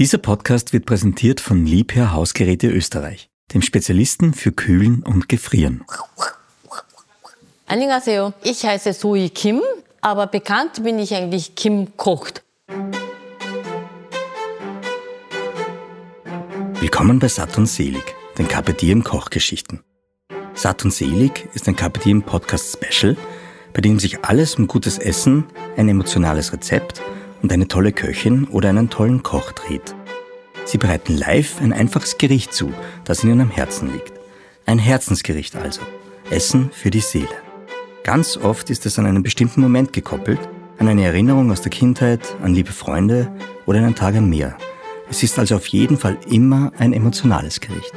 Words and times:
Dieser 0.00 0.18
Podcast 0.18 0.72
wird 0.72 0.86
präsentiert 0.86 1.40
von 1.40 1.66
Liebherr 1.66 2.12
Hausgeräte 2.12 2.66
Österreich, 2.66 3.30
dem 3.54 3.62
Spezialisten 3.62 4.34
für 4.34 4.50
Kühlen 4.50 5.04
und 5.04 5.28
Gefrieren. 5.28 5.84
Annyeonghaseyo. 7.66 8.32
Ich 8.42 8.64
heiße 8.64 8.92
Sui 8.92 9.28
Kim, 9.28 9.62
aber 10.00 10.26
bekannt 10.26 10.82
bin 10.82 10.98
ich 10.98 11.14
eigentlich 11.14 11.54
Kim 11.54 11.96
Kocht. 11.96 12.42
Willkommen 16.80 17.20
bei 17.20 17.28
Satt 17.28 17.56
und 17.56 17.66
Selig, 17.66 18.16
den 18.36 18.48
Carpe 18.48 18.74
Diem 18.74 19.04
Kochgeschichten. 19.04 19.84
Satt 20.54 20.84
und 20.84 20.92
Selig 20.92 21.48
ist 21.54 21.68
ein 21.68 21.76
Carpe 21.76 22.00
Diem 22.00 22.24
Podcast 22.24 22.76
Special, 22.76 23.16
bei 23.72 23.80
dem 23.80 24.00
sich 24.00 24.24
alles 24.24 24.56
um 24.56 24.66
gutes 24.66 24.98
Essen, 24.98 25.44
ein 25.76 25.88
emotionales 25.88 26.52
Rezept 26.52 27.00
und 27.44 27.52
eine 27.52 27.68
tolle 27.68 27.92
Köchin 27.92 28.44
oder 28.44 28.70
einen 28.70 28.88
tollen 28.88 29.22
Koch 29.22 29.52
dreht. 29.52 29.94
Sie 30.64 30.78
bereiten 30.78 31.14
live 31.14 31.60
ein 31.60 31.74
einfaches 31.74 32.16
Gericht 32.16 32.54
zu, 32.54 32.72
das 33.04 33.22
ihnen 33.22 33.42
am 33.42 33.50
Herzen 33.50 33.92
liegt. 33.92 34.14
Ein 34.64 34.78
Herzensgericht 34.78 35.54
also. 35.54 35.82
Essen 36.30 36.70
für 36.72 36.90
die 36.90 37.00
Seele. 37.00 37.28
Ganz 38.02 38.38
oft 38.38 38.70
ist 38.70 38.86
es 38.86 38.98
an 38.98 39.04
einen 39.04 39.22
bestimmten 39.22 39.60
Moment 39.60 39.92
gekoppelt, 39.92 40.40
an 40.78 40.88
eine 40.88 41.04
Erinnerung 41.04 41.52
aus 41.52 41.60
der 41.60 41.70
Kindheit, 41.70 42.34
an 42.42 42.54
liebe 42.54 42.72
Freunde 42.72 43.30
oder 43.66 43.80
einen 43.80 43.94
Tag 43.94 44.14
am 44.16 44.30
Meer. 44.30 44.56
Es 45.10 45.22
ist 45.22 45.38
also 45.38 45.56
auf 45.56 45.66
jeden 45.66 45.98
Fall 45.98 46.16
immer 46.26 46.72
ein 46.78 46.94
emotionales 46.94 47.60
Gericht. 47.60 47.92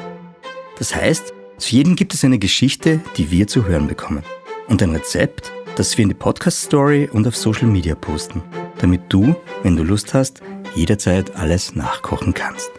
Das 0.77 0.93
heißt, 0.93 1.33
zu 1.57 1.73
jedem 1.73 1.95
gibt 1.95 2.13
es 2.13 2.25
eine 2.25 2.37
Geschichte, 2.37 2.99
die 3.15 3.31
wir 3.31 3.47
zu 3.47 3.65
hören 3.65 3.87
bekommen. 3.87 4.23
Und 4.67 4.83
ein 4.83 4.91
Rezept, 4.91 5.53
das 5.77 5.97
wir 5.97 6.03
in 6.03 6.09
die 6.09 6.15
Podcast-Story 6.15 7.09
und 7.13 7.25
auf 7.25 7.37
Social 7.37 7.67
Media 7.67 7.95
posten, 7.95 8.43
damit 8.79 9.01
du, 9.09 9.35
wenn 9.63 9.75
du 9.75 9.83
Lust 9.83 10.13
hast, 10.13 10.41
jederzeit 10.75 11.35
alles 11.35 11.75
nachkochen 11.75 12.33
kannst. 12.33 12.69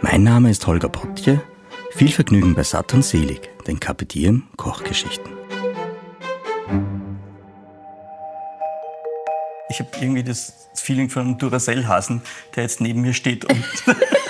Mein 0.00 0.22
Name 0.22 0.50
ist 0.50 0.66
Holger 0.66 0.88
Bottje. 0.88 1.40
Viel 1.92 2.10
Vergnügen 2.10 2.54
bei 2.54 2.64
Satt 2.64 2.92
und 2.92 3.04
Selig, 3.04 3.50
den 3.66 3.78
Diem 3.80 4.44
Kochgeschichten. 4.56 5.32
Ich 9.70 9.80
habe 9.80 9.90
irgendwie 10.00 10.24
das 10.24 10.68
Feeling 10.74 11.08
von 11.08 11.22
einem 11.22 11.38
Duracell-Hasen, 11.38 12.22
der 12.54 12.64
jetzt 12.64 12.80
neben 12.80 13.00
mir 13.00 13.14
steht 13.14 13.44
und 13.44 13.64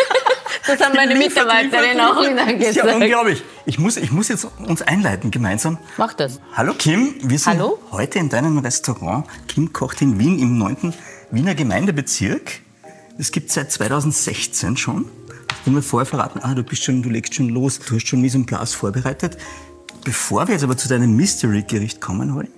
Das 0.67 0.81
haben 0.81 0.95
meine 0.97 1.15
Mitarbeiterin 1.15 2.01
auch 2.01 2.23
wieder 2.23 2.47
Das 2.47 2.69
ist 2.71 2.77
ja 2.77 2.83
gesagt. 2.85 3.03
unglaublich. 3.03 3.43
Ich 3.67 3.79
muss, 3.79 3.97
ich 3.97 4.11
muss 4.11 4.29
jetzt 4.29 4.47
uns 4.67 4.81
einleiten 4.83 5.31
gemeinsam. 5.31 5.79
Mach 5.99 6.15
das. 6.15 6.41
Hallo 6.55 6.73
Kim, 6.73 7.15
wir 7.23 7.39
sind 7.39 7.55
Hallo. 7.59 7.79
heute 7.91 8.19
in 8.19 8.29
deinem 8.31 8.59
Restaurant 8.59 9.27
Kim 9.47 9.73
kocht 9.73 10.01
in 10.01 10.19
Wien 10.19 10.39
im 10.39 10.57
9. 10.57 10.95
Wiener 11.31 11.55
Gemeindebezirk. 11.55 12.61
Das 13.19 13.31
gibt 13.31 13.51
seit 13.53 13.71
2016 13.73 14.77
schon. 14.77 15.07
Du 15.65 15.71
mir 15.71 15.83
vorher 15.83 16.07
verraten, 16.07 16.41
ah, 16.43 16.55
du 16.55 16.63
bist 16.63 16.85
schon, 16.85 17.03
du 17.03 17.11
legst 17.11 17.35
schon 17.35 17.49
los, 17.49 17.79
du 17.79 17.97
hast 17.97 18.07
schon 18.07 18.21
Mise 18.21 18.39
en 18.39 18.47
place 18.47 18.75
vorbereitet. 18.75 19.37
Bevor 20.05 20.47
wir 20.49 20.55
jetzt 20.55 20.65
aber 20.65 20.77
zu 20.77 20.89
deinem 20.89 21.15
Mystery-Gericht 21.17 22.01
kommen, 22.01 22.35
wollen 22.35 22.49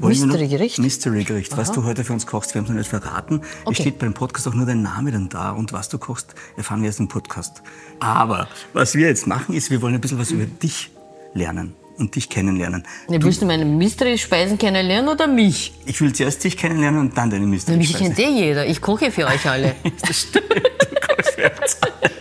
Mystery-Gericht? 0.00 0.78
Mystery-Gericht, 0.78 1.56
was 1.56 1.72
du 1.72 1.84
heute 1.84 2.04
für 2.04 2.12
uns 2.12 2.26
kochst, 2.26 2.54
wir 2.54 2.60
haben 2.60 2.64
es 2.66 2.70
noch 2.70 2.76
nicht 2.78 2.88
verraten. 2.90 3.40
Es 3.42 3.66
Okay. 3.66 3.82
steht 3.82 3.98
beim 3.98 4.14
Podcast 4.14 4.46
auch 4.48 4.54
nur 4.54 4.66
dein 4.66 4.82
Name 4.82 5.10
dann 5.10 5.28
da 5.28 5.50
und 5.50 5.72
was 5.72 5.88
du 5.88 5.98
kochst, 5.98 6.34
erfahren 6.56 6.80
wir 6.82 6.86
erst 6.86 7.00
im 7.00 7.08
Podcast. 7.08 7.62
Aber 8.00 8.48
was 8.72 8.94
wir 8.94 9.06
jetzt 9.08 9.26
machen, 9.26 9.54
ist, 9.54 9.70
wir 9.70 9.82
wollen 9.82 9.94
ein 9.94 10.00
bisschen 10.00 10.18
was 10.18 10.30
über 10.30 10.44
dich 10.46 10.90
lernen 11.34 11.74
und 11.98 12.14
dich 12.14 12.28
kennenlernen. 12.28 12.84
Ne, 13.08 13.20
willst 13.22 13.42
du 13.42 13.46
meine 13.46 13.64
Mystery-Speisen 13.64 14.56
kennenlernen 14.56 15.08
oder 15.08 15.26
mich? 15.26 15.72
Ich 15.84 16.00
will 16.00 16.12
zuerst 16.14 16.44
dich 16.44 16.56
kennenlernen 16.56 17.00
und 17.00 17.18
dann 17.18 17.28
deine 17.30 17.46
Mich 17.46 17.66
Mystery-Speise. 17.66 17.98
kennt 18.04 18.18
eh 18.20 18.30
jeder. 18.30 18.66
Ich 18.66 18.80
koche 18.80 19.10
für 19.10 19.26
euch 19.26 19.48
alle. 19.48 19.74
Das 20.06 20.20
stimmt, 20.22 20.48
du 20.50 20.60
kochst 21.06 21.30
für 21.34 21.50
uns 21.60 21.76
alle. 21.82 22.12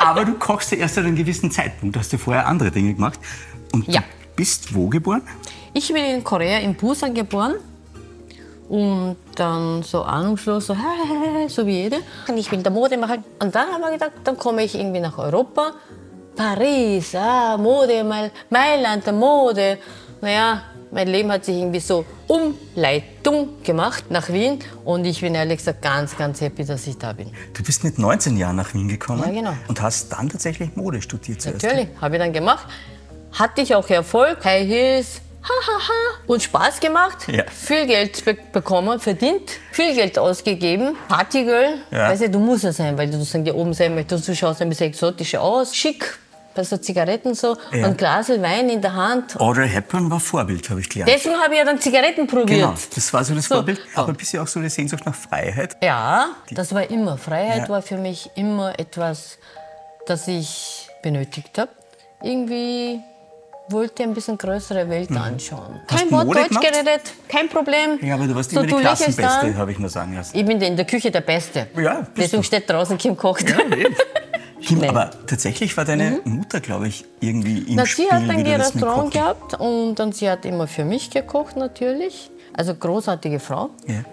Aber 0.00 0.24
du 0.24 0.32
kochst 0.34 0.72
ja 0.72 0.78
erst 0.78 0.96
an 0.98 1.06
einem 1.06 1.16
gewissen 1.16 1.50
Zeitpunkt. 1.50 1.94
Du 1.94 2.00
hast 2.00 2.10
ja 2.12 2.18
vorher 2.18 2.46
andere 2.46 2.70
Dinge 2.70 2.94
gemacht. 2.94 3.20
Und 3.72 3.86
Ja. 3.86 4.00
du 4.00 4.06
bist 4.36 4.74
wo 4.74 4.88
geboren? 4.88 5.22
Ich 5.74 5.92
bin 5.92 6.04
in 6.04 6.24
Korea, 6.24 6.58
in 6.58 6.74
Busan 6.74 7.14
geboren. 7.14 7.54
Und 8.68 9.16
dann 9.34 9.82
so 9.82 10.02
ahnungslos, 10.02 10.66
so, 10.66 10.76
so 11.48 11.66
wie 11.66 11.82
jede. 11.82 11.98
Und 12.28 12.38
ich 12.38 12.50
will 12.50 12.62
da 12.62 12.70
Mode 12.70 12.96
machen. 12.96 13.22
Und 13.38 13.54
dann 13.54 13.68
haben 13.68 13.80
wir 13.82 13.90
gedacht, 13.90 14.12
dann 14.24 14.38
komme 14.38 14.62
ich 14.64 14.74
irgendwie 14.74 15.00
nach 15.00 15.18
Europa. 15.18 15.72
Paris, 16.34 17.14
ah, 17.14 17.56
Mode, 17.58 18.02
Mail- 18.04 18.30
Mailand, 18.48 19.04
der 19.04 19.12
Mode. 19.12 19.78
Naja, 20.22 20.62
mein 20.90 21.08
Leben 21.08 21.30
hat 21.30 21.44
sich 21.44 21.56
irgendwie 21.56 21.80
so 21.80 22.04
Umleitung 22.26 23.62
gemacht 23.62 24.04
nach 24.10 24.28
Wien. 24.30 24.58
Und 24.84 25.04
ich 25.04 25.20
bin 25.20 25.34
ehrlich 25.34 25.58
gesagt 25.58 25.82
ganz, 25.82 26.16
ganz 26.16 26.40
happy, 26.40 26.64
dass 26.64 26.86
ich 26.86 26.96
da 26.96 27.12
bin. 27.12 27.30
Du 27.52 27.62
bist 27.62 27.84
mit 27.84 27.98
19 27.98 28.38
Jahren 28.38 28.56
nach 28.56 28.72
Wien 28.72 28.88
gekommen 28.88 29.22
Ja, 29.26 29.30
genau. 29.32 29.52
und 29.68 29.82
hast 29.82 30.10
dann 30.12 30.30
tatsächlich 30.30 30.74
Mode 30.76 31.02
studiert 31.02 31.42
zuerst. 31.42 31.62
Natürlich, 31.62 31.88
habe 32.00 32.16
ich 32.16 32.22
dann 32.22 32.32
gemacht. 32.32 32.66
Hatte 33.32 33.60
ich 33.60 33.74
auch 33.74 33.88
Erfolg, 33.90 34.42
High 34.44 34.66
Heels, 34.66 35.20
hahaha, 35.42 36.22
und 36.26 36.42
Spaß 36.42 36.80
gemacht. 36.80 37.26
Ja. 37.28 37.44
Viel 37.50 37.86
Geld 37.86 38.24
be 38.24 38.36
bekommen, 38.52 39.00
verdient, 39.00 39.50
viel 39.72 39.94
Geld 39.94 40.18
ausgegeben. 40.18 40.96
Partygirl, 41.08 41.78
Ja. 41.90 42.08
weißt 42.10 42.22
du, 42.22 42.30
du 42.30 42.38
musst 42.38 42.64
ja 42.64 42.72
sein, 42.72 42.96
weil 42.96 43.08
du 43.08 43.18
sozusagen 43.18 43.44
hier 43.44 43.54
oben 43.56 43.74
sein 43.74 43.94
möchtest. 43.94 44.28
Du 44.28 44.34
schaust 44.36 44.62
ein 44.62 44.68
bisschen 44.68 44.86
exotisch 44.88 45.34
aus, 45.34 45.74
schick, 45.74 46.18
bei 46.54 46.62
so 46.64 46.76
Zigaretten 46.76 47.34
so, 47.34 47.56
Ja. 47.72 47.86
und 47.86 47.96
Glas 47.96 48.28
Wein 48.28 48.68
in 48.68 48.80
der 48.82 48.94
Hand. 48.94 49.40
Audrey 49.40 49.68
Hepburn 49.68 50.10
war 50.10 50.20
Vorbild, 50.20 50.68
habe 50.70 50.80
ich 50.80 50.88
gelernt. 50.88 51.10
Deswegen 51.12 51.36
habe 51.36 51.54
ich 51.54 51.58
ja 51.58 51.64
dann 51.64 51.80
Zigaretten 51.80 52.26
probiert. 52.26 52.48
Genau, 52.60 52.74
das 52.94 53.12
war 53.12 53.24
so 53.24 53.34
das 53.34 53.46
So, 53.46 53.54
Vorbild. 53.56 53.80
Aber 53.94 54.08
ein 54.08 54.16
bisschen 54.16 54.40
auch 54.42 54.46
so 54.46 54.60
die 54.60 54.68
Sehnsucht 54.68 55.04
nach 55.06 55.14
Freiheit. 55.14 55.76
Ja, 55.82 56.26
das 56.50 56.74
war 56.74 56.88
immer. 56.90 57.16
Freiheit 57.16 57.68
war 57.70 57.80
für 57.82 57.96
mich 57.96 58.30
immer 58.36 58.78
etwas, 58.78 59.38
das 60.06 60.28
ich 60.28 60.88
benötigt 61.02 61.56
habe. 61.58 61.70
Irgendwie 62.22 63.00
wollte 63.72 64.02
ein 64.02 64.14
bisschen 64.14 64.38
größere 64.38 64.88
Welt 64.88 65.10
anschauen. 65.10 65.72
Mhm. 65.74 65.86
Kein 65.86 66.10
Wort 66.10 66.26
Mode 66.26 66.38
Deutsch 66.40 66.48
gemacht? 66.50 66.66
geredet, 66.72 67.02
kein 67.28 67.48
Problem. 67.48 67.98
Ja, 68.02 68.14
aber 68.14 68.26
du 68.26 68.34
warst 68.34 68.50
So 68.50 68.60
immer 68.60 68.68
die 68.68 68.74
Klassenbeste, 68.82 69.56
habe 69.56 69.72
ich 69.72 69.78
nur 69.78 69.88
sagen 69.88 70.14
lassen. 70.14 70.36
Ich 70.36 70.44
bin 70.44 70.60
in 70.60 70.76
der 70.76 70.84
Küche 70.86 71.10
der 71.10 71.20
Beste. 71.22 71.66
Ja, 71.76 72.06
Deswegen 72.16 72.42
du. 72.42 72.46
steht 72.46 72.68
draußen 72.70 72.96
Kim 72.98 73.16
kocht. 73.16 73.46
Kim, 73.46 74.78
Nee. 74.78 74.88
aber 74.88 75.10
tatsächlich 75.26 75.76
war 75.76 75.84
deine 75.84 76.20
Mutter, 76.24 76.60
glaube 76.60 76.86
ich, 76.88 77.04
irgendwie 77.20 77.58
im 77.58 77.64
Mhm. 77.70 77.74
Na, 77.76 77.86
Spiel, 77.86 78.06
sie 78.08 78.14
hat 78.14 78.28
dann 78.28 78.46
ihr 78.46 78.58
Restaurant 78.58 79.12
gehabt 79.12 79.54
und 79.58 79.96
dann 79.96 80.12
sie 80.12 80.30
hat 80.30 80.44
immer 80.44 80.68
für 80.68 80.84
mich 80.84 81.10
gekocht 81.10 81.56
natürlich. 81.56 82.30
Also 82.54 82.74
großartige 82.74 83.40
Frau. 83.40 83.70
Ja. 83.88 84.04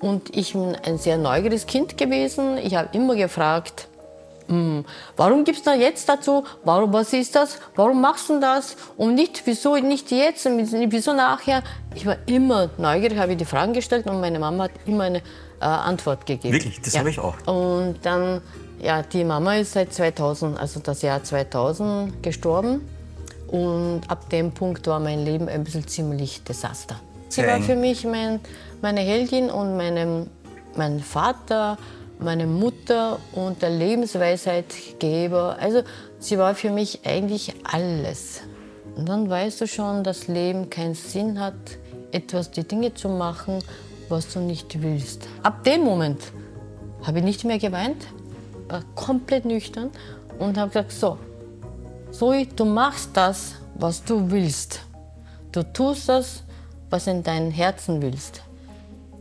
Und 0.00 0.34
ich 0.36 0.54
bin 0.54 0.74
ein 0.84 0.98
sehr 0.98 1.16
neugieriges 1.18 1.66
Kind 1.66 1.96
gewesen. 1.98 2.58
Ich 2.58 2.74
habe 2.74 2.88
immer 2.92 3.14
gefragt, 3.16 3.88
hm, 4.52 4.84
warum 5.16 5.44
gibst 5.44 5.66
du 5.66 5.70
jetzt 5.70 6.06
dazu? 6.06 6.44
Warum, 6.62 6.92
was 6.92 7.10
ist 7.14 7.34
das? 7.34 7.58
Warum 7.74 8.02
machst 8.02 8.28
du 8.28 8.38
das? 8.38 8.76
Und 8.98 9.14
nicht, 9.14 9.42
wieso 9.46 9.76
nicht 9.76 10.10
jetzt? 10.10 10.44
Und 10.44 10.70
wieso 10.92 11.14
nachher? 11.14 11.62
Ich 11.94 12.04
war 12.04 12.16
immer 12.26 12.68
neugierig, 12.76 13.16
habe 13.16 13.34
die 13.34 13.46
Fragen 13.46 13.72
gestellt 13.72 14.06
und 14.06 14.20
meine 14.20 14.38
Mama 14.38 14.64
hat 14.64 14.72
immer 14.84 15.04
eine 15.04 15.18
äh, 15.18 15.64
Antwort 15.64 16.26
gegeben. 16.26 16.52
Wirklich? 16.52 16.82
Das 16.82 16.98
habe 16.98 17.08
ich 17.08 17.18
auch. 17.18 17.34
Und 17.46 17.96
dann, 18.02 18.42
ja, 18.78 19.00
die 19.02 19.24
Mama 19.24 19.56
ist 19.56 19.72
seit 19.72 19.94
2000, 19.94 20.60
also 20.60 20.80
das 20.80 21.00
Jahr 21.00 21.24
2000 21.24 22.22
gestorben. 22.22 22.86
Und 23.48 24.02
ab 24.08 24.28
dem 24.28 24.52
Punkt 24.52 24.86
war 24.86 25.00
mein 25.00 25.24
Leben 25.24 25.48
ein 25.48 25.64
bisschen 25.64 25.88
ziemlich 25.88 26.44
Desaster. 26.44 26.96
Sie 27.30 27.46
war 27.46 27.60
für 27.62 27.76
mich 27.76 28.04
mein, 28.04 28.40
meine 28.82 29.00
Heldin 29.00 29.48
und 29.48 29.78
meine, 29.78 30.26
mein 30.76 31.00
Vater, 31.00 31.78
meine 32.22 32.46
Mutter 32.46 33.18
und 33.32 33.62
der 33.62 33.70
Lebensweisheitgeber. 33.70 35.56
Also 35.60 35.82
sie 36.18 36.38
war 36.38 36.54
für 36.54 36.70
mich 36.70 37.00
eigentlich 37.04 37.54
alles. 37.64 38.42
Und 38.96 39.08
dann 39.08 39.28
weißt 39.28 39.60
du 39.60 39.66
schon, 39.66 40.04
dass 40.04 40.28
Leben 40.28 40.70
keinen 40.70 40.94
Sinn 40.94 41.40
hat, 41.40 41.54
etwas, 42.12 42.50
die 42.50 42.64
Dinge 42.64 42.94
zu 42.94 43.08
machen, 43.08 43.58
was 44.08 44.32
du 44.32 44.40
nicht 44.40 44.82
willst. 44.82 45.26
Ab 45.42 45.64
dem 45.64 45.82
Moment 45.82 46.20
habe 47.02 47.18
ich 47.18 47.24
nicht 47.24 47.44
mehr 47.44 47.58
geweint, 47.58 48.06
war 48.68 48.82
komplett 48.94 49.44
nüchtern 49.44 49.90
und 50.38 50.58
habe 50.58 50.68
gesagt, 50.68 50.92
so, 50.92 51.18
Zoe, 52.10 52.46
du 52.46 52.64
machst 52.64 53.10
das, 53.14 53.54
was 53.74 54.04
du 54.04 54.30
willst. 54.30 54.80
Du 55.50 55.62
tust 55.62 56.08
das, 56.08 56.42
was 56.90 57.06
in 57.06 57.22
deinem 57.22 57.50
Herzen 57.50 58.02
willst. 58.02 58.42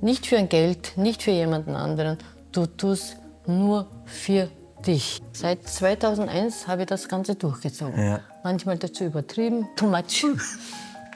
Nicht 0.01 0.27
für 0.27 0.37
ein 0.37 0.49
Geld, 0.49 0.97
nicht 0.97 1.23
für 1.23 1.31
jemanden 1.31 1.75
anderen. 1.75 2.17
Du 2.51 2.65
tust 2.65 3.17
nur 3.47 3.87
für 4.05 4.49
dich. 4.85 5.21
Seit 5.33 5.67
2001 5.67 6.67
habe 6.67 6.81
ich 6.81 6.87
das 6.87 7.07
Ganze 7.07 7.35
durchgezogen. 7.35 7.97
Ja. 8.03 8.19
Manchmal 8.43 8.77
dazu 8.77 9.05
übertrieben, 9.05 9.67
too 9.75 9.87
much. 9.87 10.25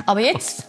Aber 0.05 0.19
jetzt 0.19 0.65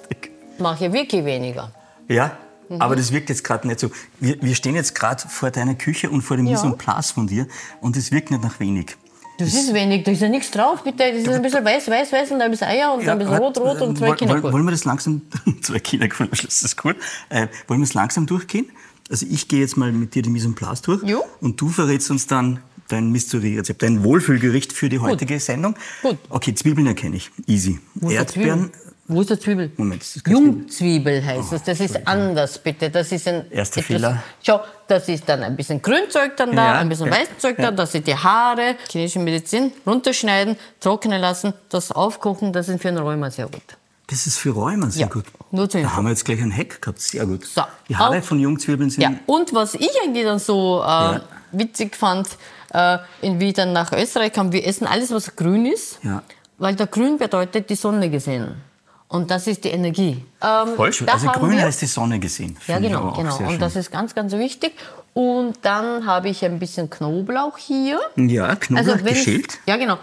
mache 0.59 0.87
ich 0.87 0.93
wirklich 0.93 1.25
weniger. 1.25 1.71
Ja, 2.09 2.37
Mhm. 2.69 2.81
aber 2.83 2.97
das 2.97 3.13
wirkt 3.13 3.29
jetzt 3.29 3.45
gerade 3.45 3.67
nicht 3.69 3.79
so. 3.79 3.91
Wir, 4.19 4.43
wir 4.43 4.55
stehen 4.57 4.75
jetzt 4.75 4.95
gerade 4.97 5.29
vor 5.29 5.51
deiner 5.53 5.77
Küche 5.77 6.11
und 6.11 6.23
vor 6.23 6.37
dem 6.37 6.47
Ja. 6.47 6.53
Mise 6.53 6.67
en 6.67 6.77
place 6.77 7.13
von 7.13 7.29
dir 7.29 7.47
und 7.81 7.97
es 7.97 8.11
wirkt 8.11 8.33
nicht 8.33 8.43
nach 8.43 8.59
wenig. 8.59 8.97
Das 9.39 9.55
ist 9.55 9.73
wenig, 9.75 10.03
da 10.03 10.11
ist 10.11 10.23
ja 10.23 10.29
nichts 10.29 10.51
drauf, 10.51 10.83
bitte. 10.83 11.13
Das 11.13 11.21
ist 11.23 11.29
ein 11.29 11.43
bisschen 11.43 11.65
weiß, 11.65 11.89
weiß, 11.89 12.11
weiß 12.13 12.31
und 12.33 12.41
ein 12.41 12.51
bisschen 12.51 12.67
Eier 12.69 12.93
und 12.95 13.07
ein 13.07 13.19
bisschen 13.19 13.37
rot, 13.37 13.59
rot 13.59 13.81
und 13.83 13.99
zwei 13.99 14.07
woll- 14.07 14.09
woll- 14.09 14.17
Kinderkugeln. 14.17 14.53
Wollen 14.55 14.65
wir 14.65 14.71
das 14.73 14.85
langsam, 14.85 15.23
zwei 15.63 15.79
Kinderkugeln, 15.79 16.31
das 16.31 16.63
ist 16.63 16.77
gut. 16.77 16.97
Äh, 17.29 17.47
wollen 17.69 17.81
wir 17.81 17.85
es 17.85 17.95
langsam 17.95 18.27
durchgehen? 18.27 18.69
Also 19.11 19.27
ich 19.31 19.49
gehe 19.49 19.61
jetzt 19.61 19.77
mal 19.77 19.93
mit 19.93 20.15
dir 20.15 20.23
die 20.23 20.31
Mise 20.31 20.49
en 20.49 20.55
place 20.55 20.83
durch 20.83 21.03
Jo. 21.05 21.25
und 21.41 21.61
du 21.61 21.69
verrätst 21.69 22.11
uns 22.11 22.27
dann 22.27 22.61
dein 22.89 23.11
Mystery-Rezept, 23.11 23.83
dein 23.83 24.03
Wohlfühlgericht 24.05 24.73
für 24.73 24.89
die 24.89 24.99
heutige 25.01 25.39
Sendung. 25.41 25.75
Gut. 26.03 26.19
Okay, 26.29 26.55
Zwiebeln 26.55 26.87
erkenne 26.87 27.17
ich. 27.17 27.31
Easy. 27.47 27.81
Wo 27.95 28.11
Erdbeeren. 28.11 28.71
Zwiebel? 28.73 28.81
Wo 29.09 29.21
ist 29.21 29.31
der 29.31 29.39
Zwiebel? 29.39 29.71
Moment, 29.77 30.03
das 30.03 30.17
ist. 30.17 30.27
Jungzwiebel 30.27 31.25
heißt 31.25 31.53
das. 31.53 31.63
Das 31.63 31.79
ist 31.79 32.07
anders, 32.09 32.59
bitte. 32.59 32.91
Das 32.91 33.13
ist 33.13 33.29
ein 33.29 33.45
Erster 33.53 33.81
Fehler. 33.83 34.21
Schau, 34.43 34.61
das 34.89 35.09
ist 35.09 35.29
dann 35.29 35.45
ein 35.45 35.55
bisschen 35.57 35.81
Grünzeug 35.81 36.37
dann 36.37 36.57
da, 36.57 36.65
Ja, 36.75 36.79
ein 36.81 36.89
bisschen 36.89 37.07
ja, 37.07 37.13
Weißzeug 37.13 37.57
da. 37.57 37.63
ja. 37.65 37.71
Das 37.71 37.93
sind 37.93 38.07
die 38.09 38.17
Haare, 38.17 38.75
chinesische 38.91 39.21
Medizin, 39.21 39.71
runterschneiden, 39.87 40.57
trocknen 40.81 41.21
lassen, 41.21 41.55
das 41.69 41.93
aufkochen. 41.93 42.53
Das 42.53 42.69
ist 42.69 42.83
für 42.83 42.89
den 42.89 42.99
Rheuma 42.99 43.31
sehr 43.31 43.47
gut. 43.47 43.63
Das 44.09 44.27
ist 44.27 44.39
für 44.39 44.51
Rheuma 44.51 44.91
sehr 44.91 45.03
Ja, 45.03 45.07
gut. 45.09 45.25
Nur 45.57 45.69
zur 45.69 45.81
Da 45.83 45.97
haben 45.97 46.05
wir 46.05 46.11
jetzt 46.11 46.25
gleich 46.25 46.41
ein 46.41 46.57
Hack 46.57 46.81
gehabt. 46.81 47.01
Sehr 47.01 47.27
gut. 47.27 47.45
So. 47.45 47.63
Die 47.89 47.97
Haare 47.97 48.23
von 48.23 48.39
Jungzwiebeln 48.39 48.91
sind 48.91 49.03
Ja, 49.03 49.13
und 49.27 49.53
was 49.53 49.75
ich 49.75 49.91
eigentlich 50.05 50.25
dann 50.25 50.39
so 50.39 50.83
äh, 50.87 51.21
witzig 51.53 51.97
fand, 51.97 52.29
äh, 52.73 52.99
in 53.23 53.41
wie 53.41 53.49
ich 53.49 53.55
dann 53.55 53.73
nach 53.73 53.93
Österreich 53.93 54.33
kam, 54.33 54.53
wir 54.53 54.65
essen 54.67 54.87
alles, 54.87 55.11
was 55.13 55.35
grün 55.35 55.67
ist, 55.67 55.99
Ja. 56.05 56.23
weil 56.59 56.75
der 56.77 56.87
Grün 56.87 57.19
bedeutet 57.19 57.69
die 57.71 57.75
Sonne 57.77 58.09
gesehen. 58.11 58.55
Und 59.09 59.31
das 59.31 59.47
ist 59.47 59.63
die 59.63 59.69
Energie. 59.71 60.25
Ähm, 60.43 60.75
voll 60.75 60.93
schön. 60.93 61.09
Also 61.09 61.29
grün 61.29 61.53
wir- 61.53 61.63
heißt 61.63 61.81
die 61.81 61.87
Sonne 61.87 62.19
gesehen. 62.19 62.57
Ja, 62.67 62.79
genau, 62.81 63.13
genau. 63.13 63.37
Und 63.39 63.51
schön. 63.51 63.59
das 63.61 63.77
ist 63.77 63.93
ganz, 63.93 64.15
ganz 64.17 64.33
wichtig. 64.33 64.73
Und 65.15 65.55
dann 65.63 66.05
habe 66.07 66.29
ich 66.29 66.45
ein 66.45 66.59
bisschen 66.59 66.91
Knoblauch 66.91 67.57
hier. 67.57 68.01
ja, 68.17 68.57
Knoblauch 68.57 68.93
Also 68.95 69.05
geschält. 69.05 69.59
Ja, 69.67 69.77
genau. 69.77 69.97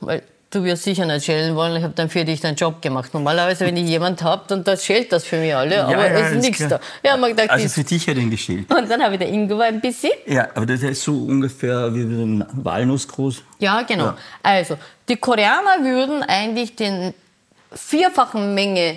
Weil 0.00 0.22
du 0.50 0.64
wirst 0.64 0.84
sicher 0.84 1.04
nicht 1.06 1.24
schälen 1.26 1.54
wollen. 1.56 1.76
Ich 1.76 1.82
habe 1.82 1.92
dann 1.94 2.08
für 2.08 2.24
dich 2.24 2.40
deinen 2.40 2.56
Job 2.56 2.80
gemacht. 2.80 3.12
Normalerweise, 3.12 3.66
wenn 3.66 3.76
ich 3.76 3.88
jemand 3.88 4.22
habe, 4.22 4.44
dann 4.48 4.64
das 4.64 4.84
schält 4.84 5.12
das 5.12 5.24
für 5.24 5.38
mich 5.38 5.54
alle. 5.54 5.84
aber 5.84 5.92
ja, 5.92 6.04
es 6.06 6.30
ist 6.30 6.36
ist 6.36 6.42
nichts 6.44 6.68
da. 6.68 6.80
Ja, 7.04 7.16
man 7.16 7.30
gedacht, 7.30 7.50
Also 7.50 7.68
für 7.68 7.84
dich 7.84 8.06
hat 8.08 8.16
er 8.16 8.22
ihn 8.22 8.30
geschält. 8.30 8.72
und 8.72 8.90
dann 8.90 9.02
habe 9.02 9.14
ich 9.14 9.18
der 9.18 9.28
Ingwer 9.28 9.64
ein 9.64 9.80
bisschen. 9.80 10.12
Ja, 10.26 10.48
aber 10.54 10.66
das 10.66 10.82
ist 10.82 11.02
so 11.02 11.12
ungefähr 11.24 11.94
wie 11.94 12.02
ein 12.02 12.44
Walnuss 12.52 13.06
groß. 13.08 13.42
Ja, 13.58 13.82
genau. 13.82 14.04
Ja. 14.06 14.16
Also, 14.42 14.76
die 15.08 15.16
Koreaner 15.16 15.82
würden 15.82 16.22
eigentlich 16.22 16.74
den 16.76 17.12
vierfachen 17.72 18.54
Menge 18.54 18.96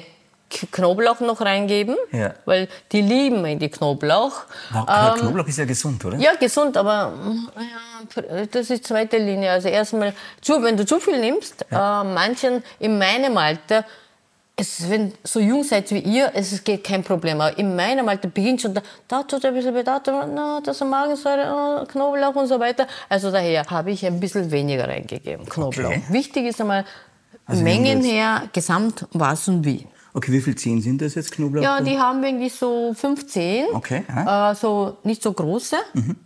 Knoblauch 0.50 1.20
noch 1.20 1.42
reingeben, 1.42 1.96
Ja. 2.12 2.34
weil 2.46 2.68
die 2.92 3.02
lieben 3.02 3.46
eigentlich 3.46 3.72
Knoblauch. 3.72 4.44
Wow, 4.72 4.86
Ähm, 4.90 5.20
Knoblauch 5.22 5.48
ist 5.48 5.58
ja 5.60 5.66
gesund, 5.66 6.04
oder? 6.06 6.18
Ja, 6.18 6.34
gesund, 6.36 6.76
aber 6.78 7.10
mm, 7.10 7.50
ja, 7.58 8.46
das 8.52 8.70
ist 8.70 8.86
zweite 8.88 9.18
Linie. 9.18 9.52
Also 9.52 9.68
erstmal, 9.70 10.14
zu, 10.42 10.62
wenn 10.64 10.76
du 10.76 10.86
zu 10.86 11.00
viel 11.00 11.20
nimmst, 11.20 11.66
äh, 11.72 11.76
manchen 11.76 12.64
in 12.80 12.98
meinem 12.98 13.38
Alter, 13.38 13.86
es, 14.56 14.90
wenn 14.90 15.14
so 15.24 15.40
jung 15.40 15.64
seid 15.64 15.90
wie 15.92 16.00
ihr, 16.00 16.32
es 16.34 16.64
geht 16.64 16.84
kein 16.84 17.04
Problem. 17.04 17.40
Aber 17.40 17.58
in 17.58 17.76
meinem 17.76 18.10
Alter 18.10 18.28
beginnt 18.28 18.62
schon, 18.62 18.74
da, 18.74 18.82
da 19.08 19.24
tut 19.24 19.46
ein 19.46 19.54
bisschen 19.54 19.74
weh, 19.74 19.84
da 19.84 20.00
tut, 20.00 20.14
na, 20.34 20.60
das 20.62 20.82
ist 20.82 20.88
Magensäure, 20.88 21.84
äh, 21.84 21.86
Knoblauch 21.86 22.36
und 22.36 22.48
so 22.48 22.60
weiter. 22.60 22.86
Also 23.08 23.32
daher 23.32 23.64
habe 23.70 23.92
ich 23.92 24.06
ein 24.06 24.20
bisschen 24.20 24.50
weniger 24.52 24.88
reingegeben, 24.88 25.46
Knoblauch. 25.48 25.90
Okay. 25.92 26.04
Wichtig 26.10 26.46
ist 26.48 26.60
einmal, 26.60 26.84
Also 27.46 27.64
Mengen 27.64 28.04
her, 28.04 28.44
gesamt 28.52 29.06
was 29.14 29.48
und 29.48 29.64
wie. 29.66 29.88
Okay, 30.20 30.34
wie 30.34 30.42
viel 30.42 30.56
Zehen 30.56 30.82
sind 30.82 31.02
das 31.02 31.16
jetzt, 31.16 31.32
Knoblauch? 31.32 31.64
Ja, 31.64 31.80
die 31.80 31.98
haben 31.98 32.22
wir 32.22 32.28
eigentlich 32.28 32.54
so 32.54 32.94
15. 32.94 33.68
Okay, 33.74 34.04
aha. 34.10 34.50
Mhm. 34.50 34.52
Äh, 34.52 34.56
so 34.56 34.98
nicht 35.06 35.24
so 35.24 35.32
große, 35.32 35.78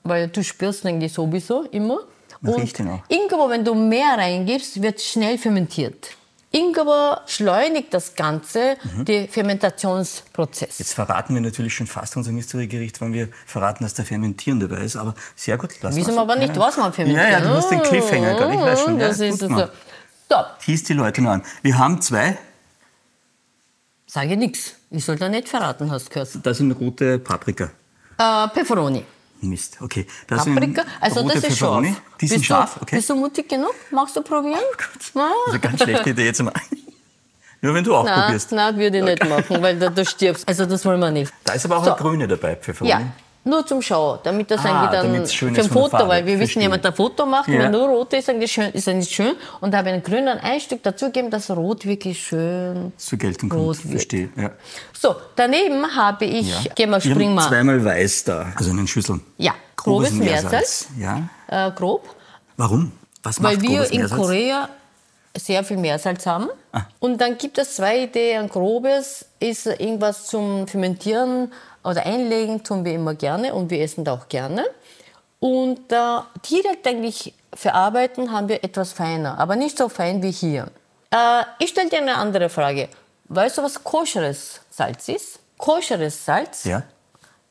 weil 0.04 0.30
du 0.30 0.44
spürst 0.44 0.84
eigentlich 0.86 1.13
sowieso 1.13 1.63
immer. 1.72 2.00
Ihn 2.42 2.88
auch. 2.90 3.04
Ingwer, 3.07 3.50
wenn 3.50 3.63
du 3.63 3.75
mehr 3.75 4.16
reingibst, 4.18 4.81
wird 4.81 5.00
schnell 5.00 5.38
fermentiert. 5.38 6.10
Ingwer 6.51 7.22
schleunigt 7.28 7.94
das 7.94 8.16
Ganze, 8.16 8.75
Mhm. 8.98 9.06
den 9.06 9.28
Fermentationsprozess. 9.30 10.80
Jetzt 10.80 10.94
verraten 10.94 11.34
wir 11.36 11.42
natürlich 11.42 11.74
schon 11.75 11.88
fast 11.88 12.18
unser 12.18 12.31
Mystery-Gericht, 12.31 13.00
wenn 13.01 13.13
wir 13.13 13.30
verraten, 13.46 13.84
dass 13.84 13.94
der 13.94 14.06
Fermentieren 14.06 14.60
dabei 14.60 14.78
ist. 14.81 14.96
Aber 14.96 15.13
sehr 15.36 15.57
gut, 15.57 15.69
lass 15.81 15.96
Wissen 15.96 16.16
wir 16.16 16.22
aber 16.22 16.36
nicht, 16.36 16.57
was 16.57 16.78
man 16.78 16.92
fermentiert. 16.94 17.25
Ja, 17.31 17.39
ja, 17.39 17.42
du 17.42 17.50
hast 17.50 17.69
den 17.69 17.81
Cliffhanger 17.81 18.34
gerade, 18.36 18.54
ich 18.56 18.60
weiß 18.60 18.81
schon. 18.81 19.00
Ja, 19.00 19.07
Das 19.07 19.19
ist 19.19 19.39
gut 19.39 19.50
so. 19.50 19.68
So, 20.30 20.38
Tease 20.63 20.86
die 20.86 20.94
Leute 20.94 21.22
nur 21.22 21.31
an. 21.31 21.44
Wir 21.62 21.78
haben 21.78 22.01
zwei, 22.01 22.38
sage 24.13 24.38
nichts. 24.38 24.74
Ich 24.92 25.04
soll 25.06 25.15
da 25.15 25.27
nicht 25.30 25.50
verraten, 25.50 25.89
hast 25.92 26.06
du 26.07 26.10
gehört. 26.13 26.30
das 26.44 26.57
sind 26.57 26.71
rote 26.74 27.19
Paprika. 27.19 27.71
Äh, 28.18 28.48
Pepperoni. 28.50 29.04
Mist, 29.42 29.77
okay. 29.81 30.06
Das 30.27 30.45
Paprika, 30.45 30.83
also 31.01 31.21
rote 31.21 31.33
das 31.36 31.44
ist 31.45 31.57
scharf. 31.57 31.81
Pepperoni. 31.81 31.95
Die 32.21 32.27
sind 32.27 32.38
bist 32.38 32.45
scharf, 32.45 32.75
du, 32.75 32.81
okay. 32.83 32.95
Bist 32.98 33.10
du 33.10 33.15
mutig 33.15 33.50
genug? 33.50 33.74
Magst 33.92 34.15
du 34.15 34.21
probieren? 34.21 34.60
Na? 35.15 35.30
Das 35.30 35.48
ist 35.48 35.50
eine 35.50 35.60
ganz 35.60 35.83
schlechte 35.83 36.10
Idee 36.12 36.25
jetzt 36.25 36.42
mal. 36.44 36.54
Nur 37.62 37.74
wenn 37.74 37.83
du 37.83 37.95
auch 37.95 38.04
Nein, 38.06 38.24
probierst. 38.24 38.51
nein, 38.51 38.77
würde 38.77 38.98
ich 39.00 39.04
nicht 39.04 39.24
machen, 39.30 39.62
weil 39.62 39.80
du, 39.80 39.89
du 39.89 40.06
stirbst. 40.06 40.45
Also 40.48 40.65
das 40.65 40.83
wollen 40.86 41.00
wir 41.00 41.12
nicht. 41.12 41.31
Da 41.45 41.54
ist 41.54 41.65
aber 41.65 41.77
auch 41.77 41.86
So. 41.86 41.92
eine 41.94 42.01
grüne 42.01 42.27
dabei, 42.27 42.56
Pfefferoni. 42.57 42.92
Ja, 42.92 43.01
nur 43.45 43.66
zum 43.66 43.81
Schauen, 43.81 44.19
damit 44.24 44.50
das 44.51 44.63
Ah, 44.66 44.88
eigentlich 44.90 45.38
dann 45.38 45.54
für 45.54 45.62
ein 45.62 45.69
Foto, 45.69 45.90
Farbe. 45.90 46.07
weil 46.10 46.25
wir 46.25 46.34
wissen, 46.36 46.40
Verstehe. 46.54 46.63
jemand 46.63 46.86
ein 46.86 46.94
Foto 46.94 47.25
macht, 47.25 47.50
Ja. 47.50 47.60
wenn 47.60 47.72
nur 47.72 47.88
rot 47.90 48.13
ist, 48.13 48.30
eigentlich 48.30 48.51
schön, 48.51 48.72
ist 48.72 48.88
eigentlich 48.88 49.13
schön. 49.13 49.36
Und 49.60 49.72
da 49.74 49.80
habe 49.80 49.90
ich 49.90 49.94
einen 49.95 50.04
grünen 50.04 50.38
ein 50.40 50.60
Stück 50.60 50.81
dazugegeben, 50.84 51.30
dass 51.30 51.50
rot 51.51 51.86
wirklich 51.86 52.24
schön 52.24 52.94
Zur 52.98 53.18
Geltung 53.18 53.50
kommt, 53.50 53.75
verstehe. 53.78 54.30
Ja. 54.38 54.51
So, 54.94 55.16
daneben 55.36 55.86
habe 55.95 56.25
ich, 56.25 56.63
Ja. 56.63 56.74
gehen 56.74 56.90
wir, 56.90 57.04
Wir 57.04 57.12
springen 57.12 57.30
haben 57.30 57.36
mal. 57.36 57.50
zweimal 57.50 57.84
weiß 57.84 58.24
da. 58.25 58.54
Also 58.56 58.72
in 58.72 58.78
den 58.78 58.88
Schüsseln. 58.88 59.22
Ja, 59.38 59.54
grobes 59.75 60.12
Meersalz. 60.12 60.44
Meersalz. 60.51 60.88
Ja. 61.50 61.68
Äh, 61.68 61.72
grob. 61.72 62.07
Warum? 62.57 62.92
Was 63.24 63.39
macht 63.39 63.54
Weil 63.56 63.62
wir 63.62 63.69
grobes 63.78 63.89
in 63.92 63.98
Meersalz? 64.00 64.22
Korea 64.22 64.69
sehr 65.36 65.63
viel 65.63 65.78
Meersalz 65.78 66.25
haben. 66.28 66.48
Ah. 66.72 66.81
Und 67.00 67.19
dann 67.19 67.38
gibt 67.38 67.57
es 67.57 67.75
zwei 67.75 68.04
Ideen. 68.04 68.44
Ein 68.44 68.50
grobes 68.50 69.25
ist 69.39 69.66
irgendwas 69.66 70.28
zum 70.28 70.68
Fermentieren 70.68 71.51
oder 71.84 72.06
Einlegen, 72.06 72.64
tun 72.64 72.86
wir 72.86 72.94
immer 72.94 73.14
gerne 73.16 73.54
und 73.54 73.70
wir 73.70 73.82
essen 73.82 74.04
da 74.06 74.14
auch 74.14 74.28
gerne. 74.30 74.66
Und 75.40 75.92
äh, 75.92 76.20
direkt 76.50 76.88
eigentlich 76.88 77.34
verarbeiten 77.54 78.32
haben 78.32 78.48
wir 78.48 78.64
etwas 78.64 78.94
feiner, 78.94 79.38
aber 79.38 79.56
nicht 79.56 79.78
so 79.78 79.90
fein 79.90 80.24
wie 80.24 80.32
hier. 80.32 80.68
Äh, 81.12 81.44
ich 81.60 81.70
stelle 81.70 81.90
dir 81.90 82.00
eine 82.00 82.16
andere 82.16 82.50
Frage. 82.50 82.88
Weißt 83.26 83.58
du, 83.58 83.64
was 83.64 83.84
koscheres 83.84 84.62
Salz 84.70 85.08
ist? 85.10 85.40
Koscheres 85.58 86.26
Salz 86.26 86.64
Ja. 86.66 86.84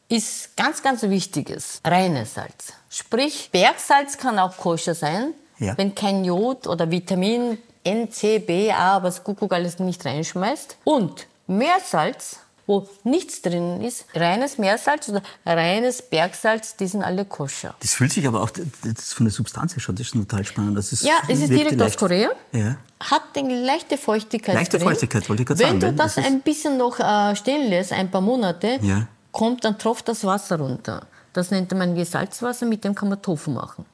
ist 0.09 0.57
ganz, 0.57 0.83
ganz 0.83 1.03
wichtiges, 1.03 1.81
reines 1.85 2.35
Salz. 2.35 2.73
Sprich, 2.89 3.51
Bergsalz 3.53 4.17
kann 4.19 4.39
auch 4.39 4.57
koscher 4.57 4.95
sein, 4.95 5.35
Ja. 5.59 5.77
wenn 5.77 5.95
kein 5.95 6.25
Jod 6.25 6.67
oder 6.67 6.91
Vitamin 6.91 7.59
N, 7.85 8.11
C, 8.13 8.39
B, 8.39 8.71
A, 8.73 9.03
was 9.03 9.23
Kuckuck 9.25 9.53
alles 9.53 9.79
nicht 9.81 10.05
reinschmeißt. 10.05 10.77
Und 10.85 11.27
Meersalz, 11.49 12.37
wo 12.73 12.89
nichts 13.05 13.43
drin 13.43 13.83
ist, 13.83 14.07
reines 14.15 14.57
Meersalz 14.59 15.09
oder 15.11 15.23
reines 15.45 16.01
Bergsalz, 16.03 16.77
die 16.77 16.87
sind 16.87 17.03
alle 17.03 17.25
koscher. 17.25 17.75
Das 17.81 17.93
fühlt 17.95 18.13
sich 18.13 18.27
aber 18.27 18.43
auch, 18.43 18.51
das 18.51 19.13
von 19.13 19.27
der 19.27 19.33
Substanz 19.33 19.75
her 19.75 19.81
schon, 19.81 19.95
das 19.97 20.07
ist 20.07 20.13
total 20.15 20.45
spannend. 20.45 20.77
Das 20.79 20.93
ist, 20.93 21.03
Ja, 21.05 21.15
es 21.29 21.41
ist 21.41 21.51
direkt 21.51 21.81
aus 21.83 21.97
Korea. 21.97 22.31
Ja. 22.53 22.77
Hat 23.01 23.23
eine 23.37 23.63
leichte 23.65 23.99
Feuchtigkeit 23.99 24.55
Leichte 24.55 24.79
drin. 24.79 24.89
Feuchtigkeit, 24.89 25.29
wollte 25.29 25.43
ich 25.43 25.49
gerade 25.49 25.61
Wenn 25.61 25.67
sagen, 25.69 25.81
du 25.81 25.87
weil 25.89 25.95
das 25.97 26.15
das 26.15 26.25
ist- 26.25 26.31
ein 26.31 26.41
bisschen 26.41 26.77
noch 26.79 26.99
äh, 26.99 27.37
stehen 27.37 27.69
lässt, 27.69 27.93
ein 27.93 28.11
paar 28.11 28.21
Monate, 28.21 28.79
Ja. 28.83 29.07
kommt, 29.33 29.65
dann 29.65 29.79
tropft 29.79 30.09
das 30.09 30.25
Wasser 30.25 30.59
runter. 30.59 31.07
Das 31.33 31.51
nennt 31.51 31.73
man 31.73 31.95
Gesalzwasser, 31.95 32.67
mit 32.67 32.85
dem 32.85 32.95
kann 32.95 33.09
man 33.09 33.21
Tofu 33.21 33.51
machen. 33.51 33.85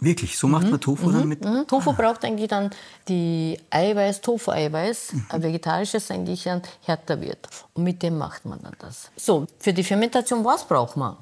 Wirklich, 0.00 0.38
so 0.38 0.48
macht 0.48 0.70
man 0.70 0.80
Tofu 0.80 1.10
dann 1.10 1.28
mit? 1.28 1.44
Mhm. 1.44 1.66
Tofu 1.66 1.92
braucht 1.92 2.24
eigentlich 2.24 2.48
dann 2.48 2.70
die 3.08 3.60
Eiweiß, 3.70 4.20
Tofu-Eiweiß, 4.22 5.12
Mhm. 5.12 5.26
ein 5.28 5.42
vegetarisches 5.42 6.10
eigentlich 6.10 6.44
dann 6.44 6.62
härter 6.82 7.20
wird. 7.20 7.48
Und 7.74 7.84
mit 7.84 8.02
dem 8.02 8.16
macht 8.16 8.44
man 8.46 8.62
dann 8.62 8.74
das. 8.78 9.10
So, 9.16 9.46
für 9.58 9.72
die 9.74 9.84
Fermentation, 9.84 10.42
was 10.44 10.64
braucht 10.66 10.96
man? 10.96 11.16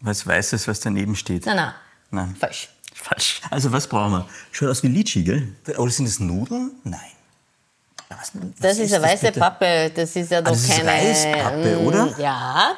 Was 0.00 0.26
Weißes, 0.26 0.66
was 0.66 0.80
daneben 0.80 1.14
steht. 1.14 1.44
Nein, 1.46 1.56
nein, 1.56 1.72
Nein. 2.10 2.36
falsch. 2.36 2.70
Falsch. 2.94 3.40
Also 3.50 3.70
was 3.70 3.86
brauchen 3.86 4.12
wir? 4.12 4.26
Schaut 4.52 4.70
aus 4.70 4.82
wie 4.82 4.88
Litschi, 4.88 5.22
gell? 5.22 5.54
Oder 5.76 5.90
sind 5.90 6.06
das 6.08 6.18
Nudeln? 6.18 6.72
Nein. 6.84 7.00
Was, 8.08 8.30
was 8.34 8.42
Das 8.60 8.78
ist 8.78 8.92
eine 8.94 9.04
weiße 9.04 9.26
bitte? 9.26 9.40
Pappe, 9.40 9.90
das 9.94 10.16
ist 10.16 10.30
ja 10.30 10.40
doch 10.40 10.52
das 10.52 10.62
ist 10.62 10.70
keine... 10.76 10.88
Reispappe, 10.90 11.78
oder? 11.80 12.18
Ja. 12.18 12.70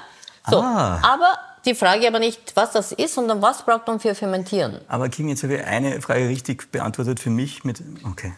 So, 0.50 0.60
Ah. 0.60 0.98
aber 1.02 1.38
die 1.64 1.74
Frage 1.74 2.06
aber 2.06 2.18
nicht, 2.18 2.40
was 2.54 2.72
das 2.72 2.92
ist, 2.92 3.14
sondern 3.14 3.42
was 3.42 3.62
braucht 3.64 3.86
man 3.86 4.00
für 4.00 4.14
Fermentieren? 4.14 4.80
Aber 4.88 5.08
Kim, 5.08 5.28
jetzt 5.28 5.42
habe 5.42 5.56
ich 5.56 5.64
eine 5.64 6.00
Frage 6.00 6.28
richtig 6.28 6.70
beantwortet 6.70 7.20
für 7.20 7.30
mich 7.30 7.64
mit. 7.64 7.82
Okay. 8.10 8.32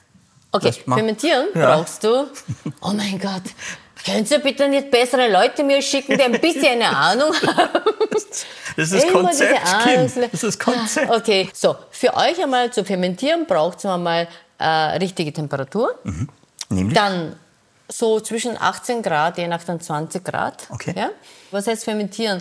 Okay, 0.52 0.72
fermentieren 0.72 1.46
Ja. 1.54 1.76
brauchst 1.76 2.02
du. 2.04 2.26
Oh 2.82 2.90
mein 2.92 3.18
Gott. 3.18 3.42
Können 4.04 4.24
Sie 4.24 4.38
bitte 4.38 4.66
nicht 4.68 4.90
bessere 4.90 5.30
Leute 5.30 5.62
mir 5.62 5.82
schicken, 5.82 6.16
die 6.16 6.22
ein 6.24 6.40
bisschen 6.40 6.80
eine 6.82 6.88
Ahnung 6.96 7.32
haben? 7.34 7.80
Das 8.76 8.92
ist 8.92 9.04
das 9.04 9.12
Konzept, 9.12 9.58
diese 9.66 9.82
Kim. 9.82 10.02
Das 10.02 10.32
ist 10.32 10.42
das 10.44 10.58
Konzept. 10.58 11.10
Okay, 11.10 11.48
so, 11.52 11.76
für 11.90 12.14
euch 12.16 12.42
einmal 12.42 12.72
zu 12.72 12.84
fermentieren 12.84 13.44
braucht 13.46 13.78
es 13.78 13.84
einmal 13.86 14.28
äh, 14.58 14.64
richtige 14.98 15.32
Temperatur. 15.32 15.98
Nämlich? 16.70 16.94
Dann 16.96 17.36
so 17.88 18.20
zwischen 18.20 18.56
18 18.58 19.02
Grad, 19.02 19.36
je 19.38 19.48
nach 19.48 19.64
dann 19.64 19.80
20 19.80 20.24
Grad. 20.24 20.66
Okay. 20.70 20.94
Ja? 20.96 21.10
Was 21.50 21.66
heißt 21.66 21.84
fermentieren? 21.84 22.40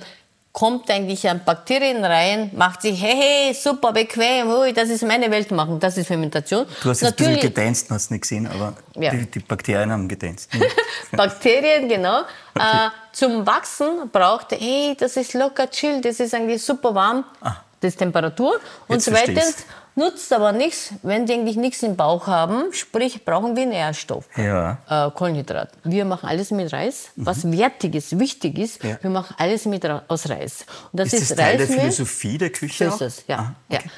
Kommt 0.52 0.90
eigentlich 0.90 1.30
an 1.30 1.42
Bakterien 1.46 2.04
rein, 2.04 2.52
macht 2.56 2.82
sich, 2.82 3.02
hey, 3.02 3.16
hey, 3.16 3.54
super, 3.54 3.94
bequem, 3.94 4.50
ui, 4.50 4.74
das 4.74 4.90
ist 4.90 5.04
meine 5.04 5.30
Welt 5.30 5.52
machen, 5.52 5.80
das 5.80 5.98
ist 5.98 6.08
Fermentation. 6.08 6.66
Du 6.82 6.90
hast 6.90 7.02
jetzt 7.02 7.12
Natürlich, 7.12 7.28
ein 7.28 7.36
bisschen 7.36 7.54
gedänst, 7.54 7.92
hast 7.92 8.12
nicht 8.12 8.22
gesehen, 8.22 8.48
aber 8.48 8.74
ja. 8.96 9.12
die, 9.12 9.30
die, 9.30 9.40
Bakterien 9.40 9.92
haben 9.92 10.08
gedänst. 10.08 10.50
Bakterien, 11.12 11.88
genau. 11.88 12.22
Okay. 12.56 12.88
Äh, 12.88 12.90
zum 13.12 13.46
Wachsen 13.46 14.10
braucht, 14.12 14.52
hey, 14.52 14.96
das 15.00 15.18
ist 15.18 15.34
locker 15.34 15.70
chill, 15.70 16.02
das 16.02 16.20
ist 16.20 16.34
eigentlich 16.34 16.64
super 16.64 16.96
warm, 16.96 17.24
ah. 17.42 17.58
das 17.80 17.94
ist 17.94 17.98
Temperatur. 17.98 18.60
Und 18.88 19.02
zweitens, 19.02 19.66
Nutzt 20.00 20.32
aber 20.32 20.54
nichts, 20.54 20.94
wenn 21.04 21.26
die 21.26 21.34
eigentlich 21.34 21.58
nichts 21.58 21.84
im 21.84 21.98
Bauch 21.98 22.26
haben, 22.26 22.72
sprich 22.72 23.26
brauchen 23.26 23.58
wir 23.58 23.66
Nährstoff, 23.66 24.30
ja. 24.38 24.78
äh, 24.88 25.12
Kohlenhydrat. 25.12 25.72
Wir 25.84 26.06
machen 26.06 26.30
alles 26.30 26.52
mit 26.52 26.72
Reis, 26.72 27.10
mhm. 27.16 27.26
was 27.26 27.52
wertig 27.52 27.96
ist, 27.96 28.18
wichtig 28.18 28.58
ist. 28.58 28.82
Ja. 28.82 28.98
Wir 29.02 29.10
machen 29.10 29.36
alles 29.38 29.66
mit, 29.66 29.86
aus 29.86 30.30
Reis. 30.30 30.66
Und 30.94 31.02
das 31.02 31.12
ist, 31.12 31.24
ist 31.24 31.32
das 31.32 31.38
Teil 31.38 31.58
Reismehl. 31.58 31.68
der 31.68 31.78
Philosophie 31.82 32.38
der 32.38 32.50
Küche? 32.50 32.90
So 32.90 32.96
ist 32.96 33.02
es, 33.02 33.24
ja. 33.28 33.38
Ah, 33.38 33.56
okay. 33.70 33.90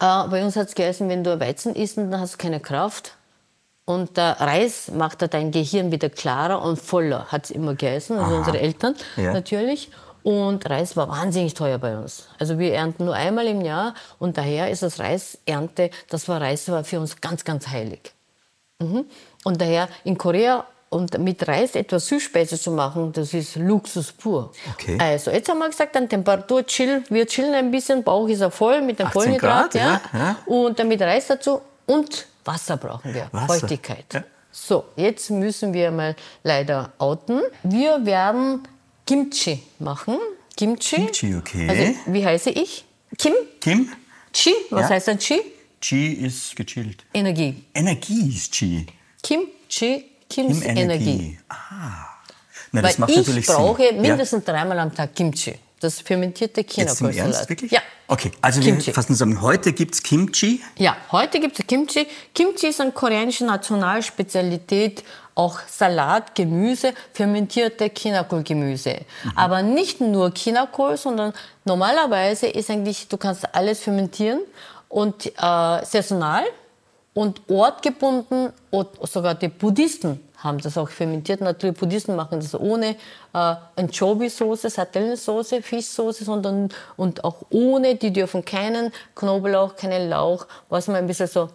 ja. 0.00 0.24
Äh, 0.24 0.28
bei 0.28 0.44
uns 0.44 0.54
hat 0.54 0.68
es 0.68 0.76
geheißen, 0.76 1.08
wenn 1.08 1.24
du 1.24 1.40
Weizen 1.40 1.74
isst, 1.74 1.96
dann 1.96 2.20
hast 2.20 2.34
du 2.34 2.38
keine 2.38 2.60
Kraft. 2.60 3.16
Und 3.84 4.16
der 4.16 4.40
Reis 4.40 4.92
macht 4.92 5.22
dein 5.32 5.50
Gehirn 5.50 5.90
wieder 5.90 6.08
klarer 6.08 6.62
und 6.62 6.78
voller, 6.78 7.26
hat 7.32 7.46
es 7.46 7.50
immer 7.50 7.74
geheißen, 7.74 8.16
also 8.16 8.30
Aha. 8.30 8.38
unsere 8.38 8.60
Eltern 8.60 8.94
ja. 9.16 9.32
natürlich. 9.32 9.90
Und 10.22 10.68
Reis 10.68 10.96
war 10.96 11.08
wahnsinnig 11.08 11.54
teuer 11.54 11.78
bei 11.78 11.96
uns. 11.96 12.28
Also 12.38 12.58
wir 12.58 12.74
ernten 12.74 13.04
nur 13.04 13.14
einmal 13.14 13.46
im 13.46 13.60
Jahr 13.60 13.94
und 14.18 14.36
daher 14.36 14.70
ist 14.70 14.82
das 14.82 14.98
Reisernte, 14.98 15.90
das 16.08 16.28
war 16.28 16.40
Reis 16.40 16.68
war 16.68 16.84
für 16.84 17.00
uns 17.00 17.20
ganz, 17.20 17.44
ganz 17.44 17.68
heilig. 17.68 18.12
Mhm. 18.80 19.06
Und 19.44 19.60
daher 19.60 19.88
in 20.04 20.18
Korea 20.18 20.64
und 20.90 21.18
mit 21.18 21.46
Reis 21.46 21.74
etwas 21.74 22.06
Süßspeise 22.08 22.58
zu 22.58 22.70
machen, 22.70 23.12
das 23.12 23.34
ist 23.34 23.56
Luxus 23.56 24.12
pur. 24.12 24.52
Okay. 24.74 24.98
Also 25.00 25.30
jetzt 25.30 25.48
haben 25.48 25.58
wir 25.58 25.68
gesagt, 25.68 25.94
dann 25.94 26.08
Temperatur 26.08 26.64
chill, 26.66 27.02
wir 27.08 27.26
chillen 27.26 27.54
ein 27.54 27.70
bisschen, 27.70 28.02
Bauch 28.02 28.28
ist 28.28 28.40
ja 28.40 28.50
voll 28.50 28.80
mit 28.82 28.98
dem 28.98 29.10
Kohlenhydrat, 29.10 29.74
ja, 29.74 30.00
ja, 30.12 30.36
und 30.46 30.78
dann 30.78 30.88
mit 30.88 31.00
Reis 31.00 31.26
dazu 31.26 31.60
und 31.86 32.26
Wasser 32.44 32.76
brauchen 32.76 33.12
wir, 33.12 33.28
Wasser. 33.32 33.60
Feuchtigkeit. 33.60 34.06
Ja. 34.14 34.24
So, 34.50 34.84
jetzt 34.96 35.30
müssen 35.30 35.74
wir 35.74 35.90
mal 35.90 36.16
leider 36.42 36.90
outen. 36.98 37.42
Wir 37.62 38.04
werden 38.06 38.62
Kimchi 39.08 39.62
machen. 39.78 40.18
Kimchi. 40.54 40.96
Kimchi, 40.96 41.34
okay. 41.34 41.66
Also, 41.66 42.12
wie 42.12 42.26
heiße 42.26 42.50
ich? 42.50 42.84
Kim? 43.16 43.32
Kim. 43.58 43.88
Chi. 44.34 44.52
Was 44.68 44.82
ja. 44.82 44.88
heißt 44.90 45.08
dann 45.08 45.18
Chi? 45.18 45.40
Chi 45.80 46.12
ist 46.12 46.54
gechillt. 46.54 47.06
Energie. 47.14 47.64
Energie 47.72 48.28
ist 48.28 48.52
Chi. 48.52 48.84
Kimchi, 49.22 50.04
Kims 50.28 50.60
Kim 50.60 50.62
Energie. 50.62 51.10
Energie. 51.10 51.38
Ah. 51.48 52.04
Na, 52.70 52.82
das 52.82 53.00
Weil 53.00 53.08
macht 53.08 53.16
ich 53.16 53.46
brauche 53.46 53.82
Sinn. 53.82 54.02
mindestens 54.02 54.46
ja. 54.46 54.52
dreimal 54.52 54.78
am 54.78 54.94
Tag 54.94 55.14
Kimchi. 55.14 55.54
Das 55.80 56.02
fermentierte 56.02 56.62
Chinakohlsalat. 56.62 57.48
wirklich? 57.48 57.70
Ja. 57.70 57.80
Okay, 58.08 58.30
also 58.42 58.60
Kimchi. 58.60 58.88
wir 58.88 58.94
fassen 58.94 59.12
zusammen. 59.12 59.40
Heute 59.40 59.72
gibt 59.72 59.94
es 59.94 60.02
Kimchi. 60.02 60.60
Ja, 60.76 60.98
heute 61.12 61.40
gibt 61.40 61.58
es 61.58 61.66
Kimchi. 61.66 62.06
Kimchi 62.34 62.66
ist 62.66 62.80
eine 62.82 62.92
koreanische 62.92 63.46
Nationalspezialität 63.46 65.02
auch 65.38 65.60
Salat, 65.68 66.34
Gemüse, 66.34 66.92
fermentierte 67.12 67.90
Chinakohlgemüse. 67.96 68.90
Mhm. 69.22 69.32
Aber 69.36 69.62
nicht 69.62 70.00
nur 70.00 70.32
Chinakohl, 70.34 70.96
sondern 70.96 71.32
normalerweise 71.64 72.48
ist 72.48 72.70
eigentlich, 72.70 73.06
du 73.06 73.16
kannst 73.16 73.54
alles 73.54 73.80
fermentieren 73.80 74.40
und 74.88 75.26
äh, 75.26 75.84
saisonal 75.84 76.42
und 77.14 77.40
ortgebunden, 77.48 78.52
und 78.70 78.88
sogar 79.08 79.34
die 79.36 79.48
Buddhisten 79.48 80.20
haben 80.38 80.58
das 80.58 80.76
auch 80.76 80.88
fermentiert. 80.88 81.40
Natürlich, 81.40 81.76
Buddhisten 81.76 82.16
machen 82.16 82.40
das 82.40 82.54
ohne 82.58 82.96
äh, 83.32 83.54
Anchovy-Soße, 83.76 84.70
Sardellensoße, 84.70 85.62
Fischsoße, 85.62 86.24
sondern 86.24 86.68
und 86.96 87.22
auch 87.24 87.42
ohne. 87.50 87.94
Die 87.94 88.12
dürfen 88.12 88.44
keinen 88.44 88.92
Knoblauch, 89.14 89.76
keinen 89.76 90.08
Lauch, 90.10 90.46
was 90.68 90.88
man 90.88 90.96
ein 90.96 91.06
bisschen 91.06 91.28
so 91.28 91.48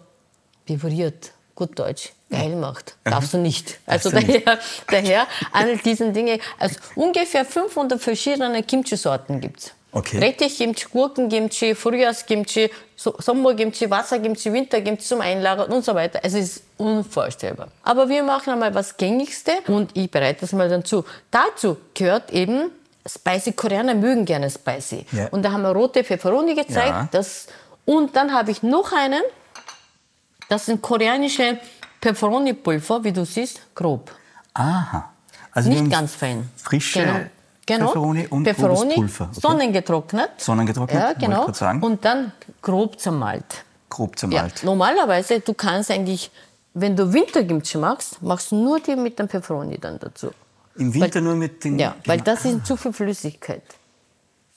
pivoriert, 0.64 1.32
gut 1.54 1.78
Deutsch, 1.78 2.12
geil 2.34 2.56
macht. 2.56 2.96
Darfst 3.04 3.34
du 3.34 3.38
nicht. 3.38 3.78
Also 3.86 4.10
daher, 4.10 4.58
daher 4.88 5.26
all 5.52 5.76
diesen 5.78 6.12
Dinge, 6.12 6.38
also 6.58 6.76
ungefähr 6.94 7.44
500 7.44 8.00
verschiedene 8.00 8.62
Kimchi-Sorten 8.62 9.40
gibt's. 9.40 9.72
Okay. 9.94 10.18
Rettich-Kimchi, 10.18 10.86
Gurken-Kimchi, 10.90 11.76
Frühjahrs-Kimchi, 11.76 12.68
Sommer-Kimchi, 12.96 13.88
Wasser-Kimchi, 13.88 14.52
Winter-Kimchi 14.52 15.04
zum 15.04 15.20
Einlagern 15.20 15.70
und 15.70 15.84
so 15.84 15.94
weiter. 15.94 16.18
Es 16.24 16.34
ist 16.34 16.64
unvorstellbar. 16.78 17.68
Aber 17.84 18.08
wir 18.08 18.24
machen 18.24 18.52
einmal 18.52 18.74
was 18.74 18.96
Gängigste 18.96 19.52
und 19.68 19.96
ich 19.96 20.10
bereite 20.10 20.40
das 20.40 20.52
mal 20.52 20.68
dann 20.68 20.84
zu. 20.84 21.04
Dazu 21.30 21.76
gehört 21.94 22.32
eben 22.32 22.72
Spicy. 23.06 23.52
Koreaner 23.52 23.94
mögen 23.94 24.24
gerne 24.24 24.50
Spicy. 24.50 25.06
Ja. 25.12 25.28
Und 25.28 25.44
da 25.44 25.52
haben 25.52 25.62
wir 25.62 25.70
rote 25.70 26.02
Pfefferoni 26.02 26.56
gezeigt. 26.56 26.88
Ja. 26.88 27.08
Das, 27.12 27.46
und 27.84 28.16
dann 28.16 28.32
habe 28.32 28.50
ich 28.50 28.64
noch 28.64 28.92
einen. 28.92 29.22
Das 30.48 30.66
sind 30.66 30.82
koreanische 30.82 31.58
Pfefferoni-Pulver, 32.04 33.02
wie 33.02 33.12
du 33.12 33.24
siehst, 33.24 33.62
grob. 33.74 34.10
Aha. 34.52 35.10
Also 35.52 35.70
Nicht 35.70 35.90
ganz 35.90 36.14
fein. 36.14 36.50
Frische 36.56 37.00
genau. 37.00 37.20
Genau. 37.66 37.86
Pfefferoni 37.86 38.26
und 38.26 38.44
Pfefferoni, 38.44 38.94
Pulver. 38.94 39.28
Okay. 39.30 39.40
Sonnengetrocknet. 39.40 40.30
Sonnengetrocknet, 40.36 41.02
ja, 41.02 41.12
genau. 41.14 41.46
Und 41.80 42.04
dann 42.04 42.32
grob 42.60 43.00
zermalt. 43.00 43.64
Grob 43.88 44.18
zermalt. 44.18 44.60
Ja, 44.60 44.66
normalerweise, 44.66 45.40
du 45.40 45.54
kannst 45.54 45.90
eigentlich, 45.90 46.30
wenn 46.74 46.94
du 46.94 47.10
Wintergimchi 47.10 47.78
machst, 47.78 48.20
machst 48.20 48.50
du 48.50 48.56
nur 48.56 48.80
die 48.80 48.96
mit 48.96 49.18
dem 49.18 49.26
Pfefferoni 49.26 49.78
dann 49.78 49.98
dazu. 49.98 50.30
Im 50.76 50.92
Winter 50.92 51.14
weil, 51.14 51.22
nur 51.22 51.36
mit 51.36 51.64
den... 51.64 51.78
Ja, 51.78 51.94
weil 52.04 52.20
das 52.20 52.44
ist 52.44 52.66
zu 52.66 52.76
viel 52.76 52.92
Flüssigkeit. 52.92 53.62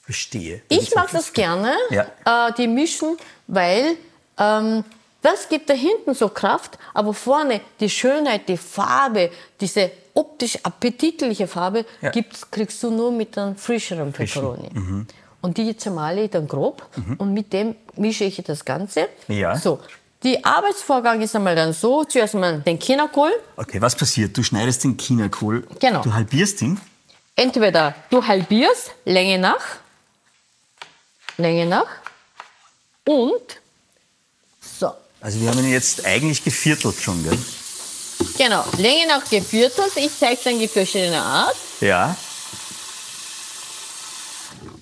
Verstehe. 0.02 0.60
Ich 0.68 0.94
mag 0.94 1.10
das 1.12 1.32
gerne, 1.32 1.72
ja. 1.88 2.48
äh, 2.48 2.52
die 2.58 2.66
mischen, 2.66 3.16
weil 3.46 3.96
ähm, 4.36 4.84
das 5.22 5.48
gibt 5.48 5.68
da 5.68 5.74
hinten 5.74 6.14
so 6.14 6.28
Kraft, 6.28 6.78
aber 6.94 7.12
vorne 7.12 7.60
die 7.80 7.90
Schönheit, 7.90 8.48
die 8.48 8.56
Farbe, 8.56 9.30
diese 9.60 9.90
optisch 10.14 10.58
appetitliche 10.62 11.46
Farbe 11.46 11.84
ja. 12.00 12.10
kriegst 12.50 12.82
du 12.82 12.90
nur 12.90 13.10
mit 13.12 13.36
einem 13.36 13.56
frischeren 13.56 14.12
Pepperoni. 14.12 14.70
Mhm. 14.72 15.06
Und 15.40 15.56
die 15.56 15.76
zermale 15.76 16.24
ich 16.24 16.30
dann 16.30 16.48
grob 16.48 16.86
mhm. 16.96 17.14
und 17.14 17.32
mit 17.32 17.52
dem 17.52 17.76
mische 17.96 18.24
ich 18.24 18.42
das 18.42 18.64
Ganze. 18.64 19.08
Ja. 19.28 19.56
So, 19.56 19.80
die 20.24 20.44
Arbeitsvorgang 20.44 21.20
ist 21.20 21.36
einmal 21.36 21.54
dann 21.54 21.72
so, 21.72 22.04
zuerst 22.04 22.34
mal 22.34 22.60
den 22.60 22.80
Chinakohl. 22.80 23.30
Okay, 23.56 23.80
was 23.80 23.94
passiert? 23.94 24.36
Du 24.36 24.42
schneidest 24.42 24.82
den 24.82 24.98
Chinakohl, 24.98 25.66
genau. 25.78 26.02
du 26.02 26.12
halbierst 26.12 26.60
ihn. 26.62 26.80
Entweder 27.36 27.94
du 28.10 28.26
halbierst, 28.26 28.90
Länge 29.04 29.38
nach, 29.38 29.64
Länge 31.36 31.66
nach 31.66 31.86
und. 33.04 33.60
Also 35.20 35.40
wir 35.40 35.50
haben 35.50 35.58
ihn 35.58 35.72
jetzt 35.72 36.04
eigentlich 36.04 36.44
geviertelt 36.44 36.96
schon, 37.00 37.22
gell? 37.24 37.38
Genau, 38.36 38.64
Länge 38.78 39.06
nach 39.08 39.28
geviertelt. 39.28 39.96
Ich 39.96 40.16
zeige 40.18 40.40
dann 40.44 40.58
die 40.58 40.68
verschiedene 40.68 41.20
Art. 41.20 41.56
Ja. 41.80 42.16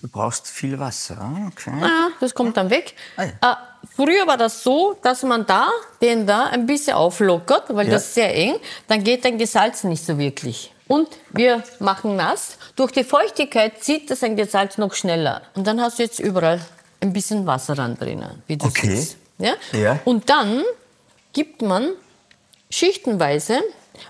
Du 0.02 0.08
brauchst 0.08 0.46
viel 0.46 0.78
Wasser, 0.78 1.18
okay. 1.48 1.72
Ah, 1.82 2.08
das 2.20 2.34
kommt 2.34 2.56
dann 2.56 2.70
weg. 2.70 2.94
Ah, 3.16 3.24
ja. 3.24 3.52
äh, 3.52 3.56
früher 3.94 4.26
war 4.26 4.36
das 4.36 4.62
so, 4.62 4.96
dass 5.02 5.22
man 5.22 5.46
da 5.46 5.68
den 6.00 6.26
da 6.26 6.44
ein 6.44 6.66
bisschen 6.66 6.94
auflockert, 6.94 7.74
weil 7.74 7.86
ja. 7.86 7.94
das 7.94 8.06
ist 8.06 8.14
sehr 8.14 8.34
eng. 8.34 8.56
Dann 8.88 9.02
geht 9.02 9.24
dann 9.24 9.38
das 9.38 9.52
Salz 9.52 9.84
nicht 9.84 10.04
so 10.04 10.18
wirklich. 10.18 10.72
Und 10.86 11.08
wir 11.30 11.62
machen 11.80 12.16
nass. 12.16 12.58
Durch 12.76 12.92
die 12.92 13.04
Feuchtigkeit 13.04 13.82
zieht 13.82 14.10
das 14.10 14.22
ein 14.22 14.36
Salz 14.48 14.78
noch 14.78 14.94
schneller. 14.94 15.42
Und 15.54 15.66
dann 15.66 15.80
hast 15.80 15.98
du 15.98 16.04
jetzt 16.04 16.20
überall 16.20 16.60
ein 17.00 17.12
bisschen 17.12 17.46
Wasser 17.46 17.74
dran 17.74 17.96
drinnen, 17.96 18.42
wie 18.46 18.56
du 18.56 18.66
okay. 18.66 18.94
siehst. 18.94 19.16
Ja? 19.38 19.54
ja? 19.72 19.98
Und 20.04 20.28
dann 20.28 20.62
gibt 21.32 21.62
man 21.62 21.90
schichtenweise, 22.70 23.60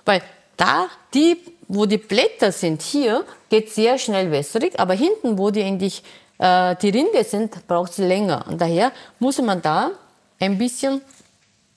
weil 0.05 0.23
da 0.57 0.89
die, 1.15 1.39
wo 1.69 1.87
die 1.87 1.99
Blätter 1.99 2.53
sind, 2.53 2.83
hier 2.83 3.25
geht 3.49 3.73
sehr 3.73 3.99
schnell 3.99 4.31
wässrig, 4.31 4.79
aber 4.79 4.95
hinten, 4.95 5.39
wo 5.39 5.51
die 5.51 5.63
eigentlich 5.63 6.03
äh, 6.39 6.77
die 6.77 6.91
Rinde 6.91 7.25
sind, 7.25 7.67
braucht 7.67 7.93
es 7.93 7.99
länger. 7.99 8.47
Und 8.49 8.61
daher 8.61 8.93
muss 9.19 9.39
man 9.39 9.61
da 9.63 9.91
ein 10.39 10.59
bisschen, 10.59 11.01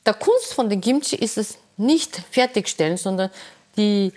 der 0.05 0.13
Kunst 0.13 0.53
von 0.53 0.69
dem 0.69 0.81
Kimchi 0.81 1.15
ist 1.15 1.37
es 1.37 1.57
nicht 1.77 2.21
fertigstellen, 2.31 2.97
sondern 2.97 3.29
die 3.77 4.11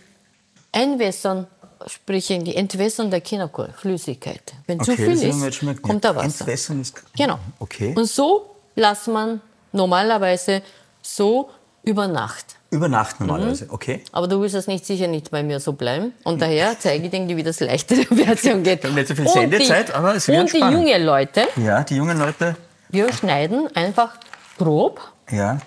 Einwässern, 0.73 1.47
sprich 1.87 2.27
die 2.27 2.57
Entwässern 2.57 3.11
der 3.11 3.21
Chinakohlflüssigkeit. 3.21 4.55
Wenn 4.67 4.81
okay, 4.81 4.97
zu 4.97 4.97
viel 4.97 5.23
ist, 5.23 5.83
kommt 5.83 6.05
da 6.05 6.15
Wasser. 6.15 6.41
Entwässern 6.41 6.81
ist 6.81 6.95
genau. 7.17 7.39
Okay. 7.59 7.95
Und 7.95 8.07
so 8.07 8.52
lässt 8.75 9.09
man 9.09 9.41
normalerweise 9.73 10.62
so 11.02 11.50
über 11.83 12.07
Nacht. 12.09 12.57
Über 12.71 12.88
Nacht 12.88 13.21
normalerweise, 13.21 13.67
mhm. 13.67 13.71
okay. 13.75 14.05
Aber 14.12 14.29
du 14.29 14.41
willst 14.41 14.55
das 14.55 14.67
nicht 14.67 14.87
sicher 14.87 15.07
nicht 15.07 15.31
bei 15.31 15.43
mir 15.43 15.61
so 15.61 15.73
bleiben. 15.75 16.14
Und 16.25 16.41
daher 16.41 16.79
zeige 16.79 17.05
ich 17.05 17.11
dir, 17.11 17.37
wie 17.37 17.43
das 17.43 17.61
leichtere 17.61 18.02
Version 18.14 18.62
geht. 18.62 18.83
Wir 18.83 18.88
haben 18.91 18.95
nicht 18.97 19.09
so 19.09 19.14
viel 19.14 19.29
Sendezeit, 19.29 19.88
die, 19.88 19.93
aber 19.93 20.14
es 20.14 20.26
wird 20.29 20.41
Und 20.41 20.49
spannend. 20.50 20.87
die 20.87 20.91
jungen 20.91 21.05
Leute. 21.07 21.49
Ja, 21.57 21.83
die 21.85 21.97
jungen 21.97 22.19
Leute. 22.19 22.57
Wir 22.88 23.12
schneiden 23.12 23.69
einfach 23.76 24.14
grob. 24.59 25.00
Ja. 25.31 25.59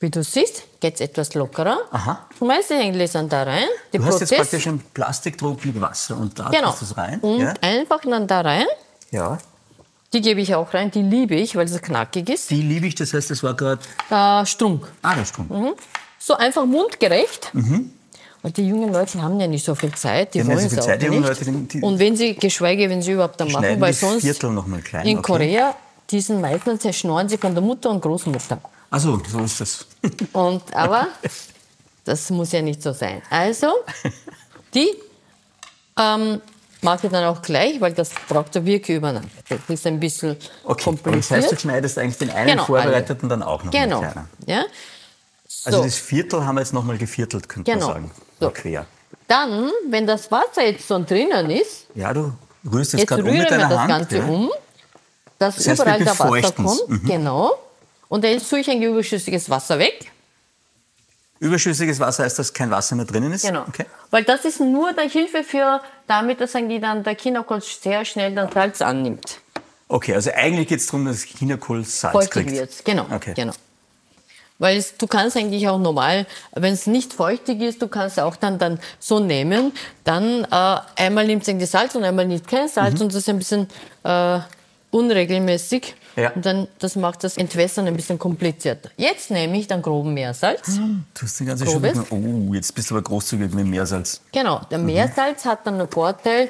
Wie 0.00 0.10
du 0.10 0.22
siehst, 0.22 0.62
geht 0.80 0.94
es 0.94 1.00
etwas 1.00 1.34
lockerer. 1.34 1.78
Aha. 1.90 2.26
Schmeiß 2.38 2.68
die 2.68 2.74
Hänglisern 2.74 3.28
da 3.28 3.42
rein. 3.42 3.64
Du 3.92 4.04
hast 4.04 4.20
jetzt 4.20 4.30
Prozess- 4.30 4.36
praktisch 4.38 4.66
einen 4.68 4.80
Plastikdruck 4.94 5.64
mit 5.64 5.80
Wasser 5.80 6.16
und 6.16 6.38
da 6.38 6.48
Genau. 6.50 6.70
es 6.70 6.96
rein. 6.96 7.18
Und 7.20 7.40
Ja? 7.40 7.54
einfach 7.60 8.00
dann 8.02 8.26
da 8.26 8.40
rein. 8.42 8.66
ja. 9.10 9.38
Die 10.12 10.20
gebe 10.22 10.40
ich 10.40 10.54
auch 10.54 10.72
rein. 10.72 10.90
Die 10.90 11.02
liebe 11.02 11.34
ich, 11.34 11.54
weil 11.56 11.68
sie 11.68 11.78
knackig 11.80 12.28
ist. 12.30 12.50
Die 12.50 12.62
liebe 12.62 12.86
ich, 12.86 12.94
das 12.94 13.12
heißt, 13.12 13.30
das 13.30 13.42
war 13.42 13.54
gerade 13.54 13.82
Äh, 14.10 14.46
Strunk. 14.46 14.90
Ah, 15.02 15.14
der 15.14 15.24
Strom. 15.26 15.74
So 16.18 16.34
einfach 16.34 16.64
mundgerecht. 16.64 17.52
Und 18.42 18.56
die 18.56 18.68
jungen 18.68 18.92
Leute 18.92 19.20
haben 19.20 19.38
ja 19.40 19.46
nicht 19.46 19.64
so 19.64 19.74
viel 19.74 19.92
Zeit. 19.94 20.32
Die 20.34 20.40
Die 20.40 20.46
wollen 20.46 20.58
so 20.60 20.64
es 20.66 20.70
viel 20.72 20.80
auch 20.80 20.84
Zeit, 20.86 21.02
die 21.02 21.06
jungen 21.06 21.20
nicht. 21.20 21.28
Leute, 21.28 21.50
die- 21.52 21.80
Und 21.82 21.98
wenn 21.98 22.16
sie, 22.16 22.34
geschweige, 22.36 22.88
wenn 22.88 23.02
sie 23.02 23.12
überhaupt 23.12 23.38
dann 23.40 23.50
machen, 23.52 23.80
weil 23.80 23.92
sonst 23.92 24.22
Viertel 24.22 24.50
noch 24.52 24.66
mal 24.66 24.80
klein, 24.80 25.06
in 25.06 25.18
okay. 25.18 25.32
Korea, 25.32 25.74
die 26.10 26.20
sind 26.20 26.40
meistens 26.40 26.80
zerschnorren 26.80 27.28
sie 27.28 27.36
von 27.36 27.52
der 27.54 27.62
Mutter 27.62 27.90
und 27.90 28.00
Großmutter. 28.00 28.60
Also, 28.90 29.20
so 29.30 29.40
ist 29.40 29.60
das. 29.60 29.86
Und, 30.32 30.62
aber 30.74 31.08
das 32.04 32.30
muss 32.30 32.52
ja 32.52 32.62
nicht 32.62 32.82
so 32.82 32.92
sein. 32.92 33.20
Also, 33.28 33.66
die 34.72 34.88
ähm, 36.00 36.40
mache 36.82 37.06
ich 37.06 37.12
dann 37.12 37.24
auch 37.24 37.42
gleich, 37.42 37.80
weil 37.80 37.92
das 37.92 38.10
braucht 38.28 38.54
ja 38.54 38.64
wirklich 38.64 38.96
Übernahme. 38.96 39.26
Das 39.48 39.58
ist 39.68 39.86
ein 39.86 39.98
bisschen 40.00 40.30
Okay, 40.32 40.40
aber 40.64 40.74
das 40.74 40.84
kompliziert. 40.84 41.40
heißt, 41.42 41.52
du 41.52 41.56
schneidest 41.58 41.98
eigentlich 41.98 42.18
den 42.18 42.30
einen 42.30 42.50
Genau, 42.50 42.64
vorbereiteten 42.64 43.28
dann 43.28 43.42
auch 43.42 43.64
noch 43.64 43.70
genau. 43.72 44.02
Ja? 44.46 44.64
Also 45.64 45.78
So. 45.78 45.84
das 45.84 45.96
Viertel 45.96 46.44
haben 46.46 46.54
wir 46.56 46.60
jetzt 46.62 46.72
noch 46.72 46.84
mal 46.84 46.96
geviertelt, 46.98 47.48
könnte 47.48 47.70
Genau. 47.72 47.86
man 47.88 47.94
sagen. 47.94 48.10
So. 48.40 48.50
Quer. 48.50 48.86
Dann, 49.26 49.70
wenn 49.90 50.06
das 50.06 50.30
Wasser 50.30 50.64
jetzt 50.64 50.86
schon 50.86 51.04
drinnen 51.04 51.50
ist, 51.50 51.86
Ja, 51.94 52.12
du 52.14 52.32
rührst 52.70 52.92
jetzt, 52.92 53.00
Jetzt 53.00 53.08
gerade 53.08 53.22
um 53.22 53.28
rühren 53.28 53.40
mit 53.42 53.50
wir 53.50 53.58
deiner 53.58 53.68
das 53.68 53.78
Hand. 53.78 53.88
Ganze 53.90 54.18
ja? 54.18 54.24
um, 54.24 54.50
dass 55.38 55.56
Das 55.56 55.66
heißt, 55.68 55.78
wir 55.78 55.84
überall 55.84 55.98
der 55.98 56.18
Wasser 56.18 56.52
kommt. 56.52 56.80
Genau. 57.06 57.52
Und 58.08 58.24
dann 58.24 58.38
tue 58.38 58.60
ich 58.60 58.70
ein 58.70 58.80
überschüssiges 58.82 59.50
Wasser 59.50 59.78
weg. 59.78 60.10
Überschüssiges 61.40 62.00
Wasser 62.00 62.24
heißt, 62.24 62.38
dass 62.38 62.52
kein 62.52 62.70
Wasser 62.70 62.96
mehr 62.96 63.04
drinnen 63.04 63.32
ist? 63.32 63.46
Genau. 63.46 63.64
Okay. 63.68 63.86
Weil 64.10 64.24
das 64.24 64.44
ist 64.44 64.60
nur 64.60 64.92
der 64.92 65.08
Hilfe 65.08 65.44
für, 65.44 65.80
damit 66.06 66.40
dass 66.40 66.56
eigentlich 66.56 66.80
dann 66.80 67.04
der 67.04 67.14
Kinderkohl 67.14 67.60
sehr 67.60 68.04
schnell 68.04 68.34
dann 68.34 68.50
Salz 68.50 68.82
annimmt. 68.82 69.40
Okay, 69.88 70.14
also 70.14 70.30
eigentlich 70.34 70.68
geht 70.68 70.80
es 70.80 70.86
darum, 70.86 71.06
dass 71.06 71.22
Chinakohl 71.22 71.84
Salz 71.84 72.12
Feuchtig 72.12 72.46
kriegt. 72.46 72.58
wird. 72.58 72.84
Genau. 72.84 73.06
Okay. 73.10 73.34
genau. 73.34 73.52
Weil 74.58 74.76
es, 74.76 74.96
du 74.96 75.06
kannst 75.06 75.36
eigentlich 75.36 75.68
auch 75.68 75.78
normal, 75.78 76.26
wenn 76.52 76.74
es 76.74 76.88
nicht 76.88 77.12
feuchtig 77.12 77.60
ist, 77.62 77.80
du 77.80 77.86
kannst 77.86 78.18
auch 78.18 78.34
dann, 78.34 78.58
dann 78.58 78.80
so 78.98 79.20
nehmen. 79.20 79.72
Dann 80.02 80.44
äh, 80.50 80.80
einmal 80.96 81.26
nimmt 81.26 81.42
es 81.42 81.48
irgendwie 81.48 81.66
Salz 81.66 81.94
und 81.94 82.02
einmal 82.02 82.26
nicht 82.26 82.48
kein 82.48 82.68
Salz 82.68 83.00
und 83.00 83.08
das 83.08 83.20
ist 83.20 83.28
ein 83.28 83.38
bisschen 83.38 83.68
äh, 84.02 84.40
unregelmäßig. 84.90 85.94
Mhm. 86.18 86.22
Ja. 86.24 86.30
Und 86.32 86.44
dann, 86.46 86.68
das 86.78 86.96
macht 86.96 87.22
das 87.24 87.36
Entwässern 87.36 87.86
ein 87.86 87.94
bisschen 87.96 88.18
komplizierter. 88.18 88.90
Jetzt 88.96 89.30
nehme 89.30 89.56
ich 89.58 89.66
dann 89.66 89.82
groben 89.82 90.14
Meersalz. 90.14 90.76
Du 91.14 91.22
hast 91.22 91.38
den 91.40 91.46
ganzen. 91.46 91.66
Grobes. 91.66 91.98
Oh, 92.10 92.52
jetzt 92.54 92.74
bist 92.74 92.90
du 92.90 92.94
aber 92.96 93.02
großzügig 93.02 93.52
mit 93.54 93.66
Meersalz. 93.66 94.20
Genau, 94.32 94.58
Mhm. 94.58 94.66
der 94.70 94.78
Meersalz 94.78 95.44
hat 95.44 95.66
dann 95.66 95.74
einen 95.80 95.88
Vorteil, 95.90 96.48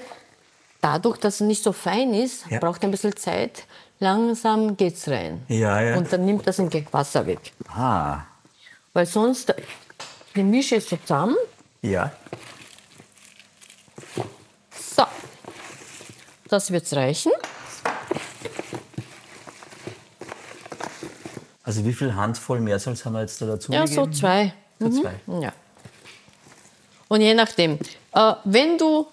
dadurch, 0.81 1.19
dass 1.19 1.41
er 1.41 1.47
nicht 1.47 1.63
so 1.63 1.73
fein 1.73 2.15
ist, 2.15 2.45
Ja. 2.51 2.59
braucht 2.61 2.83
er 2.83 2.89
ein 2.89 2.93
bisschen 2.93 3.17
Zeit. 3.17 3.65
Langsam 4.01 4.77
geht's 4.77 5.09
rein. 5.09 5.43
Ja, 5.49 5.81
ja. 5.81 5.97
Und 5.97 6.13
dann 6.13 6.25
nimmt 6.25 6.47
das 6.47 6.61
ein 6.61 6.71
Wasser 6.93 7.27
weg. 7.27 7.53
Ah, 7.75 8.21
Weil 8.93 9.07
sonst, 9.07 9.53
die 10.37 10.43
mische 10.45 10.77
ich 10.77 10.85
so 10.85 10.97
zusammen. 10.97 11.37
ja. 11.83 12.13
So. 14.97 15.03
Das 16.49 16.71
wird's 16.71 16.95
reichen. 16.95 17.33
Also 21.69 21.85
wie 21.85 21.93
viel 21.93 22.15
Handvoll 22.15 22.61
Meersalz 22.61 23.05
haben 23.05 23.13
wir 23.13 23.21
jetzt 23.21 23.43
da 23.43 23.45
dazu 23.47 23.71
Ja, 23.71 23.87
so 23.87 23.97
gegeben? 23.97 24.13
zwei. 24.15 24.53
So 24.81 24.89
zwei. 24.89 25.13
Ja. 25.43 25.53
Und 27.09 27.21
je 27.21 27.35
nachdem, 27.35 27.79
äh, 28.15 28.33
wenn 28.45 28.79
du 28.79 29.07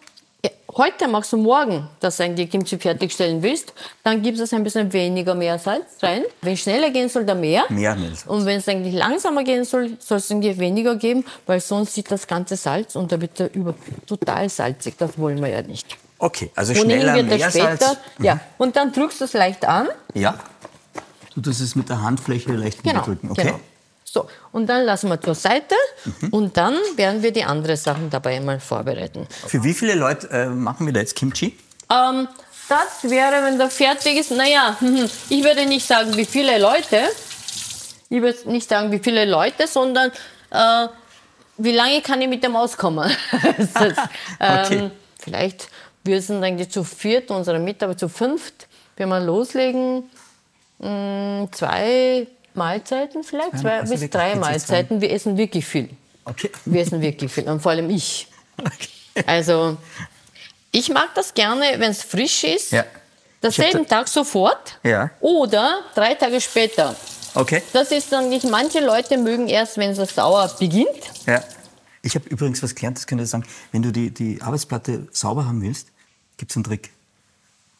heute 0.77 1.09
machst 1.09 1.33
du 1.33 1.38
morgen 1.38 1.89
das 2.00 2.21
eigentlich 2.21 2.50
Kimchi 2.50 2.77
fertigstellen 2.77 3.43
willst, 3.43 3.74
dann 4.03 4.21
gibst 4.21 4.41
es 4.41 4.53
ein 4.53 4.63
bisschen 4.63 4.93
weniger 4.93 5.35
Meersalz 5.35 6.01
rein. 6.01 6.24
Wenn 6.41 6.53
es 6.53 6.62
schneller 6.62 6.91
gehen 6.91 7.09
soll, 7.09 7.25
dann 7.25 7.41
mehr. 7.41 7.65
Mehr 7.67 7.93
Meersalz. 7.93 8.25
Und 8.25 8.45
wenn 8.45 8.59
es 8.59 8.69
eigentlich 8.69 8.93
langsamer 8.93 9.43
gehen 9.43 9.65
soll, 9.65 9.97
soll 10.00 10.19
es 10.19 10.31
eigentlich 10.31 10.57
weniger 10.57 10.95
geben, 10.95 11.25
weil 11.45 11.59
sonst 11.59 11.93
sieht 11.93 12.09
das 12.09 12.25
ganze 12.25 12.55
Salz 12.55 12.95
und 12.95 13.12
da 13.12 13.19
wird 13.19 13.38
er 13.38 13.53
über 13.53 13.74
total 14.07 14.47
salzig. 14.47 14.95
Das 14.97 15.17
wollen 15.17 15.41
wir 15.41 15.50
ja 15.50 15.62
nicht. 15.62 15.97
Okay, 16.19 16.51
also 16.55 16.74
schneller 16.74 17.17
er 17.17 17.24
Meersalz. 17.24 17.83
später, 17.83 17.97
ja. 18.19 18.39
Und 18.57 18.77
dann 18.77 18.93
drückst 18.93 19.19
du 19.19 19.25
es 19.25 19.33
leicht 19.33 19.65
an. 19.65 19.89
Ja. 20.13 20.39
Du 21.36 21.42
tust 21.42 21.62
es 21.62 21.75
mit 21.75 21.89
der 21.89 22.01
Handfläche 22.01 22.51
leicht 22.54 22.84
Genau, 22.84 23.01
drücken, 23.04 23.32
okay? 23.32 23.44
genau. 23.44 23.60
So, 24.04 24.28
und 24.54 24.67
dann 24.67 24.84
lassen 24.86 25.10
wir 25.10 25.19
zur 25.19 25.36
Seite 25.36 25.76
Mhm. 26.06 26.30
und 26.30 26.56
dann 26.58 26.76
werden 26.95 27.21
wir 27.21 27.32
die 27.34 27.43
anderen 27.43 27.76
Sachen 27.76 28.10
dabei 28.10 28.39
mal 28.39 28.60
vorbereiten. 28.60 29.28
Für 29.48 29.62
wie 29.63 29.74
viele 29.74 29.95
Leute 29.95 30.30
äh, 30.30 30.45
machen 30.48 30.86
wir 30.86 30.93
da 30.93 31.02
jetzt 31.02 31.15
Kimchi? 31.15 31.58
Ähm, 31.91 32.28
das 32.69 33.10
wäre, 33.12 33.43
wenn 33.43 33.58
der 33.58 33.69
fertig 33.69 34.15
ist, 34.17 34.32
naja, 34.32 34.78
ich 35.30 35.43
würde 35.43 35.65
nicht 35.65 35.86
sagen, 35.86 36.15
wie 36.15 36.26
viele 36.26 36.58
Leute, 36.60 37.02
ich 38.10 38.21
würde 38.21 38.50
nicht 38.50 38.69
sagen, 38.69 38.91
wie 38.91 39.00
viele 39.00 39.26
Leute, 39.26 39.67
sondern 39.67 40.12
äh, 40.52 40.88
wie 41.58 41.71
lange 41.74 42.02
kann 42.02 42.21
ich 42.21 42.30
mit 42.30 42.43
dem 42.43 42.56
auskommen? 42.56 43.10
ist, 43.58 43.76
ähm, 44.39 44.63
Okay. 44.65 44.91
Vielleicht, 45.19 45.69
wir 46.04 46.21
sind 46.21 46.43
eigentlich 46.43 46.69
zu 46.69 46.84
viert, 46.84 47.32
unsere 47.32 47.58
Mitarbeiter 47.60 47.98
zu 47.98 48.10
fünft, 48.10 48.67
wenn 48.95 49.10
wir 49.10 49.19
loslegen, 49.19 50.04
mh, 50.79 51.49
zwei 51.51 52.27
Mahlzeiten 52.53 53.23
vielleicht, 53.23 53.59
zwei, 53.59 53.79
also 53.79 53.93
bis 53.95 54.09
drei 54.09 54.35
Mahlzeiten. 54.35 55.01
Wir 55.01 55.11
essen 55.11 55.38
wirklich 55.38 55.65
viel. 55.65 55.89
Okay. 56.23 56.49
Wir 56.65 56.81
essen 56.81 57.01
wirklich 57.01 57.31
viel 57.31 57.47
und 57.49 57.61
vor 57.61 57.71
allem 57.71 57.89
ich. 57.89 58.27
Also, 59.25 59.77
ich 60.71 60.89
mag 60.89 61.13
das 61.15 61.33
gerne, 61.33 61.65
wenn 61.77 61.91
es 61.91 62.03
frisch 62.03 62.43
ist. 62.43 62.71
Ja. 62.71 62.85
Dasselben 63.41 63.85
Tag 63.88 64.07
sofort. 64.07 64.79
Ja. 64.83 65.11
Oder 65.19 65.81
drei 65.93 66.15
Tage 66.15 66.41
später. 66.41 66.95
Okay. 67.35 67.61
Das 67.73 67.91
ist 67.91 68.11
dann 68.11 68.29
nicht, 68.29 68.45
manche 68.49 68.79
Leute 68.79 69.17
mögen 69.17 69.47
erst, 69.47 69.77
wenn 69.77 69.91
es 69.91 70.15
sauer 70.15 70.49
beginnt. 70.57 70.88
Ja. 71.25 71.43
Ich 72.01 72.15
habe 72.15 72.27
übrigens 72.29 72.63
was 72.63 72.73
gelernt, 72.73 72.97
das 72.97 73.07
könnte 73.07 73.23
ich 73.23 73.29
sagen. 73.29 73.45
Wenn 73.71 73.81
du 73.81 73.91
die, 73.91 74.11
die 74.11 74.41
Arbeitsplatte 74.41 75.07
sauber 75.11 75.45
haben 75.45 75.61
willst, 75.61 75.89
gibt 76.38 76.51
es 76.51 76.57
einen 76.57 76.63
Trick. 76.63 76.91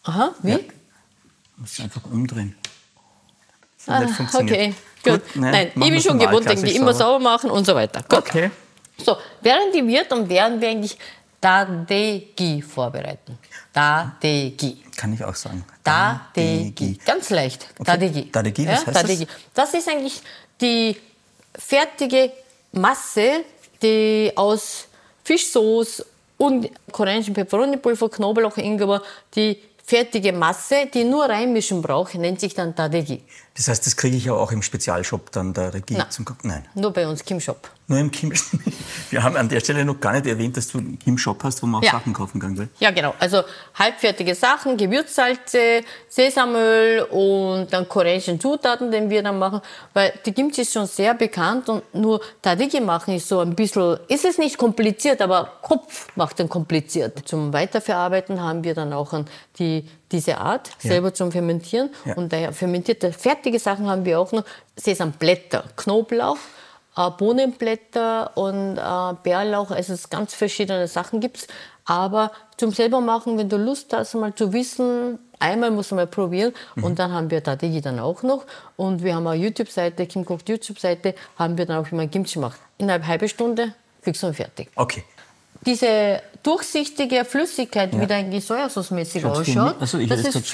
Aha, 0.04 0.36
wie? 0.42 0.52
Ja. 0.52 0.58
Du 0.58 1.62
musst 1.62 1.80
einfach 1.80 2.04
umdrehen. 2.06 2.56
Ah, 3.88 4.00
nicht 4.00 4.16
funktioniert. 4.16 4.58
okay, 4.58 4.74
gut. 5.04 5.36
ne, 5.36 5.52
Nein, 5.52 5.72
machen 5.76 5.88
ich 5.88 5.94
bin 5.94 6.02
schon 6.02 6.20
gewohnt, 6.20 6.46
irgendwie 6.46 6.76
immer 6.76 6.94
sauber 6.94 7.20
machen 7.20 7.52
und 7.52 7.66
so 7.66 7.76
weiter. 7.76 8.02
Gut. 8.08 8.20
Okay. 8.20 8.52
So, 8.98 9.18
während 9.42 9.76
die 9.76 9.86
wird 9.86 10.12
und 10.14 10.30
werden 10.30 10.60
wir 10.60 10.70
eigentlich 10.70 10.98
Dadegi 11.40 12.62
vorbereiten. 12.62 13.38
Dadegi. 13.74 14.84
Kann 14.96 15.14
ich 15.14 15.24
auch 15.24 15.36
sagen. 15.36 15.64
Dadegi. 15.84 16.98
Ganz 17.06 17.30
leicht. 17.30 17.68
Okay. 17.74 17.84
Dadegi. 17.84 18.32
Dadegi, 18.32 18.68
was 18.68 18.88
heißt 18.88 19.10
das? 19.10 19.28
Das 19.54 19.74
ist 19.74 19.90
eigentlich 19.90 20.22
die 20.60 20.96
fertige 21.54 22.32
Masse, 22.72 23.44
die 23.82 24.32
aus 24.36 24.88
Fischsoße 25.24 26.06
und 26.38 26.70
koreanischem 26.92 27.34
Peperonipulver, 27.34 28.10
Knoblauch, 28.10 28.58
Ingwer, 28.58 29.02
die 29.36 29.58
fertige 29.86 30.34
Masse, 30.34 30.88
die 30.92 31.04
nur 31.04 31.26
reinmischen 31.26 31.82
braucht, 31.82 32.16
nennt 32.16 32.40
sich 32.40 32.54
dann 32.54 32.74
Dadegi. 32.74 33.24
Das 33.56 33.68
heißt, 33.68 33.86
das 33.86 33.96
kriege 33.96 34.18
ich 34.18 34.26
ja 34.26 34.34
auch 34.34 34.52
im 34.52 34.62
Spezialshop 34.62 35.32
dann 35.32 35.54
der 35.54 35.74
Regie 35.74 35.94
Nein. 35.94 36.10
zum 36.10 36.26
Kochen. 36.26 36.50
Nein, 36.50 36.66
Nur 36.74 36.92
bei 36.92 37.08
uns 37.08 37.24
Kim 37.24 37.40
Shop. 37.40 37.70
Nur 37.88 38.00
im 38.00 38.10
Kim. 38.10 38.34
Wir 39.10 39.22
haben 39.22 39.38
an 39.38 39.48
der 39.48 39.60
Stelle 39.60 39.86
noch 39.86 40.00
gar 40.00 40.14
nicht 40.14 40.26
erwähnt, 40.26 40.58
dass 40.58 40.70
du 40.70 40.80
einen 40.80 40.98
Kim-Shop 40.98 41.44
hast, 41.44 41.62
wo 41.62 41.68
man 41.68 41.82
auch 41.82 41.86
Ja. 41.86 41.92
Sachen 41.92 42.14
kaufen 42.14 42.40
kann. 42.42 42.56
Gell? 42.56 42.70
Ja, 42.80 42.92
genau. 42.92 43.14
Also 43.20 43.44
halbfertige 43.76 44.34
Sachen, 44.34 44.76
Gewürzsalze, 44.76 45.82
Sesamöl 46.10 47.04
und 47.04 47.68
dann 47.72 47.88
koreanische 47.88 48.40
Zutaten, 48.40 48.90
den 48.92 49.10
wir 49.10 49.22
dann 49.22 49.38
machen. 49.38 49.62
Weil 49.94 50.14
die 50.26 50.32
Kimchi 50.32 50.62
ist 50.62 50.74
schon 50.74 50.88
sehr 50.88 51.14
bekannt 51.14 51.70
und 51.70 51.84
nur 51.94 52.22
Tadigi 52.42 52.82
machen 52.82 53.16
ist 53.16 53.28
so 53.28 53.40
ein 53.40 53.56
bisschen, 53.56 54.00
ist 54.08 54.26
es 54.26 54.38
nicht 54.38 54.58
kompliziert, 54.58 55.22
aber 55.22 55.52
Kopf 55.62 56.08
macht 56.16 56.40
den 56.40 56.50
kompliziert. 56.50 57.28
Zum 57.28 57.54
Weiterverarbeiten 57.54 58.42
haben 58.42 58.64
wir 58.64 58.74
dann 58.74 58.94
auch 58.94 59.14
die, 59.60 59.88
diese 60.12 60.38
Art, 60.40 60.72
selber 60.80 61.14
zum 61.14 61.32
Fermentieren. 61.32 61.90
Ja. 62.06 62.16
Und 62.16 62.34
daher 62.34 62.52
fermentierte, 62.52 63.12
fertige 63.14 63.60
Sachen 63.60 63.88
haben 63.88 64.06
wir 64.06 64.20
auch 64.20 64.32
noch. 64.32 64.44
Sesamblätter, 64.78 65.64
Knoblauch, 65.78 66.38
äh, 66.98 67.10
Bohnenblätter 67.12 68.36
und 68.36 68.78
äh, 68.78 69.14
Bärlauch, 69.24 69.72
also 69.72 69.94
es 69.94 70.10
ganz 70.10 70.34
verschiedene 70.34 70.88
Sachen 70.88 71.20
gibt's. 71.20 71.48
Aber 71.88 72.32
zum 72.58 72.72
selber 72.72 73.00
machen, 73.00 73.38
wenn 73.38 73.48
du 73.48 73.58
Lust 73.58 73.94
hast, 73.94 74.16
mal 74.16 74.34
zu 74.34 74.52
wissen, 74.54 75.20
einmal 75.38 75.70
muss 75.70 75.92
man 75.92 75.98
mal 75.98 76.08
probieren. 76.08 76.52
Und 76.82 76.98
dann 76.98 77.12
haben 77.14 77.30
wir 77.30 77.44
Tadigi 77.44 77.80
dann 77.80 78.00
auch 78.00 78.24
noch. 78.24 78.46
Und 78.76 79.04
wir 79.04 79.14
haben 79.14 79.28
eine 79.28 79.40
YouTube-Seite, 79.40 80.08
Kim 80.08 80.26
kocht 80.26 80.50
YouTube-Seite, 80.50 81.14
haben 81.38 81.58
wir 81.58 81.66
dann 81.68 81.86
auch 81.86 81.92
immer 81.92 82.08
Kimchi 82.08 82.36
gemacht. 82.36 82.60
Innerhalb 82.80 83.04
einer 83.04 83.10
halben 83.10 83.30
Stunde 83.30 83.74
fix 84.02 84.24
und 84.24 84.34
fertig. 84.36 84.70
Okay. 84.76 85.04
Diese 85.66 86.22
durchsichtige 86.44 87.24
Flüssigkeit, 87.26 88.00
wie 88.00 88.06
da 88.08 88.16
eigentlich 88.16 88.46
Sojasauce-mäßig 88.46 89.22
Schaut's 89.22 89.40
ausschaut, 89.40 89.76
die- 89.78 89.82
also 89.82 89.98
das 90.06 90.20
ist 90.22 90.34
jetzt 90.36 90.48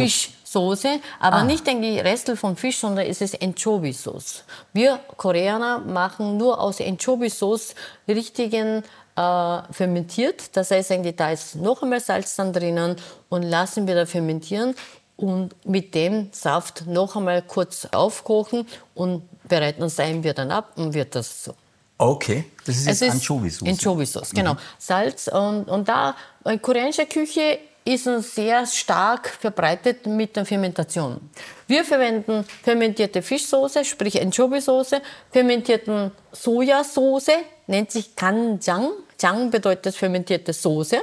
Fischsoße, 0.52 1.00
aber 1.20 1.44
nicht 1.44 1.66
die 1.68 2.00
Restel 2.00 2.36
von 2.36 2.56
Fisch, 2.56 2.78
sondern 2.78 3.06
es 3.06 3.22
ist 3.22 3.42
Anchovy-Sauce. 3.42 4.44
Wir 4.74 5.00
Koreaner 5.18 5.80
machen 5.80 6.38
nur 6.38 6.60
aus 6.60 6.82
Anchovy-Sauce 6.82 7.76
richtigen 8.08 8.84
äh, 9.16 9.62
fermentiert. 9.72 10.56
Das 10.56 10.72
heißt 10.72 10.92
eigentlich, 10.92 11.16
da 11.16 11.32
ist 11.32 11.56
noch 11.56 11.82
einmal 11.82 12.00
Salz 12.00 12.36
dann 12.36 12.54
drinnen 12.54 12.96
und 13.30 13.44
lassen 13.44 13.88
wir 13.88 13.96
da 13.96 14.06
fermentieren 14.06 14.76
und 15.16 15.54
mit 15.66 15.96
dem 15.96 16.30
Saft 16.32 16.86
noch 16.88 17.16
einmal 17.16 17.42
kurz 17.44 17.88
aufkochen 17.92 18.68
und 18.96 19.24
bereiten 19.48 19.84
uns 19.84 20.00
ein 20.00 20.24
wir 20.24 20.34
dann 20.34 20.52
ab 20.52 20.74
und 20.76 20.94
wird 20.94 21.16
das 21.16 21.46
so. 21.46 21.54
Okay, 21.98 22.46
das 22.66 22.78
ist 22.78 23.02
jetzt 23.02 23.04
Anchovy-Soße. 23.04 23.70
Anchovy-Sauce, 23.70 24.32
genau. 24.32 24.56
Salz 24.80 25.28
und, 25.28 25.66
und 25.66 25.88
da 25.88 26.16
in 26.46 26.60
koreanischer 26.60 27.06
Küche 27.06 27.60
ist 27.84 28.08
es 28.08 28.36
sehr 28.36 28.66
stark 28.66 29.28
verbreitet 29.28 30.06
mit 30.06 30.36
der 30.36 30.46
Fermentation. 30.46 31.30
Wir 31.68 31.84
verwenden 31.84 32.46
fermentierte 32.64 33.22
Fischsoße, 33.22 33.84
sprich 33.86 34.22
Anchovy-Soße, 34.22 35.02
fermentierten 35.32 36.12
Sojasauce, 36.32 37.32
nennt 37.68 37.92
sich 37.92 38.16
Kanjang. 38.16 38.90
Jang 39.20 39.50
bedeutet 39.50 39.96
fermentierte 39.96 40.54
Soße. 40.54 41.00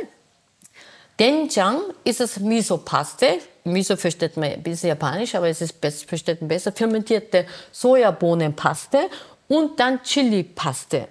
Denjang 1.19 1.81
ist 2.05 2.21
es 2.21 2.38
Miso-Paste. 2.38 3.38
Miso 3.64 3.97
versteht 3.97 4.37
man 4.37 4.53
ein 4.53 4.62
bisschen 4.62 4.91
japanisch, 4.91 5.35
aber 5.35 5.49
es 5.49 5.61
ist 5.61 5.81
best, 5.81 6.05
versteht 6.05 6.41
man 6.41 6.49
besser. 6.49 6.73
Fermentierte 6.73 7.45
Sojabohnenpaste 7.73 9.11
und 9.49 9.79
dann 9.81 10.03
Chili-Paste. 10.03 11.09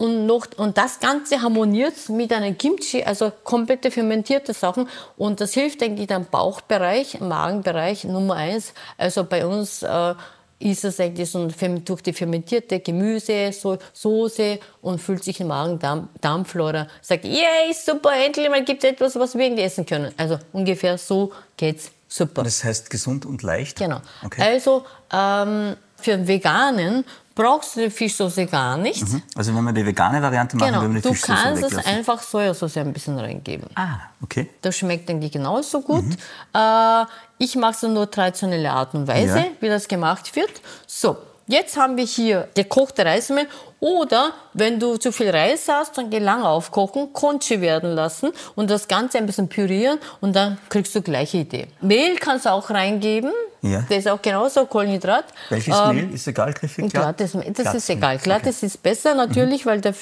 Und, 0.00 0.24
noch, 0.24 0.46
und 0.56 0.78
das 0.78 0.98
Ganze 0.98 1.42
harmoniert 1.42 2.08
mit 2.08 2.32
einem 2.32 2.56
Kimchi, 2.56 3.04
also 3.04 3.30
komplette 3.44 3.90
fermentierte 3.90 4.54
Sachen. 4.54 4.88
Und 5.18 5.42
das 5.42 5.52
hilft 5.52 5.82
eigentlich 5.82 6.06
dem 6.06 6.24
Bauchbereich, 6.24 7.20
Magenbereich 7.20 8.04
Nummer 8.04 8.36
eins. 8.36 8.72
Also 8.96 9.24
bei 9.24 9.44
uns 9.44 9.82
äh, 9.82 10.14
ist 10.58 10.86
es 10.86 11.00
eigentlich 11.00 11.30
so 11.30 11.40
ein, 11.40 11.84
durch 11.84 12.00
die 12.00 12.14
fermentierte 12.14 12.80
Gemüse, 12.80 13.52
so, 13.52 13.76
Soße 13.92 14.58
und 14.80 15.02
fühlt 15.02 15.22
sich 15.22 15.38
im 15.38 15.48
Magen, 15.48 15.78
Darm, 15.78 16.08
Darmflora. 16.22 16.86
Sagt, 17.02 17.26
yay, 17.26 17.74
super, 17.74 18.12
endlich 18.24 18.48
mal 18.48 18.64
gibt 18.64 18.82
es 18.82 18.92
etwas, 18.92 19.16
was 19.16 19.34
wir 19.34 19.44
irgendwie 19.44 19.64
essen 19.64 19.84
können. 19.84 20.14
Also 20.16 20.38
ungefähr 20.54 20.96
so 20.96 21.30
geht's 21.58 21.90
super. 22.08 22.42
Das 22.42 22.64
heißt 22.64 22.88
gesund 22.88 23.26
und 23.26 23.42
leicht? 23.42 23.78
Genau. 23.78 24.00
Okay. 24.24 24.40
Also 24.40 24.86
ähm, 25.12 25.76
für 25.96 26.14
einen 26.14 26.26
Veganen 26.26 27.04
brauchst 27.40 27.76
du 27.76 27.80
die 27.80 27.90
Fischsoße 27.90 28.46
gar 28.46 28.76
nicht. 28.76 29.02
Also 29.34 29.54
wenn 29.54 29.64
wir 29.64 29.72
die 29.72 29.86
vegane 29.86 30.20
Variante 30.20 30.56
machen, 30.56 30.68
Genau. 30.70 30.82
würden 30.82 30.94
wir 30.94 31.00
die 31.00 31.08
Du 31.08 31.14
Fischsoße 31.14 31.42
kannst 31.42 31.62
es 31.62 31.86
einfach 31.86 32.20
Sojasauce 32.22 32.76
ein 32.78 32.92
bisschen 32.92 33.18
reingeben. 33.18 33.68
Ah, 33.74 33.98
okay. 34.22 34.50
Das 34.60 34.76
schmeckt 34.76 35.08
eigentlich 35.08 35.32
genauso 35.32 35.80
gut. 35.80 36.04
Äh, 36.52 37.04
ich 37.38 37.56
mache 37.56 37.72
es 37.72 37.82
nur 37.82 38.10
traditionelle 38.10 38.70
Art 38.70 38.94
und 38.94 39.06
Weise, 39.08 39.38
Ja. 39.38 39.44
wie 39.60 39.68
das 39.68 39.88
gemacht 39.88 40.34
wird. 40.36 40.60
So, 40.86 41.16
jetzt 41.50 41.76
haben 41.76 41.96
wir 41.96 42.04
hier 42.04 42.48
gekochte 42.54 43.04
Reismehl. 43.04 43.46
Oder 43.80 44.32
wenn 44.52 44.78
du 44.78 44.96
zu 44.98 45.10
viel 45.10 45.30
Reis 45.30 45.66
hast, 45.68 45.96
dann 45.96 46.10
geh 46.10 46.18
lang 46.18 46.42
aufkochen, 46.42 47.12
Conchi 47.14 47.60
werden 47.62 47.94
lassen 47.94 48.30
und 48.54 48.68
das 48.70 48.86
Ganze 48.88 49.16
ein 49.18 49.24
bisschen 49.26 49.48
pürieren 49.48 49.98
und 50.20 50.36
dann 50.36 50.58
kriegst 50.68 50.94
du 50.94 51.00
gleiche 51.00 51.38
Idee. 51.38 51.66
Mehl 51.80 52.16
kannst 52.16 52.44
du 52.44 52.50
auch 52.50 52.68
reingeben. 52.68 53.32
Ja. 53.62 53.82
Das 53.88 53.98
ist 53.98 54.08
auch 54.08 54.20
genauso 54.20 54.66
Kohlenhydrat. 54.66 55.24
Welches 55.48 55.74
Ähm, 55.78 55.96
Mehl? 55.96 56.14
Ist 56.14 56.26
egal, 56.28 56.52
griffig? 56.52 56.90
Glattes, 56.92 57.32
das 57.32 57.42
Glattes 57.54 57.74
ist 57.74 57.90
egal. 57.90 58.18
Glattes 58.18 58.62
ist 58.62 58.82
besser 58.82 59.14
natürlich, 59.14 59.64
weil 59.64 59.80
der 59.80 59.94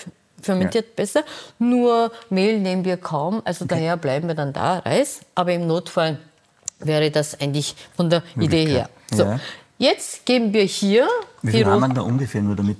fermentiert 0.42 0.96
besser. 0.96 1.22
Nur 1.60 2.10
Mehl 2.30 2.58
nehmen 2.58 2.84
wir 2.84 2.96
kaum, 2.96 3.42
also 3.44 3.64
daher 3.64 3.96
bleiben 3.96 4.26
wir 4.28 4.34
dann 4.34 4.52
da, 4.52 4.78
Reis. 4.80 5.20
Aber 5.36 5.52
im 5.52 5.66
Notfall 5.68 6.18
wäre 6.80 7.10
das 7.12 7.40
eigentlich 7.40 7.74
von 7.96 8.10
der 8.10 8.22
Idee 8.40 8.66
her. 8.66 8.88
So, 9.12 9.22
Ja. 9.24 9.40
Jetzt 9.78 10.26
geben 10.26 10.52
wir 10.52 10.64
hier 10.64 11.06
Wie 11.42 11.52
viel 11.52 11.66
haben 11.66 11.80
wir 11.80 11.88
da 11.88 12.02
ungefähr, 12.02 12.42
nur 12.42 12.56
damit 12.56 12.78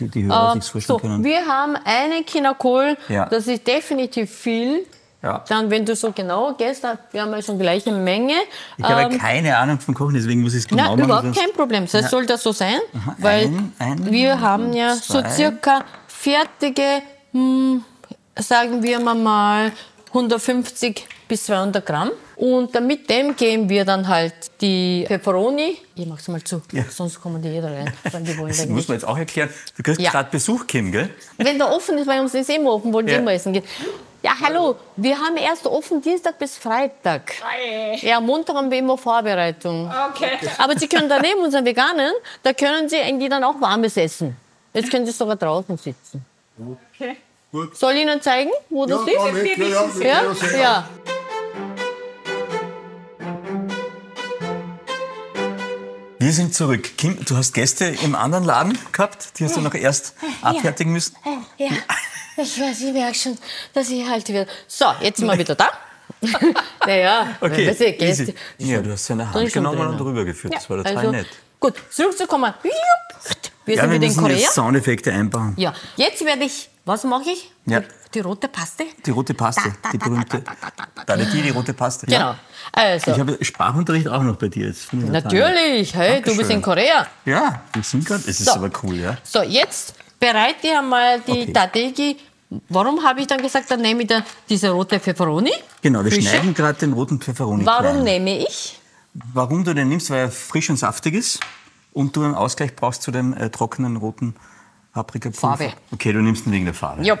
die, 0.00 0.08
die 0.08 0.24
Hörer 0.24 0.56
äh, 0.56 0.60
sich 0.60 0.70
vorstellen 0.70 0.98
so, 0.98 1.02
können? 1.02 1.24
wir 1.24 1.46
haben 1.46 1.76
einen 1.84 2.26
Kinderkohl, 2.26 2.96
Ja. 3.08 3.26
das 3.26 3.46
ist 3.46 3.66
definitiv 3.66 4.30
viel. 4.30 4.86
Ja. 5.22 5.44
Dann, 5.48 5.68
wenn 5.68 5.84
du 5.84 5.94
so 5.94 6.12
genau 6.12 6.54
gehst, 6.54 6.82
dann 6.82 6.96
wir 7.12 7.20
haben 7.20 7.32
ja 7.32 7.42
schon 7.42 7.58
gleiche 7.58 7.92
Menge. 7.92 8.32
Ich 8.78 8.84
habe 8.84 9.12
Ähm, 9.12 9.18
keine 9.18 9.54
Ahnung 9.58 9.78
vom 9.78 9.94
Kochen, 9.94 10.14
deswegen 10.14 10.40
muss 10.40 10.54
ich 10.54 10.60
es 10.60 10.66
genau 10.66 10.82
Nein, 10.96 11.06
machen. 11.06 11.20
überhaupt 11.26 11.38
kein 11.38 11.52
Problem. 11.52 11.86
Das 11.92 12.10
soll 12.10 12.24
das 12.24 12.42
so 12.42 12.52
sein, 12.52 12.78
weil 13.18 13.44
Ein, 13.48 13.72
ein, 13.78 14.10
wir 14.10 14.40
haben 14.40 14.72
ja 14.72 14.94
zwei. 14.94 15.28
so 15.28 15.34
circa 15.36 15.84
fertige, 16.06 17.02
hm, 17.32 17.84
sagen 18.38 18.82
wir 18.82 18.98
mal 18.98 19.72
150 20.08 21.06
bis 21.28 21.44
200 21.44 21.84
Gramm. 21.84 22.10
Und 22.40 22.74
dann 22.74 22.86
mit 22.86 23.10
dem 23.10 23.36
geben 23.36 23.68
wir 23.68 23.84
dann 23.84 24.08
halt 24.08 24.32
die 24.62 25.04
Pepperoni. 25.06 25.76
Ich 25.94 26.06
mach's 26.06 26.26
mal 26.28 26.42
zu, 26.42 26.62
Ja. 26.72 26.84
sonst 26.88 27.20
kommen 27.20 27.42
die 27.42 27.50
jeder 27.50 27.70
rein. 27.70 27.92
Weil 28.10 28.22
die 28.22 28.38
wollen 28.38 28.48
Das 28.48 28.60
muss 28.66 28.68
nicht. 28.76 28.88
man 28.88 28.96
jetzt 28.96 29.04
auch 29.06 29.18
erklären. 29.18 29.50
Du 29.76 29.82
kriegst 29.82 30.00
Ja. 30.00 30.10
gerade 30.10 30.30
Besuch, 30.30 30.66
Kim, 30.66 30.90
gell? 30.90 31.10
Wenn 31.36 31.58
der 31.58 31.70
offen 31.70 31.98
ist, 31.98 32.06
bei 32.06 32.18
uns 32.18 32.32
ist 32.32 32.48
immer 32.48 32.72
offen, 32.72 32.94
wollen 32.94 33.04
die 33.06 33.12
Ja. 33.12 33.18
immer 33.18 33.32
essen 33.34 33.52
gehen. 33.52 33.64
Ja, 34.22 34.32
hallo, 34.42 34.76
wir 34.96 35.18
haben 35.18 35.36
erst 35.36 35.66
offen 35.66 36.00
Dienstag 36.00 36.38
bis 36.38 36.56
Freitag. 36.56 37.32
Ja, 38.00 38.20
Montag 38.20 38.56
haben 38.56 38.70
wir 38.70 38.78
immer 38.78 38.96
Vorbereitung. 38.96 39.90
Okay. 40.14 40.38
Aber 40.56 40.78
Sie 40.78 40.88
können 40.88 41.10
daneben 41.10 41.40
unseren 41.40 41.64
Veganen, 41.66 42.12
da 42.42 42.54
können 42.54 42.88
Sie 42.88 42.96
eigentlich 43.00 43.28
dann 43.28 43.44
auch 43.44 43.60
warmes 43.60 43.98
essen. 43.98 44.34
Jetzt 44.72 44.90
können 44.90 45.04
Sie 45.04 45.12
sogar 45.12 45.36
draußen 45.36 45.76
sitzen. 45.76 46.24
okay. 46.58 47.16
Soll 47.74 47.92
ich 47.94 48.02
Ihnen 48.02 48.22
zeigen, 48.22 48.50
wo 48.70 48.86
das 48.86 49.00
ja, 49.12 49.26
ist? 49.26 49.32
mit, 49.34 49.58
ja, 49.58 49.66
ja, 49.68 50.04
Ja? 50.06 50.58
ja, 50.60 50.88
Wir 56.20 56.32
sind 56.34 56.54
zurück. 56.54 56.98
Kim, 56.98 57.24
du 57.24 57.34
hast 57.34 57.54
Gäste 57.54 57.86
im 57.86 58.14
anderen 58.14 58.44
Laden 58.44 58.78
gehabt, 58.92 59.38
die 59.38 59.44
hast 59.46 59.56
du 59.56 59.62
noch 59.62 59.72
erst 59.72 60.12
abfertigen 60.42 60.92
müssen. 60.92 61.16
Ja, 61.56 61.68
ich 62.36 62.60
weiß, 62.60 62.82
ich 62.82 62.92
merke 62.92 63.14
schon, 63.14 63.38
dass 63.72 63.88
ich 63.88 64.06
halt 64.06 64.28
wieder. 64.28 64.44
So, 64.68 64.84
jetzt 65.00 65.16
sind 65.16 65.28
wir 65.28 65.38
wieder 65.38 65.54
da. 65.54 65.70
naja, 66.86 67.38
Okay, 67.40 67.68
weißt 67.68 67.80
du, 67.80 67.92
Gäste. 67.94 68.22
easy. 68.24 68.34
Ja, 68.58 68.82
du 68.82 68.92
hast 68.92 69.06
seine 69.06 69.32
Hand 69.32 69.50
genommen 69.50 69.80
und 69.80 69.98
rübergeführt. 69.98 70.54
Das 70.54 70.68
war 70.68 70.76
total 70.76 70.98
also, 70.98 71.10
nett. 71.10 71.26
Gut, 71.58 71.74
zurückzukommen. 71.90 72.52
Wir 73.64 73.76
Ja, 73.76 73.82
sind 73.82 73.90
wir 73.92 74.00
wieder 74.02 74.12
in 74.12 74.16
Korea. 74.18 74.36
jetzt 74.36 74.52
Soundeffekte 74.54 75.12
einbauen. 75.14 75.54
Ja, 75.56 75.72
jetzt 75.96 76.22
werde 76.22 76.44
ich, 76.44 76.68
was 76.84 77.04
mache 77.04 77.30
ich? 77.30 77.50
Ja. 77.64 77.82
Die, 78.14 78.20
rote 78.20 78.48
Paste. 78.48 78.84
Die 79.06 79.10
rote 79.10 79.34
Paste, 79.34 79.62
Da, 79.70 79.76
da, 79.82 79.90
die 79.92 79.98
berühmte. 79.98 80.40
da, 80.40 80.52
da, 80.60 80.68
da, 80.76 80.84
da. 81.06 81.16
Da, 81.16 81.24
die, 81.24 81.42
die 81.42 81.50
rote 81.50 81.72
Paste. 81.74 82.06
Genau. 82.06 82.34
Also, 82.72 83.10
Ich 83.12 83.18
habe 83.20 83.38
Sprachunterricht 83.40 84.08
auch 84.08 84.22
noch 84.22 84.36
bei 84.36 84.48
dir. 84.48 84.66
Jetzt 84.66 84.92
natürlich, 84.92 85.94
hey, 85.94 86.20
du 86.22 86.36
bist 86.36 86.50
in 86.50 86.60
Korea. 86.62 87.06
Ja, 87.24 87.62
wir 87.72 87.82
sind 87.82 88.04
gerade. 88.04 88.22
Es 88.22 88.40
ist 88.40 88.44
So. 88.46 88.52
aber 88.52 88.70
cool, 88.82 88.96
ja. 88.96 89.16
So, 89.22 89.42
jetzt 89.42 89.94
bereite 90.18 90.66
ich 90.66 90.72
einmal 90.76 91.20
die 91.20 91.30
Okay. 91.42 91.52
Tadegi. 91.52 92.16
Warum 92.68 93.02
habe 93.04 93.20
ich 93.20 93.28
dann 93.28 93.40
gesagt, 93.40 93.70
dann 93.70 93.80
nehme 93.80 94.02
ich 94.02 94.08
da 94.08 94.22
diese 94.48 94.70
rote 94.70 94.98
Pepperoni? 94.98 95.52
Genau, 95.82 96.04
wir 96.04 96.10
Frische. 96.10 96.28
schneiden 96.30 96.52
gerade 96.52 96.78
den 96.80 96.92
roten 96.92 97.20
Pfefferoni 97.20 97.64
Warum 97.64 98.02
klein. 98.02 98.02
nehme 98.24 98.38
ich? 98.38 98.80
Warum 99.32 99.62
du 99.64 99.72
den 99.72 99.88
nimmst, 99.88 100.10
weil 100.10 100.18
er 100.22 100.30
frisch 100.32 100.68
und 100.68 100.76
saftig 100.76 101.14
ist 101.14 101.38
und 101.92 102.16
du 102.16 102.24
einen 102.24 102.34
Ausgleich 102.34 102.74
brauchst 102.74 103.02
zu 103.02 103.12
dem 103.12 103.34
äh, 103.34 103.50
trockenen 103.50 103.96
roten 103.96 104.34
Paprikapulver. 104.92 105.40
Farbe. 105.58 105.72
Okay, 105.92 106.12
du 106.12 106.20
nimmst 106.20 106.46
ihn 106.46 106.52
wegen 106.52 106.64
der 106.64 106.74
Farbe. 106.74 107.02
Ja. 107.04 107.16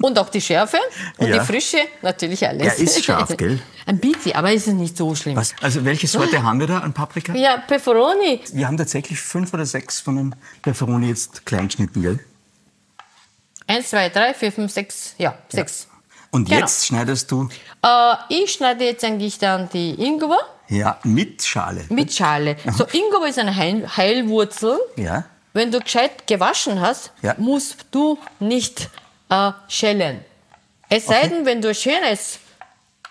Und 0.00 0.18
auch 0.18 0.28
die 0.28 0.40
Schärfe 0.40 0.78
und 1.18 1.28
Ja. 1.28 1.38
die 1.40 1.46
Frische, 1.46 1.78
natürlich 2.02 2.46
alles. 2.46 2.66
Ja, 2.66 2.72
ist 2.72 3.04
scharf, 3.04 3.36
gell? 3.36 3.60
Ein 3.86 3.98
bisschen, 3.98 4.34
aber 4.34 4.52
es 4.52 4.66
ist 4.66 4.74
nicht 4.74 4.96
so 4.96 5.14
schlimm. 5.14 5.36
Was? 5.36 5.54
Also 5.62 5.84
welche 5.84 6.06
Sorte 6.06 6.42
haben 6.42 6.60
wir 6.60 6.66
da 6.66 6.78
an 6.80 6.92
Paprika? 6.92 7.34
Ja, 7.34 7.58
Pepperoni. 7.58 8.40
Wir 8.52 8.66
haben 8.66 8.76
tatsächlich 8.76 9.18
fünf 9.20 9.52
oder 9.54 9.64
sechs 9.66 10.00
von 10.00 10.16
den 10.16 10.36
Pfefferoni 10.62 11.08
jetzt 11.08 11.46
klein 11.46 11.68
geschnitten, 11.68 12.02
gell? 12.02 12.18
Eins, 13.66 13.90
zwei, 13.90 14.08
drei, 14.08 14.32
vier, 14.34 14.52
fünf, 14.52 14.70
sechs. 14.72 15.14
Ja, 15.18 15.36
sechs. 15.48 15.88
Und 16.30 16.48
Genau. 16.48 16.60
jetzt 16.60 16.86
schneidest 16.86 17.30
du 17.30 17.48
Äh, 17.82 18.14
ich 18.28 18.52
schneide 18.52 18.84
jetzt 18.84 19.04
eigentlich 19.04 19.38
dann 19.38 19.68
die 19.70 19.94
Ingwer 19.94 20.38
ja 20.68 20.98
mit 21.04 21.42
Schale. 21.42 21.84
mit 21.88 22.12
Schale. 22.12 22.56
So, 22.76 22.84
Ingwer 22.92 23.28
ist 23.28 23.38
eine 23.38 23.54
Heil 23.54 23.88
Heilwurzel. 23.96 24.78
Ja. 24.96 25.24
Wenn 25.56 25.70
du 25.70 25.80
gescheit 25.80 26.26
gewaschen 26.26 26.82
hast, 26.82 27.12
Ja. 27.22 27.34
musst 27.38 27.86
du 27.90 28.18
nicht 28.40 28.90
äh, 29.30 29.52
schälen. 29.68 30.22
Es 30.90 31.06
sei 31.06 31.18
Okay. 31.20 31.28
denn, 31.30 31.46
wenn 31.46 31.62
du 31.62 31.74
schönes 31.74 32.38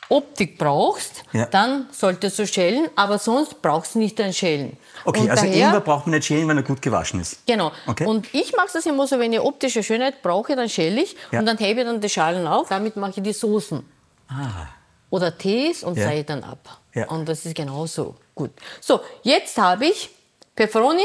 Optik 0.09 0.59
brauchst, 0.59 1.23
Ja. 1.33 1.47
dann 1.47 1.87
solltest 1.91 2.37
du 2.37 2.45
schälen, 2.45 2.87
aber 2.95 3.17
sonst 3.17 3.59
brauchst 3.63 3.95
du 3.95 3.99
nicht 3.99 4.21
ein 4.21 4.31
Schälen. 4.31 4.77
Okay, 5.05 5.21
Und 5.21 5.31
also 5.31 5.45
daher- 5.45 5.65
Ingwer 5.69 5.81
braucht 5.81 6.05
man 6.05 6.13
nicht 6.17 6.25
schälen, 6.27 6.47
wenn 6.47 6.57
er 6.57 6.63
gut 6.63 6.83
gewaschen 6.83 7.19
ist. 7.19 7.43
Genau. 7.47 7.71
Okay. 7.87 8.05
Und 8.05 8.31
ich 8.31 8.55
mache 8.55 8.69
das 8.73 8.85
immer 8.85 9.07
so, 9.07 9.17
wenn 9.17 9.33
ich 9.33 9.39
optische 9.39 9.81
Schönheit 9.81 10.21
brauche, 10.21 10.55
dann 10.55 10.69
schäle 10.69 11.01
ich 11.01 11.15
Ja. 11.31 11.39
und 11.39 11.47
dann 11.47 11.57
hebe 11.57 11.79
ich 11.81 11.87
dann 11.87 11.99
die 11.99 12.09
Schalen 12.09 12.45
auf. 12.45 12.69
Damit 12.69 12.95
mache 12.95 13.13
ich 13.17 13.23
die 13.23 13.33
Soßen. 13.33 13.83
Oder 15.09 15.35
Tees 15.35 15.83
und 15.83 15.97
Ah. 15.97 16.11
Ja. 16.11 16.21
dann 16.23 16.43
ab. 16.43 16.77
Ja. 16.93 17.07
Und 17.09 17.27
das 17.27 17.43
ist 17.45 17.55
genauso 17.55 18.15
gut. 18.35 18.51
So, 18.81 19.01
jetzt 19.23 19.57
habe 19.57 19.87
ich 19.87 20.09
Pepperoni, 20.55 21.03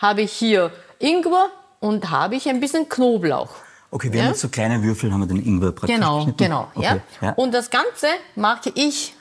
habe 0.00 0.22
ich 0.22 0.32
hier 0.32 0.70
Ingwer 0.98 1.46
und 1.80 2.10
habe 2.10 2.36
ich 2.36 2.48
ein 2.48 2.60
bisschen 2.60 2.88
Knoblauch. 2.88 3.50
Okay, 3.92 4.12
wir 4.12 4.18
Ja. 4.18 4.24
haben 4.26 4.32
jetzt 4.32 4.40
so 4.42 4.48
kleine 4.48 4.82
Würfel, 4.82 5.12
haben 5.12 5.20
wir 5.20 5.26
den 5.26 5.44
Ingwer 5.44 5.72
praktisch 5.72 5.94
Genau, 5.96 6.18
geschnitten. 6.18 6.44
genau. 6.44 6.68
Okay, 6.74 6.84
Ja. 6.84 7.00
ja. 7.20 7.32
Und 7.32 7.52
das 7.52 7.70
Ganze 7.70 8.06
mache 8.36 8.70
ich 8.74 9.14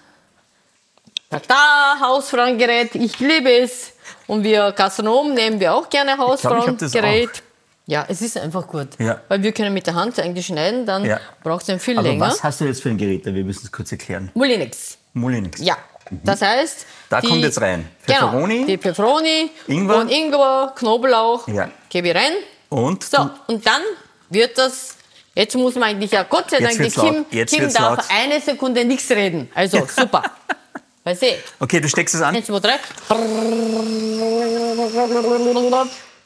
Da, 1.47 1.99
Hausfrauengerät, 2.01 2.95
ich 2.95 3.19
liebe 3.19 3.51
es. 3.59 3.93
Und 4.25 4.43
wir 4.43 4.71
Gastronomen 4.71 5.35
nehmen 5.35 5.59
wir 5.59 5.75
auch 5.75 5.87
gerne 5.87 6.17
Hausfrauengerät. 6.17 7.43
Ja, 7.85 8.05
es 8.07 8.21
ist 8.21 8.35
einfach 8.37 8.65
gut. 8.67 8.87
Ja. 8.99 9.21
Weil 9.27 9.43
wir 9.43 9.51
können 9.51 9.71
mit 9.73 9.85
der 9.85 9.93
Hand 9.95 10.19
eigentlich 10.19 10.47
schneiden, 10.47 10.85
dann 10.87 11.05
Ja. 11.05 11.19
braucht 11.43 11.69
es 11.69 11.83
viel 11.83 11.97
Aber 11.99 12.07
länger. 12.07 12.25
was 12.27 12.43
hast 12.43 12.61
du 12.61 12.65
jetzt 12.65 12.81
für 12.81 12.89
ein 12.89 12.97
Gerät? 12.97 13.25
Wir 13.25 13.43
müssen 13.43 13.65
es 13.65 13.71
kurz 13.71 13.91
erklären. 13.91 14.31
Mulinix. 14.33 14.97
Molinix. 15.13 15.59
Ja, 15.61 15.77
das 16.23 16.41
heißt. 16.41 16.85
Da 17.09 17.21
kommt 17.21 17.41
jetzt 17.41 17.59
rein. 17.61 17.87
Pfefferoni. 18.05 18.53
Genau, 18.55 18.67
die 18.67 18.77
Pfefferoni 18.77 19.51
Ingwer. 19.67 19.97
und 19.97 20.09
Ingwer, 20.09 20.73
Knoblauch. 20.75 21.47
Ja. 21.47 21.69
Gebe 21.89 22.09
ich 22.09 22.15
rein. 22.15 22.33
Und 22.69 23.03
So, 23.03 23.29
und 23.47 23.65
dann 23.65 23.81
wird 24.29 24.57
das. 24.57 24.95
Jetzt 25.35 25.55
muss 25.55 25.75
man 25.75 25.83
eigentlich 25.83 26.11
ja, 26.11 26.23
Gott 26.23 26.49
sei 26.49 26.59
Dank, 26.59 26.77
die 26.77 26.89
Kim, 26.89 27.25
Kim 27.29 27.73
darf 27.73 27.97
laut. 27.97 28.05
eine 28.09 28.41
Sekunde 28.41 28.83
nichts 28.83 29.09
reden. 29.09 29.49
Also 29.55 29.87
super. 29.95 30.23
Weißt 31.03 31.21
du? 31.21 31.27
okay, 31.59 31.79
du 31.79 31.87
steckst 31.87 32.13
es 32.15 32.21
an. 32.21 32.35
Eins, 32.35 32.45
zwei, 32.47 32.59
drei. 32.59 32.77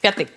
Fertig. 0.02 0.28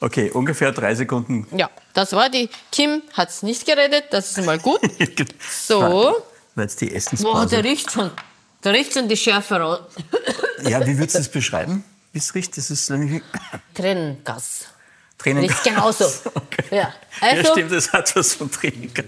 Okay, 0.00 0.30
ungefähr 0.30 0.70
drei 0.72 0.94
Sekunden. 0.94 1.46
Ja, 1.56 1.70
das 1.94 2.12
war 2.12 2.28
die. 2.28 2.48
Kim 2.70 3.02
hat 3.14 3.30
es 3.30 3.42
nicht 3.42 3.66
geredet, 3.66 4.04
das 4.10 4.36
ist 4.36 4.44
mal 4.44 4.58
gut. 4.58 4.80
So. 5.66 6.16
Jetzt 6.56 6.80
die 6.80 6.86
Boah, 6.86 6.96
Essenspause. 6.96 7.48
der 7.56 7.64
riecht 7.64 7.90
schon. 7.90 8.10
Der 8.64 8.72
riecht 8.72 8.92
schon 8.94 9.08
die 9.08 9.16
Schärfe 9.16 9.56
raus. 9.56 9.80
Ja, 10.62 10.80
wie 10.86 10.96
würdest 10.96 11.14
du 11.16 11.18
das 11.18 11.28
beschreiben? 11.28 11.84
Wie 12.12 12.18
es 12.18 12.34
riecht? 12.34 12.56
Das 12.56 12.70
ist 12.70 12.88
nämlich 12.88 13.22
Tränengas. 13.74 14.66
Tränen. 15.18 15.42
Riecht 15.44 15.62
genauso. 15.62 16.04
Okay. 16.34 16.64
Ja, 16.70 16.76
ja, 16.76 16.92
also 17.20 17.52
stimmt, 17.52 17.72
das 17.72 17.92
hat 17.92 18.14
was 18.16 18.32
von 18.34 18.50
Tränengas. 18.50 19.04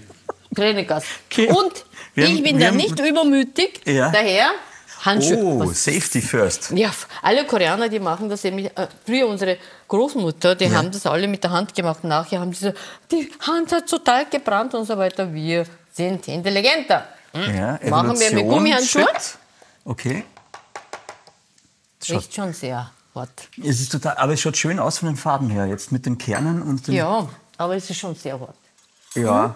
Tränengas. 0.55 1.03
Okay. 1.31 1.47
Und 1.47 1.57
haben- 1.57 2.35
ich 2.35 2.43
bin 2.43 2.59
da 2.59 2.67
haben- 2.67 2.77
nicht 2.77 2.99
übermütig. 2.99 3.81
Ja. 3.85 4.11
Daher 4.11 4.49
Handschuhe. 5.05 5.37
Oh, 5.43 5.59
Was- 5.69 5.83
Safety 5.85 6.21
first. 6.21 6.71
Ja, 6.71 6.91
alle 7.21 7.45
Koreaner, 7.45 7.87
die 7.89 7.99
machen 7.99 8.29
das 8.29 8.43
eben. 8.45 8.59
Äh, 8.59 8.71
früher 9.05 9.27
unsere 9.27 9.57
Großmutter, 9.87 10.55
die 10.55 10.69
haben 10.73 10.91
das 10.91 11.05
alle 11.05 11.27
mit 11.27 11.43
der 11.43 11.51
Hand 11.51 11.73
gemacht. 11.73 12.03
Nachher 12.03 12.39
haben 12.39 12.53
sie 12.53 12.65
so, 12.65 12.73
die 13.11 13.31
Hand 13.41 13.71
hat 13.71 13.87
total 13.89 14.25
gebrannt 14.29 14.73
und 14.75 14.85
so 14.85 14.97
weiter. 14.97 15.31
Wir 15.33 15.65
sind 15.91 16.27
intelligenter. 16.27 17.07
Ja, 17.33 17.79
Machen 17.89 18.07
wir 18.09 18.13
mit 18.13 18.21
Evolution, 18.21 18.47
Gummihandschuhe? 18.49 19.07
Okay. 19.87 20.23
Riecht 22.09 22.33
schon 22.33 22.53
sehr 22.53 22.91
hart. 23.15 23.47
Es 23.63 23.79
ist 23.79 23.91
total, 23.91 24.17
aber 24.17 24.33
es 24.33 24.41
schaut 24.41 24.57
schön 24.57 24.79
aus 24.79 24.97
von 24.99 25.07
den 25.09 25.17
Farben 25.17 25.49
her. 25.49 25.65
Jetzt 25.65 25.91
mit 25.91 26.05
den 26.05 26.17
Kernen 26.17 26.61
und 26.61 26.87
den. 26.87 26.93
Ja, 26.95 27.27
aber 27.57 27.75
es 27.75 27.89
ist 27.89 27.97
schon 27.97 28.13
sehr 28.15 28.39
hart. 28.39 28.55
Ja. 29.15 29.55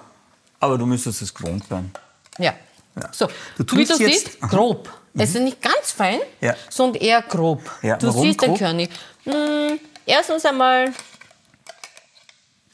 Aber 0.60 0.78
du 0.78 0.86
müsstest 0.86 1.22
es 1.22 1.34
gewohnt 1.34 1.66
sein. 1.70 1.92
Ja. 2.38 2.54
Ja. 2.96 3.10
So, 3.14 3.28
Du 3.58 3.76
wie 3.78 3.86
tust 3.86 4.00
du 4.00 4.04
jetzt- 4.06 4.26
siehst, 4.26 4.42
grob. 4.42 4.90
Es 5.14 5.36
ist 5.36 5.42
nicht 5.42 5.62
ganz 5.62 5.92
fein, 5.92 6.20
Ja. 6.40 6.56
sondern 6.70 7.02
eher 7.02 7.22
grob. 7.22 7.62
Ja, 7.82 7.98
Du 7.98 8.12
siehst 8.12 8.42
den 8.42 8.50
grob? 8.50 8.58
Körnig. 8.60 8.90
Hm, 9.26 9.80
erstens 10.06 10.46
einmal, 10.46 10.94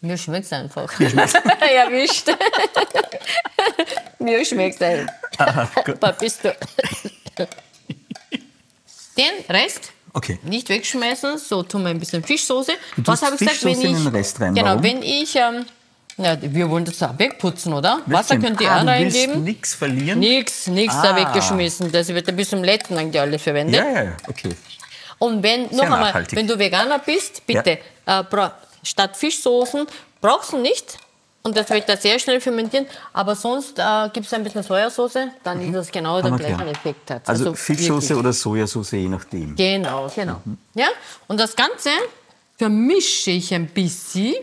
mir 0.02 0.18
schmeckt 0.18 0.46
es 0.46 0.54
einfach. 0.54 0.98
Mir 1.00 1.08
Erwischt. 1.62 2.28
mir 4.20 4.46
schmeckt 4.46 4.80
es. 4.82 5.08
Was 6.00 6.18
bist 6.20 6.44
du? 6.44 6.56
Den 9.18 9.32
Rest 9.50 9.92
Okay. 10.14 10.40
nicht 10.44 10.70
wegschmeißen, 10.70 11.38
so 11.38 11.62
tun 11.64 11.84
wir 11.84 11.90
ein 11.90 12.00
bisschen 12.00 12.24
Fischsoße. 12.24 12.72
Du 12.96 13.06
Was 13.06 13.22
habe 13.22 13.34
ich 13.36 13.40
gesagt, 13.40 13.64
wenn 13.66 13.80
ich 13.80 13.84
in 13.84 13.96
den 13.96 14.08
Rest 14.08 14.40
rein, 14.42 14.56
genau, 14.56 14.68
warum? 14.70 14.84
wenn 14.84 15.04
ich 15.04 15.36
ähm, 15.36 15.66
na, 16.20 16.36
wir 16.42 16.68
wollen 16.72 16.86
das 16.86 17.04
auch 17.04 17.18
wegputzen, 17.20 17.72
oder? 17.74 18.00
Wasser 18.08 18.32
Wirklich? 18.36 18.48
könnt 18.50 18.62
ihr 18.62 18.72
ah, 18.72 18.82
auch 18.82 18.86
reingeben. 18.88 19.44
nichts 19.44 19.76
verlieren? 19.76 20.18
Nix, 20.20 20.66
nix 20.66 20.92
da 21.02 21.12
Ah. 21.12 21.16
weggeschmissen. 21.16 21.92
Das 21.92 22.08
wird 22.08 22.36
bis 22.36 22.50
zum 22.50 22.64
letzten 22.64 22.98
eigentlich 22.98 23.22
alles 23.22 23.44
verwendet. 23.44 23.76
Ja, 23.76 23.88
ja, 23.88 24.04
ja. 24.06 24.18
Okay. 24.28 24.50
Und 25.20 25.44
wenn, 25.44 25.64
noch 25.76 25.84
einmal, 25.84 26.00
nachhaltig. 26.02 26.36
wenn 26.40 26.48
du 26.48 26.58
Veganer 26.58 26.98
bist, 26.98 27.46
bitte, 27.46 27.78
äh, 28.08 28.24
bra- 28.24 28.58
statt 28.82 29.16
Fischsoßen 29.16 29.86
brauchst 30.20 30.54
du 30.54 30.58
nicht. 30.58 30.98
Und 31.48 31.56
das 31.56 31.70
wird 31.70 31.88
da 31.88 31.96
sehr 31.96 32.20
schnell 32.20 32.42
fermentieren. 32.42 32.86
Aber 33.14 33.34
sonst 33.34 33.80
äh, 33.80 34.10
gibt 34.12 34.26
es 34.26 34.34
ein 34.34 34.44
bisschen 34.44 34.64
Sojasauce, 34.64 35.30
dann 35.46 35.62
ist 35.62 35.74
das 35.74 35.90
genau 35.90 36.22
der 36.22 36.32
gleiche. 36.32 36.66
Effekt. 36.66 37.10
Hat. 37.10 37.22
Also, 37.30 37.54
Fischsoße 37.54 38.10
wirklich. 38.10 38.20
oder 38.20 38.34
Sojasauce, 38.34 38.92
je 38.92 39.08
nachdem. 39.08 39.56
Genau, 39.56 40.12
genau. 40.14 40.42
Mhm. 40.44 40.58
Ja? 40.74 40.88
Und 41.28 41.40
das 41.40 41.56
Ganze 41.56 41.90
vermische 42.58 43.32
ich 43.32 43.54
ein 43.54 43.68
bisschen. 43.68 44.36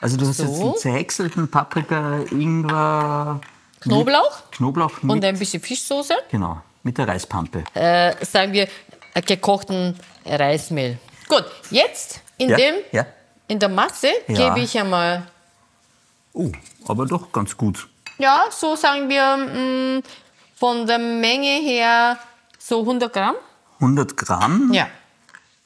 Also 0.00 0.16
du 0.16 0.26
hast 0.26 0.40
jetzt 0.40 0.56
So. 0.56 0.62
einen 0.64 0.76
zerhäckselten 0.76 1.48
Paprika, 1.48 2.18
Ingwer, 2.32 3.40
Knoblauch 3.80 4.50
Knoblauch 4.50 5.02
mit, 5.02 5.12
und 5.12 5.24
ein 5.24 5.38
bisschen 5.38 5.62
Fischsoße. 5.62 6.14
genau, 6.32 6.60
mit 6.82 6.98
der 6.98 7.06
Reispampe. 7.06 7.62
Äh, 7.74 8.12
sagen 8.24 8.52
wir, 8.52 8.66
äh, 9.14 9.22
gekochten 9.22 9.96
Reismehl. 10.24 10.98
Gut, 11.28 11.44
jetzt 11.70 12.22
in, 12.38 12.48
Ja, 12.50 12.56
dem, 12.56 12.74
ja. 12.90 13.06
in 13.46 13.60
der 13.60 13.68
Masse 13.68 14.08
Ja. 14.26 14.48
gebe 14.48 14.64
ich 14.64 14.76
einmal 14.76 15.22
Oh, 16.38 16.52
aber 16.86 17.06
doch 17.06 17.32
ganz 17.32 17.56
gut. 17.56 17.88
Ja, 18.18 18.44
so 18.50 18.76
sagen 18.76 19.08
wir 19.08 19.36
mh, 19.38 20.02
von 20.54 20.86
der 20.86 20.98
Menge 20.98 21.60
her 21.62 22.18
so 22.58 22.80
100 22.80 23.10
Gramm. 23.10 23.36
100 23.80 24.14
Gramm. 24.16 24.70
Ja. 24.72 24.86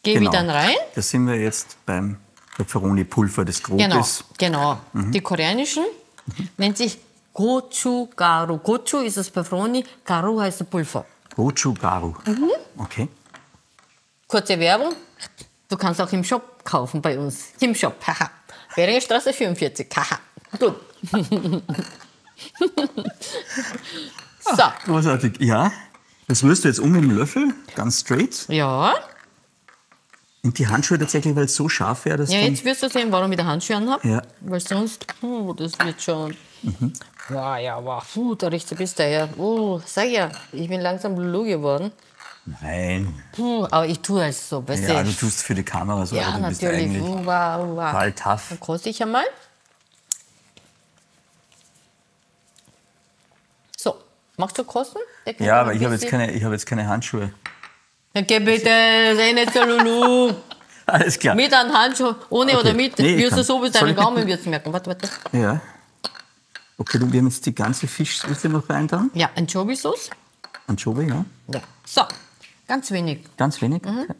Gebe 0.02 0.20
genau. 0.20 0.30
ich 0.30 0.36
dann 0.36 0.48
rein. 0.48 0.74
Da 0.94 1.02
sind 1.02 1.26
wir 1.26 1.34
jetzt 1.36 1.76
beim 1.84 2.16
Pepperoni-Pulver, 2.56 3.44
das 3.44 3.60
grob 3.62 3.78
Genau, 3.78 4.00
ist. 4.00 4.24
genau. 4.38 4.78
Die 4.92 5.20
koreanischen 5.20 5.84
nennt 6.56 6.76
sich 6.78 6.98
Gochugaru. 7.34 8.58
Gochu 8.58 8.98
ist 8.98 9.16
das 9.16 9.28
Pepperoni, 9.30 9.84
Garu 10.04 10.40
heißt 10.40 10.60
das 10.60 10.68
Pulver. 10.68 11.04
Gochugaru. 11.34 12.14
Mhm. 12.26 12.50
Okay. 12.78 13.08
Kurze 14.28 14.58
Werbung. 14.58 14.94
Du 15.68 15.76
kannst 15.76 16.00
auch 16.00 16.12
im 16.12 16.22
Shop 16.24 16.64
kaufen 16.64 17.02
bei 17.02 17.18
uns. 17.18 17.50
Im 17.60 17.74
Shop. 17.74 17.96
Haha. 18.06 18.30
Beringer 18.76 19.00
Straße 19.00 19.32
44. 19.32 19.88
Haha. 19.96 20.18
Gut. 20.58 20.74
so. 24.40 24.62
Großartig. 24.86 25.40
Ja. 25.40 25.70
Das 26.28 26.42
rührst 26.44 26.64
du 26.64 26.68
jetzt 26.68 26.78
um 26.78 26.92
mit 26.92 27.02
dem 27.02 27.16
Löffel, 27.16 27.52
ganz 27.74 28.00
straight. 28.00 28.46
Ja. 28.48 28.94
Und 30.42 30.58
die 30.58 30.68
Handschuhe 30.68 30.98
tatsächlich, 30.98 31.34
weil 31.36 31.44
es 31.44 31.54
so 31.56 31.68
scharf 31.68 32.04
wäre, 32.04 32.18
dass 32.18 32.32
Ja, 32.32 32.38
jetzt 32.38 32.64
wirst 32.64 32.82
du 32.82 32.88
sehen, 32.88 33.10
warum 33.10 33.30
ich 33.32 33.38
die 33.38 33.44
Handschuhe 33.44 33.76
anhabe. 33.76 34.08
Ja. 34.08 34.22
Weil 34.40 34.60
sonst, 34.60 35.06
oh, 35.22 35.52
das 35.52 35.72
wird 35.78 36.00
schon. 36.00 36.36
Ja, 37.28 37.58
ja, 37.58 37.84
wow, 37.84 38.02
puh, 38.14 38.34
da 38.36 38.48
riecht 38.48 38.74
bis 38.76 38.94
daher. 38.94 39.28
Oh, 39.38 39.80
sag 39.84 40.08
ja, 40.08 40.30
ich 40.52 40.68
bin 40.68 40.80
langsam 40.80 41.16
Lulu 41.16 41.44
geworden. 41.44 41.90
Nein. 42.62 43.22
Puh, 43.32 43.64
aber 43.70 43.86
ich 43.86 44.00
tue 44.00 44.24
es 44.24 44.48
so, 44.48 44.66
weißt 44.66 44.88
Ja, 44.88 45.02
du. 45.02 45.10
du 45.10 45.16
tust 45.16 45.42
für 45.42 45.54
die 45.54 45.62
Kamera 45.62 46.06
so, 46.06 46.16
Ja, 46.16 46.28
aber 46.28 46.38
du 46.38 46.48
bist 46.48 46.62
natürlich. 46.62 46.86
eigentlich 46.86 47.02
wow, 47.02 47.26
wow. 47.76 47.90
total 47.90 48.12
tough. 48.12 48.46
Dann 48.48 48.60
koste 48.60 48.88
ich 48.88 49.02
einmal. 49.02 49.24
Magst 54.40 54.56
du 54.58 54.64
kosten? 54.64 54.98
Ja, 55.38 55.60
aber 55.60 55.74
ich 55.74 55.84
habe 55.84 55.92
jetzt, 55.94 56.08
keine- 56.08 56.32
ich 56.32 56.42
hab 56.42 56.50
jetzt 56.52 56.64
keine 56.66 56.88
Handschuhe. 56.88 57.32
Dann 58.14 58.26
geh 58.26 58.38
bitte, 58.40 58.64
sei 59.16 59.32
nicht 59.34 59.52
so 59.52 59.62
Lulu. 59.64 60.32
Alles 60.86 61.18
klar. 61.18 61.34
mit 61.36 61.52
einem 61.52 61.72
Handschuh, 61.72 62.14
ohne 62.30 62.52
Okay. 62.52 62.60
oder 62.60 62.72
mit, 62.74 62.98
Nee, 62.98 63.18
wirst 63.18 63.36
du 63.36 63.44
so 63.44 63.62
wie 63.62 63.70
Soll 63.70 63.82
deinen 63.92 63.96
Gaumen 63.96 64.26
merken. 64.46 64.72
Warte, 64.72 64.88
warte. 64.90 65.08
Ja. 65.32 65.60
Okay, 66.78 66.98
du, 66.98 67.12
wir 67.12 67.20
haben 67.20 67.26
jetzt 67.28 67.44
die 67.44 67.54
ganze 67.54 67.86
Fischsoße 67.86 68.48
noch 68.48 68.68
rein 68.70 68.88
dann. 68.88 69.10
Ja, 69.12 69.28
Anchovy-Sauce. 69.36 70.08
Anchovy, 70.66 71.06
ja. 71.08 71.24
Ja. 71.52 71.60
So, 71.84 72.02
ganz 72.66 72.90
wenig. 72.90 73.20
Ganz 73.36 73.60
wenig. 73.60 73.82
Mhm. 73.82 73.98
Okay. 74.00 74.14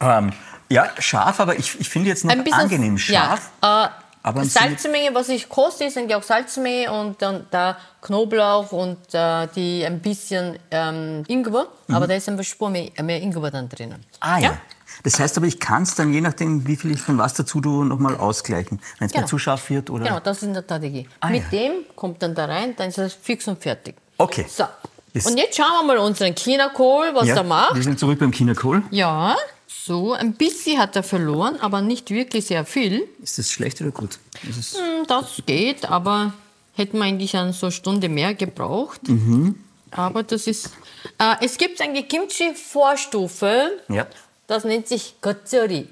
Ähm, 0.00 0.32
ja, 0.68 0.90
scharf, 0.98 1.38
aber 1.40 1.56
ich, 1.56 1.80
ich 1.80 1.88
finde 1.88 2.08
jetzt 2.08 2.24
noch 2.24 2.34
angenehm 2.52 2.98
scharf. 2.98 3.50
Ja, 3.62 3.86
äh, 3.86 3.88
Aber 4.22 4.44
Salzmenge, 4.44 5.14
was 5.14 5.28
ich 5.28 5.48
koste, 5.48 5.84
ist 5.84 5.96
eigentlich 5.96 6.14
auch 6.16 6.22
Salzmenge 6.22 6.92
und 6.92 7.20
dann 7.22 7.46
da 7.50 7.78
Knoblauch 8.02 8.72
und 8.72 8.98
äh, 9.12 9.46
die 9.54 9.84
ein 9.84 10.00
bisschen 10.00 10.58
ähm, 10.70 11.24
Ingwer. 11.28 11.66
Aber 11.90 12.06
da 12.06 12.14
ist 12.14 12.28
ein 12.28 12.36
bisschen 12.36 12.52
Spur 12.56 12.70
mehr, 12.70 12.90
mehr 13.02 13.20
Ingwer 13.22 13.50
dann 13.50 13.68
drinnen. 13.68 14.04
Ah 14.20 14.38
ja. 14.38 14.58
Das 15.04 15.18
heißt 15.20 15.36
aber, 15.36 15.46
ich 15.46 15.60
kann 15.60 15.84
es 15.84 15.94
dann, 15.94 16.12
je 16.12 16.20
nachdem, 16.20 16.66
wie 16.66 16.74
viel 16.76 16.90
ich 16.90 17.00
von 17.00 17.18
was 17.18 17.34
dazu 17.34 17.60
tue, 17.60 17.84
nochmal 17.86 18.16
ausgleichen. 18.16 18.80
Wenn 18.98 19.06
es 19.06 19.12
Genau. 19.12 19.22
mir 19.22 19.28
zu 19.28 19.38
scharf 19.38 19.70
wird 19.70 19.90
oder... 19.90 20.04
Genau, 20.04 20.18
das 20.20 20.38
ist 20.38 20.42
in 20.44 20.54
der 20.54 20.62
Strategie. 20.62 21.08
Ah, 21.20 21.28
Mit 21.28 21.44
ja. 21.52 21.58
dem 21.60 21.72
kommt 21.94 22.20
dann 22.22 22.34
da 22.34 22.46
rein, 22.46 22.74
dann 22.76 22.88
ist 22.88 22.98
das 22.98 23.12
fix 23.14 23.46
und 23.46 23.62
fertig. 23.62 23.94
Okay. 24.16 24.44
So. 24.48 24.64
Ist- 25.12 25.26
Und 25.30 25.38
jetzt 25.38 25.56
schauen 25.56 25.68
wir 25.86 25.94
mal 25.94 25.98
unseren 25.98 26.34
Chinakohl, 26.34 27.10
was 27.14 27.28
ja, 27.28 27.36
er 27.36 27.44
macht. 27.44 27.76
Wir 27.76 27.82
sind 27.82 27.98
zurück 27.98 28.18
beim 28.18 28.32
Chinakohl. 28.32 28.82
Ja, 28.90 29.36
so, 29.88 30.12
ein 30.12 30.34
bisschen 30.34 30.78
hat 30.78 30.94
er 30.96 31.02
verloren, 31.02 31.58
aber 31.60 31.80
nicht 31.80 32.10
wirklich 32.10 32.46
sehr 32.46 32.64
viel. 32.64 33.08
Ist 33.22 33.38
das 33.38 33.50
schlecht 33.50 33.80
oder 33.80 33.90
gut? 33.90 34.18
Hm, 34.42 35.06
Das 35.06 35.42
geht, 35.46 35.84
aber 35.90 36.32
hätten 36.74 36.98
wir 36.98 37.04
eigentlich 37.04 37.34
eine 37.36 37.52
so 37.52 37.70
Stunde 37.70 38.08
mehr 38.08 38.34
gebraucht. 38.34 39.00
Aber 39.90 40.22
das 40.22 40.46
ist. 40.46 40.70
Äh, 41.18 41.36
es 41.40 41.56
gibt 41.56 41.80
eine 41.80 42.02
Kimchi-Vorstufe, 42.02 43.80
ja, 43.88 44.06
das 44.46 44.64
nennt 44.64 44.86
sich 44.88 45.14
Gotsuri. 45.20 45.88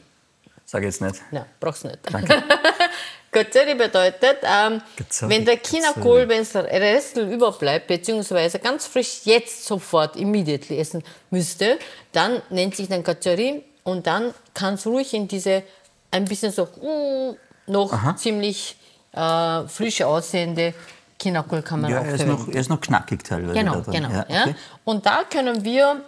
sage 0.65 0.87
jetzt 0.87 1.01
nicht. 1.01 1.17
Nein, 1.31 1.47
brauchst 1.61 1.85
du 1.85 1.89
nicht. 1.89 2.01
Danke. 2.11 2.43
Gazzelli 3.33 3.75
bedeutet, 3.75 4.39
ähm, 4.45 4.81
Gazzelli, 4.97 5.31
wenn 5.35 5.45
der 5.45 5.59
Chinakohl, 5.63 6.27
wenn 6.29 6.41
es 6.43 6.55
Restel 6.55 7.31
überbleibt, 7.31 7.87
beziehungsweise 7.87 8.59
ganz 8.59 8.87
frisch 8.87 9.21
jetzt 9.25 9.65
sofort, 9.67 10.17
immediately 10.17 10.79
essen 10.79 11.03
müsste, 11.31 11.79
dann 12.13 12.41
nennt 12.51 12.75
sich 12.77 12.89
dann 12.89 13.03
Gazzelli 13.03 13.63
und 13.87 14.07
dann 14.07 14.35
kann 14.53 14.75
es 14.75 14.87
ruhig 14.87 15.15
in 15.15 15.29
diese 15.29 15.63
ein 16.11 16.25
bisschen 16.25 16.53
so 16.53 16.65
mm, 16.65 17.71
noch 17.71 18.17
ziemlich 18.17 18.77
äh, 19.13 19.67
frisch 19.69 20.03
aussehende 20.03 20.75
Chinakohl 21.23 21.63
kann 21.63 21.81
man 21.81 21.91
Ja, 21.91 22.01
auch 22.01 22.05
er 22.05 22.15
ist, 22.15 22.27
noch, 22.27 22.49
er 22.49 22.61
ist 22.61 22.69
noch 22.69 22.81
knackig 22.81 23.25
teilweise. 23.25 23.55
Genau, 23.59 23.81
genau. 23.83 24.11
Ja, 24.11 24.27
Ja, 24.29 24.43
okay. 24.43 24.55
Und 24.85 25.07
da 25.07 25.25
können 25.25 25.65
wir 25.65 26.03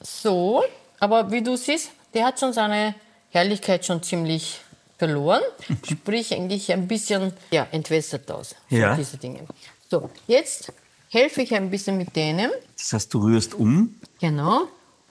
so, 0.00 0.64
aber 0.98 1.30
wie 1.30 1.42
du 1.42 1.56
siehst, 1.56 1.90
der 2.14 2.24
hat 2.26 2.40
schon 2.40 2.52
seine 2.52 2.94
Herrlichkeit 3.30 3.84
schon 3.84 4.02
ziemlich 4.02 4.60
verloren. 4.98 5.42
Sprich, 5.88 6.34
eigentlich 6.34 6.72
ein 6.72 6.88
bisschen 6.88 7.32
ja, 7.50 7.66
entwässert 7.70 8.30
aus. 8.30 8.54
So 8.68 8.76
Ja. 8.76 8.96
diese 8.96 9.16
Dinge. 9.18 9.46
So, 9.90 10.10
jetzt 10.26 10.72
helfe 11.10 11.42
ich 11.42 11.54
ein 11.54 11.70
bisschen 11.70 11.96
mit 11.96 12.16
denen. 12.16 12.50
Das 12.76 12.92
heißt, 12.92 13.12
du 13.14 13.20
rührst 13.22 13.54
um. 13.54 13.94
Genau. 14.20 14.62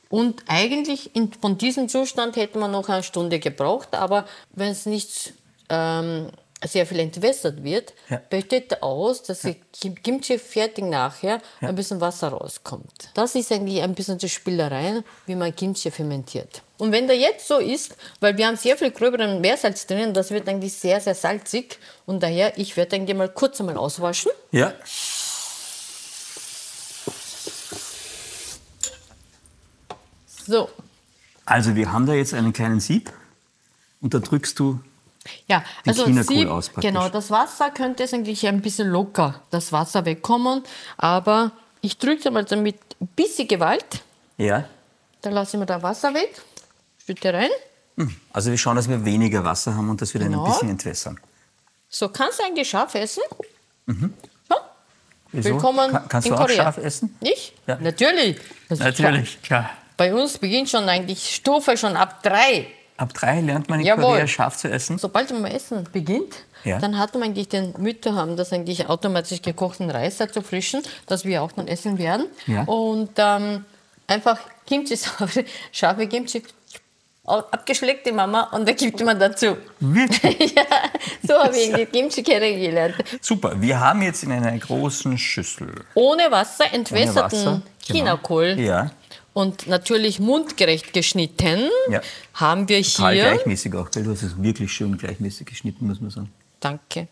Und 0.09 0.43
eigentlich 0.47 1.15
in, 1.15 1.31
von 1.33 1.57
diesem 1.57 1.87
Zustand 1.87 2.35
hätten 2.35 2.59
wir 2.59 2.67
noch 2.67 2.89
eine 2.89 3.03
Stunde 3.03 3.39
gebraucht, 3.39 3.93
aber 3.93 4.25
wenn 4.51 4.71
es 4.71 4.85
nicht 4.87 5.33
ähm, 5.69 6.29
sehr 6.65 6.85
viel 6.87 6.99
entwässert 6.99 7.63
wird, 7.63 7.93
Ja. 8.09 8.19
besteht 8.29 8.81
aus, 8.83 9.21
dass 9.23 9.41
die 9.41 9.55
Kim- 9.71 10.01
Kimchi 10.01 10.37
fertig 10.39 10.83
nachher 10.85 11.39
ein 11.61 11.75
bisschen 11.75 12.01
Wasser 12.01 12.29
rauskommt. 12.29 13.09
Das 13.13 13.35
ist 13.35 13.51
eigentlich 13.51 13.81
ein 13.83 13.93
bisschen 13.93 14.17
die 14.17 14.27
Spielerei, 14.29 15.01
wie 15.27 15.35
man 15.35 15.55
Kimchi 15.55 15.91
fermentiert. 15.91 16.63
Und 16.79 16.91
wenn 16.91 17.07
der 17.07 17.17
jetzt 17.17 17.47
so 17.47 17.59
ist, 17.59 17.95
weil 18.19 18.35
wir 18.37 18.47
haben 18.47 18.57
sehr 18.57 18.75
viel 18.77 18.91
gröberen 18.91 19.39
Meersalz 19.41 19.85
drinnen, 19.85 20.13
das 20.13 20.31
wird 20.31 20.49
eigentlich 20.49 20.73
sehr, 20.73 20.99
sehr 20.99 21.13
salzig 21.15 21.77
und 22.07 22.23
daher, 22.23 22.57
ich 22.57 22.75
werde 22.75 22.95
eigentlich 22.95 23.15
mal 23.17 23.29
kurz 23.29 23.59
einmal 23.59 23.77
auswaschen. 23.77 24.31
Ja. 24.51 24.73
So, 30.49 30.67
Also 31.45 31.75
wir 31.75 31.91
haben 31.91 32.07
da 32.07 32.13
jetzt 32.13 32.33
einen 32.33 32.53
kleinen 32.53 32.79
Sieb 32.79 33.11
und 34.01 34.13
da 34.15 34.19
drückst 34.19 34.57
du. 34.57 34.79
Ja, 35.47 35.59
Den 35.85 35.89
also 35.89 36.05
Chinakohl 36.05 36.35
Sie, 36.37 36.47
aus 36.47 36.69
praktisch. 36.69 36.89
genau, 36.89 37.07
das 37.09 37.29
Wasser 37.29 37.69
könnte 37.69 38.03
es 38.03 38.13
eigentlich 38.15 38.47
ein 38.47 38.61
bisschen 38.61 38.87
locker, 38.87 39.41
das 39.51 39.71
Wasser 39.71 40.05
wegkommen, 40.05 40.63
aber 40.97 41.51
ich 41.81 41.99
drücke 41.99 42.31
mal 42.31 42.45
damit 42.45 42.77
ein 42.99 43.07
bisschen 43.15 43.47
Gewalt, 43.47 44.01
Ja. 44.37 44.63
dann 45.21 45.33
lasse 45.33 45.55
ich 45.55 45.59
mir 45.59 45.67
da 45.67 45.83
Wasser 45.83 46.13
weg, 46.15 46.41
schütte 47.05 47.31
rein. 47.31 47.49
Also 48.33 48.49
wir 48.49 48.57
schauen, 48.57 48.75
dass 48.77 48.89
wir 48.89 49.05
weniger 49.05 49.43
Wasser 49.43 49.75
haben 49.75 49.89
und 49.89 50.01
dass 50.01 50.13
wir 50.15 50.21
dann 50.21 50.31
Genau. 50.31 50.45
ein 50.45 50.51
bisschen 50.51 50.69
entwässern. 50.69 51.19
So, 51.89 52.09
kannst 52.09 52.39
du 52.39 52.43
eigentlich 52.45 52.67
scharf 52.69 52.95
essen? 52.95 53.21
So, 53.85 54.55
Wieso? 55.31 55.49
willkommen 55.49 55.91
Kann, 55.91 56.07
kannst 56.09 56.27
in 56.27 56.33
du 56.33 56.39
auch 56.39 56.45
Korea. 56.47 56.63
scharf 56.63 56.77
essen? 56.79 57.15
Ich? 57.21 57.53
Ja. 57.67 57.77
Natürlich. 57.79 58.37
Das 58.67 58.79
ist 58.79 59.43
klar. 59.43 59.69
Bei 59.99 60.13
uns 60.13 60.37
beginnt 60.37 60.69
schon 60.69 60.87
eigentlich 60.87 61.35
Stufe 61.35 61.75
schon 61.75 61.97
ab 61.97 62.23
drei. 62.23 62.67
Ab 62.95 63.13
drei 63.13 63.41
lernt 63.41 63.67
man 63.67 63.81
in 63.81 63.85
Jawohl. 63.85 64.03
Korea 64.13 64.27
scharf 64.27 64.55
zu 64.55 64.69
essen. 64.71 64.97
Sobald 64.97 65.29
man 65.31 65.51
Essen 65.51 65.83
beginnt, 65.91 66.35
Ja. 66.63 66.79
dann 66.79 66.97
hat 66.97 67.13
man 67.15 67.23
eigentlich 67.23 67.49
den 67.49 67.73
Mütter 67.77 68.15
haben 68.15 68.37
das 68.37 68.53
eigentlich 68.53 68.87
automatisch 68.87 69.41
gekochten 69.41 69.89
Reis 69.91 70.15
dazu 70.15 70.41
frischen, 70.41 70.83
das 71.05 71.25
wir 71.25 71.43
auch 71.43 71.51
dann 71.51 71.67
essen 71.67 71.97
werden. 71.97 72.27
Ja. 72.47 72.63
Und 72.63 73.09
ähm, 73.17 73.65
einfach 74.07 74.39
Kimchi, 74.65 74.97
scharfe 75.73 76.07
Kimchi, 76.07 76.43
abgeschleckt 77.25 78.05
die 78.07 78.13
Mama 78.13 78.43
und 78.53 78.69
da 78.69 78.71
gibt 78.71 79.03
man 79.03 79.19
dazu. 79.19 79.57
Wirklich? 79.81 80.39
ja, 80.55 80.63
so 81.27 81.33
habe 81.43 81.57
ich 81.57 81.73
die 81.73 81.85
Kimchi 81.87 82.23
kennengelernt. 82.23 82.95
Super. 83.19 83.61
Wir 83.61 83.77
haben 83.77 84.01
jetzt 84.01 84.23
in 84.23 84.31
einer 84.31 84.57
großen 84.57 85.17
Schüssel 85.17 85.73
Ohne 85.93 86.31
Wasser 86.31 86.73
entwässerten 86.73 87.45
Wasser, 87.45 87.61
Chinakohl 87.85 88.55
Genau. 88.55 88.65
Ja. 88.67 88.91
Und 89.33 89.67
natürlich 89.67 90.19
mundgerecht 90.19 90.93
geschnitten 90.93 91.69
Ja. 91.89 92.01
haben 92.33 92.67
wir 92.69 92.81
Total 92.83 93.13
hier. 93.13 93.23
gleichmäßig 93.23 93.73
auch, 93.75 93.89
weil 93.93 94.03
du 94.03 94.11
hast 94.11 94.23
es 94.23 94.41
wirklich 94.41 94.71
schön 94.71 94.97
gleichmäßig 94.97 95.47
geschnitten, 95.47 95.87
muss 95.87 96.01
man 96.01 96.09
sagen. 96.09 96.31
Danke. 96.59 97.07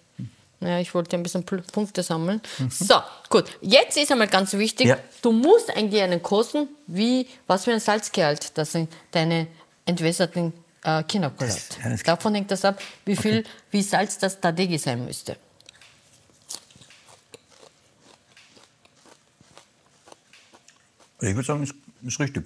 Ja, 0.60 0.80
ich 0.80 0.91
wollte 0.95 1.15
ein 1.15 1.21
bisschen 1.21 1.43
Punkte 1.43 2.01
sammeln. 2.01 2.41
So, 2.69 2.95
gut. 3.30 3.45
Jetzt 3.62 3.95
ist 3.95 4.12
einmal 4.12 4.27
ganz 4.27 4.53
wichtig, 4.53 4.88
Mhm. 4.88 4.89
Ja. 4.91 4.97
du 5.21 5.32
musst 5.32 5.69
eigentlich 5.69 6.01
einen 6.01 6.23
kosten, 6.23 6.67
wie, 6.88 7.27
was 7.45 7.65
für 7.65 7.73
ein 7.73 7.80
Salzgehalt 7.80 8.58
das 8.58 8.73
in 8.73 8.88
deine 9.12 9.45
entwässerten 9.86 10.53
äh, 10.84 11.03
Chinakohl 11.10 11.47
hat. 11.47 11.77
ja, 11.84 11.95
Davon 12.03 12.34
hängt 12.34 12.49
das 12.49 12.65
ab, 12.65 12.82
wie 13.06 13.15
viel, 13.15 13.43
wie 13.69 13.84
Salz 13.84 14.17
das 14.17 14.41
Tadegi 14.41 14.80
sein 14.80 15.06
müsste. 15.06 15.38
Ich 21.19 21.34
würde 21.36 21.43
sagen, 21.43 21.67
ist, 22.03 22.19
richtig. 22.19 22.45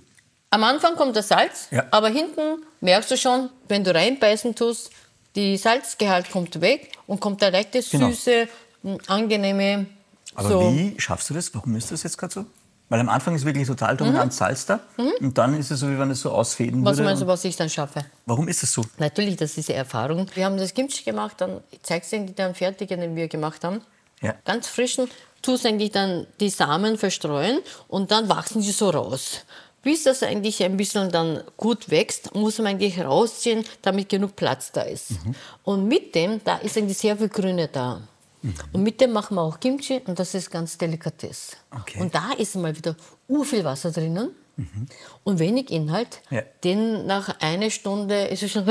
Am 0.49 0.63
Anfang 0.63 0.95
kommt 0.95 1.15
das 1.15 1.29
Salz, 1.29 1.67
Ja. 1.71 1.85
aber 1.91 2.09
hinten 2.09 2.63
merkst 2.81 3.11
du 3.11 3.17
schon, 3.17 3.49
wenn 3.67 3.83
du 3.83 3.93
reinbeißen 3.93 4.53
tust, 4.55 4.91
die 5.35 5.55
Salzgehalt 5.57 6.29
kommt 6.29 6.59
weg 6.59 6.91
und 7.07 7.21
kommt 7.21 7.41
der 7.41 7.51
leichte, 7.51 7.81
Genau. 7.81 8.09
süße, 8.09 8.47
m, 8.83 8.97
angenehme. 9.07 9.85
Aber 10.35 10.49
so. 10.49 10.73
wie 10.73 10.95
schaffst 10.99 11.29
du 11.29 11.33
das? 11.33 11.53
Warum 11.55 11.75
ist 11.75 11.91
das 11.91 12.03
jetzt 12.03 12.17
gerade 12.17 12.33
so? 12.33 12.45
Weil 12.89 12.99
am 12.99 13.07
Anfang 13.07 13.33
ist 13.35 13.45
wirklich 13.45 13.65
total 13.65 13.95
dominant 13.95 14.33
Salz 14.33 14.65
da 14.65 14.81
und 15.21 15.37
dann 15.37 15.57
ist 15.57 15.71
es 15.71 15.79
so, 15.79 15.89
wie 15.89 15.97
wenn 15.97 16.11
es 16.11 16.19
so 16.19 16.31
ausfäden 16.31 16.81
Mhm. 16.81 16.85
Was 16.85 16.97
würde. 16.97 17.03
meinst 17.07 17.21
du, 17.21 17.27
was 17.27 17.45
ich 17.45 17.55
dann 17.55 17.69
schaffe? 17.69 18.03
Warum 18.25 18.49
ist 18.49 18.63
es 18.63 18.73
so? 18.73 18.83
Natürlich, 18.97 19.37
das 19.37 19.51
ist 19.51 19.57
diese 19.57 19.73
Erfahrung. 19.75 20.27
Wir 20.35 20.43
haben 20.43 20.57
das 20.57 20.73
Kimchi 20.73 21.03
gemacht, 21.05 21.35
dann 21.39 21.61
zeigst 21.83 22.11
du 22.11 22.17
eigentlich 22.17 22.35
den 22.35 22.53
fertigen, 22.53 22.99
den 22.99 23.15
wir 23.15 23.29
gemacht 23.29 23.63
haben. 23.63 23.79
Ja. 24.21 24.35
Ganz 24.43 24.67
frischen, 24.67 25.09
tust 25.41 25.65
eigentlich 25.65 25.91
dann 25.91 26.27
die 26.39 26.49
Samen 26.49 26.97
verstreuen 26.97 27.59
und 27.87 28.11
dann 28.11 28.29
wachsen 28.29 28.61
sie 28.61 28.71
so 28.71 28.89
raus. 28.89 29.41
Bis 29.83 30.03
das 30.03 30.21
eigentlich 30.21 30.63
ein 30.63 30.77
bisschen 30.77 31.11
dann 31.11 31.43
gut 31.57 31.89
wächst, 31.89 32.35
muss 32.35 32.59
man 32.59 32.67
eigentlich 32.67 32.99
rausziehen, 32.99 33.65
damit 33.81 34.09
genug 34.09 34.35
Platz 34.35 34.71
da 34.71 34.81
ist. 34.81 35.11
Mhm. 35.11 35.35
Und 35.63 35.87
mit 35.87 36.13
dem, 36.13 36.39
da 36.43 36.57
ist 36.57 36.77
eigentlich 36.77 36.99
sehr 36.99 37.17
viel 37.17 37.29
Grüne 37.29 37.67
da. 37.67 38.01
Mhm. 38.43 38.53
Und 38.73 38.83
mit 38.83 39.01
dem 39.01 39.11
machen 39.11 39.35
wir 39.35 39.41
auch 39.41 39.59
Kimchi 39.59 40.01
und 40.05 40.19
das 40.19 40.35
ist 40.35 40.51
ganz 40.51 40.77
Delikatesse. 40.77 41.55
Okay. 41.71 41.99
Und 41.99 42.13
da 42.13 42.31
ist 42.37 42.55
mal 42.55 42.75
wieder 42.75 42.95
ur 43.27 43.43
viel 43.43 43.63
Wasser 43.63 43.91
drinnen 43.91 44.35
und 45.23 45.39
wenig 45.39 45.69
Inhalt. 45.69 46.21
Mhm. 46.29 46.37
Ja. 46.37 46.43
Denn 46.63 47.05
nach 47.05 47.39
einer 47.41 47.69
Stunde 47.69 48.25
ist 48.25 48.43
es 48.43 48.51
schon. 48.51 48.67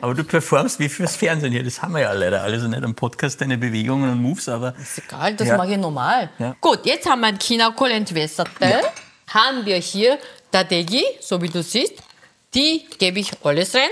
Aber 0.00 0.14
du 0.14 0.24
performst 0.24 0.78
wie 0.78 0.88
fürs 0.88 1.16
Fernsehen 1.16 1.52
hier. 1.52 1.62
Das 1.64 1.80
haben 1.82 1.92
wir 1.94 2.00
ja 2.02 2.12
leider 2.12 2.42
alles 2.42 2.62
nicht 2.62 2.82
am 2.82 2.94
Podcast, 2.94 3.40
deine 3.40 3.56
Bewegungen 3.58 4.10
und 4.10 4.20
Moves, 4.22 4.48
aber 4.48 4.74
Ist 4.80 4.98
egal, 4.98 5.34
das 5.34 5.48
Ja. 5.48 5.56
mache 5.56 5.72
ich 5.72 5.78
normal. 5.78 6.30
Ja. 6.38 6.54
Gut, 6.60 6.84
jetzt 6.86 7.08
haben 7.08 7.20
wir 7.20 7.28
ein 7.28 7.38
Chinakohl 7.38 7.90
entwässerte. 7.90 8.82
Haben 9.28 9.64
wir 9.66 9.76
hier 9.76 10.18
Tadegi, 10.52 11.04
so 11.20 11.40
wie 11.42 11.48
du 11.48 11.62
siehst. 11.62 11.94
Die 12.54 12.86
gebe 12.98 13.18
ich 13.20 13.30
alles 13.44 13.74
rein. 13.74 13.90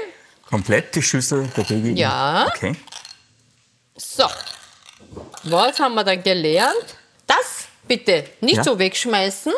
komplett 0.49 0.95
die 0.95 1.03
Schüssel 1.03 1.49
der 1.57 1.63
Baby. 1.65 1.93
Ja. 1.95 2.47
Okay. 2.55 2.75
So. 3.97 4.25
Was 5.45 5.79
haben 5.81 5.95
wir 5.95 6.05
dann 6.05 6.23
gelernt? 6.23 6.97
Das 7.27 7.67
bitte 7.87 8.25
nicht 8.41 8.57
Ja. 8.59 8.65
so 8.65 8.79
wegschmeißen, 8.79 9.53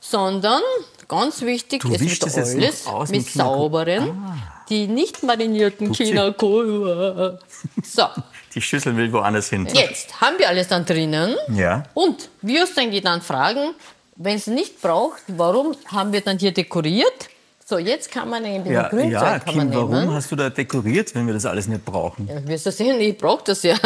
sondern 0.00 0.62
ganz 1.08 1.42
wichtig, 1.42 1.82
Du 1.82 1.92
es 1.92 2.00
wird 2.00 2.22
alles 2.24 2.86
aus 2.86 3.08
mit 3.10 3.24
mit 3.24 3.32
sauberen, 3.32 4.40
die 4.68 4.86
nicht 4.88 5.22
marinierten. 5.22 5.92
Chinakohl. 5.94 7.38
So. 7.84 8.02
Die 8.54 8.62
Schüssel 8.62 8.96
will 8.96 9.12
woanders 9.12 9.50
hin. 9.50 9.66
Jetzt 9.66 10.18
haben 10.20 10.38
wir 10.38 10.48
alles 10.48 10.68
dann 10.68 10.86
drinnen. 10.86 11.34
Ja. 11.52 11.82
Und 11.92 12.30
wirst 12.40 12.76
dann 12.78 12.90
dann 13.02 13.20
fragen, 13.20 13.74
wenn 14.16 14.36
es 14.36 14.46
nicht 14.46 14.80
braucht, 14.80 15.22
warum 15.28 15.76
haben 15.88 16.10
wir 16.12 16.22
dann 16.22 16.38
hier 16.38 16.52
dekoriert? 16.52 17.28
So, 17.66 17.76
jetzt 17.78 18.10
kann 18.10 18.30
man 18.30 18.44
ein 18.44 18.62
bisschen 18.62 18.74
Ja, 18.74 18.88
Grünzeug 18.88 19.12
ja 19.12 19.38
kann 19.40 19.54
Kim, 19.54 19.74
warum 19.74 19.90
nehmen. 19.90 20.14
hast 20.14 20.30
du 20.30 20.36
da 20.36 20.48
dekoriert, 20.48 21.14
wenn 21.14 21.26
wir 21.26 21.34
das 21.34 21.44
alles 21.44 21.66
nicht 21.68 21.84
brauchen? 21.84 22.26
Ja, 22.28 22.46
wirst 22.46 22.64
du 22.64 22.72
sehen, 22.72 22.98
ich 23.00 23.18
brauche 23.18 23.42
das 23.44 23.62
ja. 23.62 23.76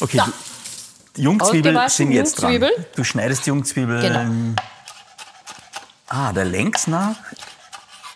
Okay, 0.00 0.18
So. 0.18 0.32
die 1.16 1.22
Jungzwiebeln 1.22 1.78
sind 1.88 2.12
jetzt 2.12 2.40
dran. 2.40 2.64
Du 2.96 3.04
schneidest 3.04 3.44
die 3.44 3.50
Jungzwiebeln. 3.50 4.00
Genau. 4.00 4.54
Ah, 6.10 6.32
der 6.32 6.44
längs 6.44 6.86
nach. 6.86 7.14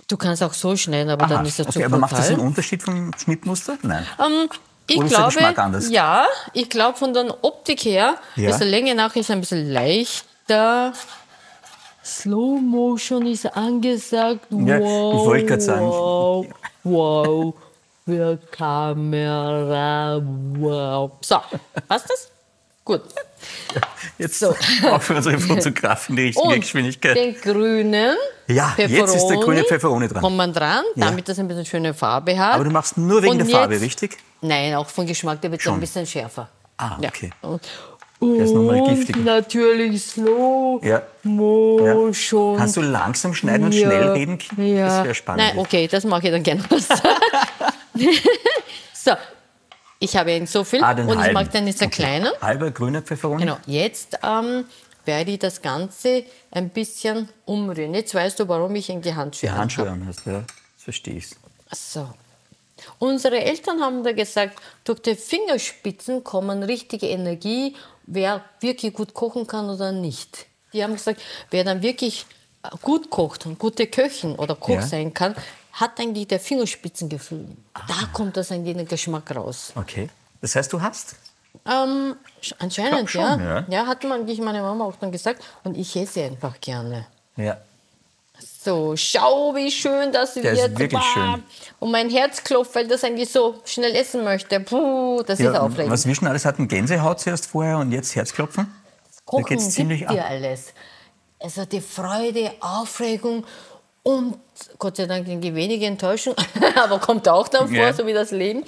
Du 0.09 0.17
kannst 0.19 0.43
auch 0.43 0.53
so 0.53 0.77
schneiden, 0.77 1.09
aber 1.11 1.25
Aha, 1.25 1.35
dann 1.37 1.47
ist 1.47 1.59
er 1.59 1.65
zu 1.65 1.79
okay, 1.79 1.85
aber 1.87 1.97
macht 1.97 2.13
das 2.13 2.29
einen. 2.29 2.41
Unterschied 2.41 2.83
vom 2.83 3.13
Schnittmuster? 3.17 3.79
Nein. 3.83 4.05
Ähm, 4.19 4.49
ich 4.87 4.97
Oder 4.99 5.07
ist 5.07 5.13
der 5.13 5.19
glaube, 5.21 5.35
Geschmack 5.35 5.59
anders? 5.59 5.89
ja, 5.89 6.27
ich 6.53 6.69
glaube 6.69 6.99
von 6.99 7.15
der 7.15 7.43
Optik 7.43 7.85
her, 7.87 8.17
Ja. 8.37 8.51
ist 8.51 8.59
der 8.59 8.67
Länge 8.67 8.95
nach 8.95 9.17
ist 9.17 9.31
ein 9.31 9.41
bisschen 9.41 9.71
leichter. 9.73 10.93
Slow 12.05 12.61
Motion 12.61 13.27
ist 13.27 13.47
angesagt. 13.57 14.47
Ja, 14.51 14.77
ich 14.77 14.83
wow, 14.83 15.25
wollte 15.25 15.47
gerade 15.47 15.63
sagen. 15.63 15.87
Wow, 15.87 16.47
wow, 16.83 17.55
für 18.05 18.37
Kamera, 18.51 20.21
wow. 20.59 21.13
So, 21.23 21.41
passt 21.89 22.11
das? 22.11 22.31
Gut. 22.85 23.03
Jetzt 24.19 24.39
So. 24.39 24.55
auch 24.91 25.03
für 25.03 25.15
unsere 25.17 25.39
Fotografen 25.39 26.17
die 26.17 26.23
richtige 26.25 26.47
Und 26.47 26.61
Geschwindigkeit. 26.61 27.17
den 27.17 27.35
grünen 27.41 28.17
Ja, 28.47 28.75
jetzt 28.77 29.15
ist 29.15 29.27
der 29.27 29.39
grüne 29.39 29.65
Pfefferoni 29.65 30.07
dran. 30.09 30.23
Kommt 30.23 30.37
man 30.37 30.53
dran, 30.53 30.85
Ja. 30.95 31.07
damit 31.07 31.29
das 31.29 31.39
ein 31.39 31.49
bisschen 31.49 31.67
schöne 31.67 31.95
Farbe 31.95 32.39
hat. 32.39 32.55
Aber 32.55 32.65
du 32.65 32.71
machst 32.71 32.97
nur 32.97 33.23
wegen 33.23 33.33
Und 33.33 33.39
der 33.39 33.47
Farbe, 33.49 33.75
jetzt- 33.75 33.83
richtig? 33.83 34.17
Nein, 34.41 34.75
auch 34.75 34.87
vom 34.87 35.07
Geschmack, 35.07 35.41
der 35.41 35.51
wird 35.51 35.63
Schon. 35.63 35.75
ein 35.75 35.81
bisschen 35.81 36.07
schärfer. 36.07 36.49
Ah, 36.77 36.97
Ja. 37.01 37.09
okay. 37.09 37.31
Und, 37.43 37.63
Der 38.21 38.45
ist 38.45 38.53
nochmal 38.55 38.81
und 38.83 38.95
giftiger. 38.95 39.19
natürlich 39.21 40.03
slow 40.05 40.81
Ja. 40.85 41.03
motion. 41.25 42.57
Kannst 42.57 42.77
du 42.77 42.83
langsam 42.83 43.35
schneiden 43.35 43.67
und 43.67 43.73
Ja. 43.73 43.87
schnell 43.89 44.09
reden? 44.13 44.39
Ja. 44.57 44.87
Das 44.87 45.05
wäre 45.05 45.15
spannend. 45.15 45.45
Nein, 45.49 45.59
okay, 45.59 45.89
das 45.89 46.05
mache 46.05 46.27
ich 46.29 46.33
dann 46.33 46.43
gerne. 46.43 46.63
so, 48.95 49.13
ich 50.05 50.17
habe 50.17 50.33
ihn 50.33 50.47
so 50.47 50.65
viel 50.65 50.83
Ah, 50.85 50.93
und 50.93 51.09
ich 51.09 51.17
halben. 51.17 51.35
mag 51.35 51.51
den 51.51 51.67
jetzt 51.67 51.83
einen 51.83 51.91
kleinen. 51.91 52.31
Halber 52.41 52.71
grüner 52.71 53.03
Pfefferoni? 53.03 53.41
Genau, 53.43 53.57
jetzt 53.67 54.19
ähm, 54.23 54.65
werde 55.05 55.31
ich 55.33 55.39
das 55.39 55.61
Ganze 55.63 56.25
ein 56.51 56.71
bisschen 56.71 57.29
umrühren. 57.45 57.95
Jetzt 57.95 58.15
weißt 58.15 58.39
du, 58.41 58.49
warum 58.49 58.75
ich 58.77 58.87
die 58.87 59.15
Handschuhe 59.15 59.49
Die 59.49 59.51
Handschuhe 59.51 59.91
an 59.91 60.07
hast, 60.07 60.27
ja. 60.27 60.41
Das 60.77 60.85
verstehe 60.85 61.17
ich. 61.17 61.31
So. 61.73 62.09
Unsere 62.99 63.41
Eltern 63.41 63.81
haben 63.81 64.05
da 64.05 64.13
gesagt, 64.13 64.59
durch 64.85 65.01
die 65.01 65.15
Fingerspitzen 65.15 66.23
kommen 66.23 66.63
richtige 66.63 67.09
Energie, 67.09 67.75
wer 68.07 68.45
wirklich 68.61 68.93
gut 68.93 69.15
kochen 69.15 69.47
kann 69.47 69.69
oder 69.71 69.93
nicht. 69.93 70.47
Die 70.73 70.83
haben 70.83 70.93
gesagt, 70.95 71.21
wer 71.51 71.65
dann 71.65 71.83
wirklich 71.83 72.27
gut 72.83 73.11
kocht 73.11 73.47
und 73.47 73.59
gute 73.59 73.87
Köchin 73.87 74.35
oder 74.37 74.55
Koch 74.57 74.75
Ja. 74.77 74.83
sein 74.83 75.15
kann, 75.15 75.35
hat 75.75 75.99
eigentlich 76.01 76.29
der 76.29 76.41
Fingerspitzengefühl. 76.41 77.47
Da 77.75 78.07
kommt 78.13 78.37
das 78.37 78.51
eigentlich 78.53 78.77
der 78.77 78.85
Geschmack 78.85 79.35
raus. 79.35 79.73
Okay. 79.75 80.09
Das 80.41 80.55
heißt, 80.57 80.73
du 80.73 80.81
hast? 80.81 81.17
Ähm, 81.67 82.17
sch- 82.43 82.55
anscheinend, 82.59 83.09
Schon, 83.11 83.23
ja. 83.23 83.61
ja. 83.61 83.65
ja. 83.69 83.87
hat 83.87 84.03
man 84.05 84.21
eigentlich 84.21 84.41
meine 84.41 84.61
Mama 84.63 84.85
auch 84.85 84.97
dann 84.97 85.11
gesagt. 85.13 85.43
Und 85.65 85.77
ich 85.77 85.95
esse 85.97 86.25
einfach 86.25 86.61
gerne. 86.61 87.07
Ja. 87.37 87.59
So, 88.65 88.97
schau, 88.97 89.55
wie 89.55 89.71
schön 89.71 90.11
das 90.13 90.35
Der 90.35 90.43
wird. 90.45 90.59
ist 90.73 90.79
wirklich 90.79 91.03
schön. 91.13 91.43
Und 91.81 91.91
mein 91.93 92.11
Herz 92.11 92.43
klopft, 92.43 92.75
weil 92.75 92.89
das 92.89 93.05
eigentlich 93.05 93.31
so 93.31 93.61
schnell 93.65 93.95
essen 93.95 94.25
möchte. 94.25 94.59
Puh, 94.61 95.23
das 95.23 95.39
ist 95.39 95.45
ja 95.47 95.61
aufregend. 95.61 95.93
was 95.93 96.07
wir 96.07 96.15
schon 96.15 96.29
alles 96.29 96.45
hatten, 96.45 96.67
Gänsehaut 96.67 97.21
zuerst 97.21 97.47
vorher 97.47 97.79
und 97.79 97.93
jetzt 97.93 98.15
Herzklopfen? 98.17 98.73
Kochen 99.25 99.45
geht's 99.45 99.71
ziemlich 99.71 100.01
gibt 100.01 100.11
ab. 100.11 100.17
dir 100.17 100.25
alles. 100.27 100.73
Also 101.41 101.65
die 101.67 101.81
Freude, 101.81 102.53
Aufregung 102.61 103.45
und 104.05 104.39
Gott 104.79 104.97
sei 104.99 105.07
Dank 105.07 105.27
die 105.27 105.55
wenige 105.55 105.87
Enttäuschung, 105.87 106.35
aber 106.77 107.01
kommt 107.01 107.29
auch 107.29 107.49
dann 107.49 107.67
vor, 107.67 107.77
Ja. 107.77 107.93
so 107.93 108.07
wie 108.07 108.13
das 108.13 108.31
Leben. 108.31 108.63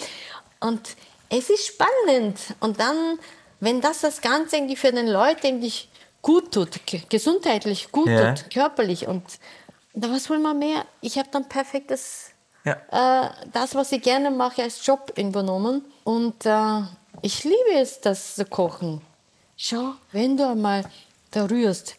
Und 0.61 0.97
es 1.29 1.49
ist 1.51 1.67
spannend. 1.67 2.39
Und 2.61 2.81
dann, 2.81 3.19
wenn 3.61 3.81
das 3.81 4.01
das 4.01 4.21
Ganze 4.21 4.57
irgendwie 4.57 4.75
für 4.77 4.91
den 4.93 5.07
Leuten 5.07 5.47
eigentlich 5.47 5.89
gut 6.23 6.53
tut, 6.53 6.85
ge- 6.87 7.03
gesundheitlich 7.09 7.93
gut 7.93 8.09
Ja. 8.09 8.33
tut, 8.35 8.51
körperlich 8.51 9.07
und 9.07 9.23
da 9.95 10.11
was 10.11 10.29
will 10.29 10.39
man 10.41 10.59
mehr? 10.59 10.85
Ich 11.01 11.19
habe 11.19 11.29
dann 11.31 11.49
perfektes 11.49 12.31
Ja. 12.65 12.73
äh, 13.25 13.31
das, 13.53 13.75
was 13.75 13.93
ich 13.93 14.03
gerne 14.03 14.31
mache, 14.31 14.63
als 14.63 14.85
Job 14.85 15.13
übernommen. 15.17 15.85
Und 16.05 16.45
äh, 16.47 16.81
ich 17.23 17.45
liebe 17.45 17.75
es, 17.75 18.01
das 18.01 18.35
zu 18.35 18.45
kochen. 18.47 19.01
Schau, 19.57 19.93
wenn 20.13 20.37
du 20.37 20.49
einmal 20.49 20.85
da 21.31 21.45
rührst, 21.47 21.95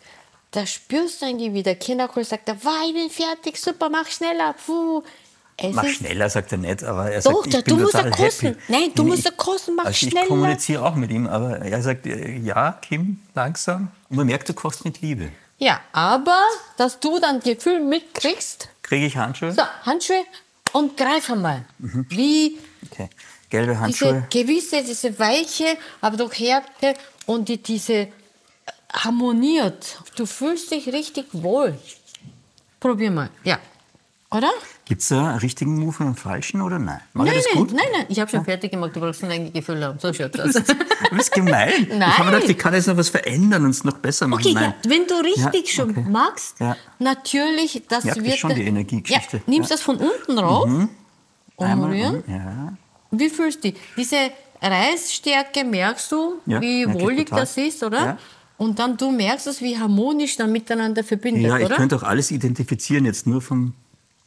da 0.57 0.65
spürst 0.65 1.21
du 1.21 1.25
eigentlich, 1.27 1.53
wie 1.53 1.61
der 1.63 1.75
Kinderkohl 1.75 2.23
sagt, 2.23 2.47
wow, 2.63 2.73
ich 2.87 2.93
bin 2.93 3.09
fertig, 3.09 3.57
super, 3.59 3.89
mach 3.89 4.07
schneller. 4.07 4.55
Puh. 4.65 5.03
Es 5.59 5.73
Mach 5.75 5.85
schneller, 5.87 6.29
sagt 6.29 6.51
er 6.51 6.57
nicht, 6.59 6.83
aber 6.83 7.11
er 7.11 7.21
Doch, 7.21 7.43
sagt, 7.43 7.53
ich 7.55 7.63
bin 7.63 7.77
du 7.77 7.81
musst 7.83 7.93
total 7.95 8.09
ja 8.11 8.15
kosten. 8.15 8.45
happy. 8.47 8.59
Nein, 8.67 8.91
du 8.93 9.03
musst 9.03 9.19
ich- 9.19 9.25
ja 9.25 9.31
kosten, 9.31 9.75
mach 9.75 9.85
also 9.85 9.97
schneller. 9.97 10.21
Ich 10.23 10.27
kommuniziere 10.29 10.83
auch 10.85 10.95
mit 10.95 11.09
ihm, 11.11 11.25
aber 11.27 11.57
er 11.59 11.81
sagt, 11.81 12.05
äh, 12.05 12.37
ja, 12.37 12.73
Kim, 12.81 13.19
langsam. 13.33 13.89
Und 14.09 14.17
man 14.17 14.27
merkt, 14.27 14.47
du 14.49 14.53
kochst 14.53 14.85
mit 14.85 15.01
Liebe. 15.01 15.31
Ja, 15.59 15.81
aber 15.93 16.39
dass 16.77 16.99
du 16.99 17.19
dann 17.19 17.39
Gefühl 17.39 17.79
mitkriegst, 17.83 18.69
Kriege 18.83 19.07
ich 19.07 19.17
Handschuhe? 19.17 19.51
so, 19.51 19.63
Handschuhe 19.83 20.23
und 20.73 20.95
greif 20.97 21.29
einmal. 21.31 21.65
Wie 21.79 22.59
Okay. 22.91 23.09
Gelbe 23.49 23.71
diese 23.71 23.79
Handschuhe. 23.81 24.27
gewisse, 24.29 24.83
diese 24.83 25.17
Weiche, 25.17 25.77
aber 26.01 26.17
doch 26.17 26.31
Härte 26.33 26.93
und 27.25 27.49
die, 27.49 27.57
diese 27.61 28.09
harmoniert. 28.93 29.99
Du 30.15 30.25
fühlst 30.25 30.71
dich 30.71 30.87
richtig 30.93 31.25
wohl. 31.33 31.77
Probier 32.79 33.11
mal, 33.11 33.29
ja. 33.43 33.57
Oder? 34.29 34.49
Gibt 34.83 35.01
es 35.01 35.07
da 35.07 35.29
einen 35.29 35.39
richtigen 35.39 35.79
Move 35.79 35.95
und 35.99 36.05
einen 36.07 36.15
falschen 36.15 36.61
oder 36.61 36.77
nein? 36.79 36.99
Mach 37.13 37.23
nein, 37.25 37.35
ich 37.37 37.43
das 37.45 37.53
nein, 37.55 37.63
gut? 37.63 37.73
nein, 37.73 37.85
nein, 37.93 38.05
ich 38.09 38.19
habe 38.19 38.29
schon 38.29 38.43
fertig 38.43 38.71
gemacht, 38.71 38.93
du 38.93 38.99
brauchst 38.99 39.21
nur 39.23 39.31
ein 39.31 39.53
Gefühl 39.53 39.83
haben. 39.83 39.97
So 39.99 40.11
schaut 40.13 40.35
das. 40.37 40.53
Du 40.53 40.63
bist 41.15 41.31
gemein. 41.31 41.69
Ich 41.69 41.89
habe 41.89 41.97
Nein. 41.97 42.25
gedacht, 42.33 42.49
ich 42.49 42.57
kann 42.57 42.73
jetzt 42.73 42.87
noch 42.87 42.97
was 42.97 43.07
verändern 43.09 43.63
und 43.63 43.71
es 43.71 43.85
noch 43.85 43.97
besser 43.97 44.27
machen. 44.27 44.41
Okay, 44.41 44.53
nein. 44.53 44.73
ja, 44.83 44.89
wenn 44.89 45.07
du 45.07 45.13
richtig 45.15 45.67
Ja, 45.69 45.73
schon 45.73 45.91
okay. 45.91 46.05
magst, 46.09 46.59
Ja. 46.59 46.75
natürlich, 46.99 47.83
das 47.87 48.03
Merkt 48.03 48.23
wird... 48.23 48.37
schon 48.37 48.53
die 48.55 48.63
Energiegeschichte. 48.63 49.37
Ja, 49.37 49.43
nimmst 49.47 49.69
Ja. 49.69 49.75
das 49.77 49.83
von 49.83 49.95
unten 49.97 50.37
rauf, 50.37 50.65
Einmal, 51.57 51.89
umrühren. 51.89 52.23
um, 52.27 52.33
ja. 52.33 52.73
Wie 53.11 53.29
fühlst 53.29 53.63
du 53.63 53.71
dich? 53.71 53.79
Diese 53.95 54.29
Reisstärke 54.61 55.63
merkst 55.63 56.11
du, 56.11 56.41
Ja, 56.45 56.59
wie 56.59 56.85
wohlig 56.93 57.29
das 57.29 57.55
ist, 57.57 57.81
oder? 57.81 58.17
Und 58.57 58.79
dann 58.79 58.97
du 58.97 59.11
merkst 59.11 59.47
es, 59.47 59.61
wie 59.61 59.77
harmonisch 59.77 60.35
dann 60.35 60.51
miteinander 60.51 61.03
verbindet, 61.03 61.43
ja, 61.43 61.57
ich 61.57 61.65
oder? 61.65 61.75
könnte 61.75 61.95
auch 61.95 62.03
alles 62.03 62.31
identifizieren 62.31 63.05
jetzt 63.05 63.27
nur 63.27 63.41
vom 63.41 63.73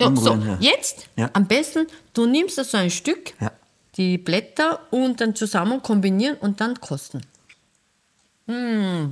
ja, 0.00 0.14
so, 0.14 0.36
her. 0.36 0.56
jetzt 0.60 1.08
Ja. 1.16 1.30
am 1.32 1.46
besten, 1.46 1.86
du 2.14 2.26
nimmst 2.26 2.56
so 2.56 2.76
ein 2.76 2.90
Stück, 2.90 3.34
Ja. 3.40 3.50
die 3.96 4.18
Blätter 4.18 4.80
und 4.90 5.20
dann 5.20 5.34
zusammen 5.34 5.82
kombinieren 5.82 6.36
und 6.38 6.60
dann 6.60 6.80
kosten. 6.80 7.20
Mmh. 8.46 9.10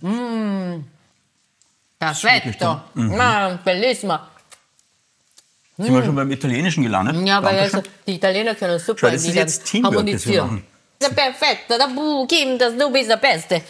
Mmh. 0.00 0.84
Perfetto. 1.98 2.80
Mhm. 2.94 3.14
Mm, 3.14 3.58
bellissimo. 3.64 4.18
Sind 5.76 5.94
wir 5.94 6.04
schon 6.04 6.14
beim 6.14 6.30
Italienischen 6.30 6.82
gelandet? 6.82 7.16
Ja, 7.26 7.40
Dankeschön. 7.40 7.78
also, 7.80 7.90
die 8.06 8.14
Italiener 8.14 8.54
können 8.54 8.78
super 8.78 8.98
Schau, 9.00 9.10
das 9.10 9.24
ist 9.24 9.34
jetzt 9.34 9.64
Teamwork, 9.64 9.94
harmonisieren. 9.96 10.62
Machen. 11.00 11.16
Ja, 11.16 11.22
perfetto, 11.22 11.78
da 11.78 11.86
bu, 11.86 12.26
Kim, 12.26 12.58
das, 12.58 12.76
du 12.76 12.90
bist 12.90 13.10
der 13.10 13.16
Beste. 13.16 13.62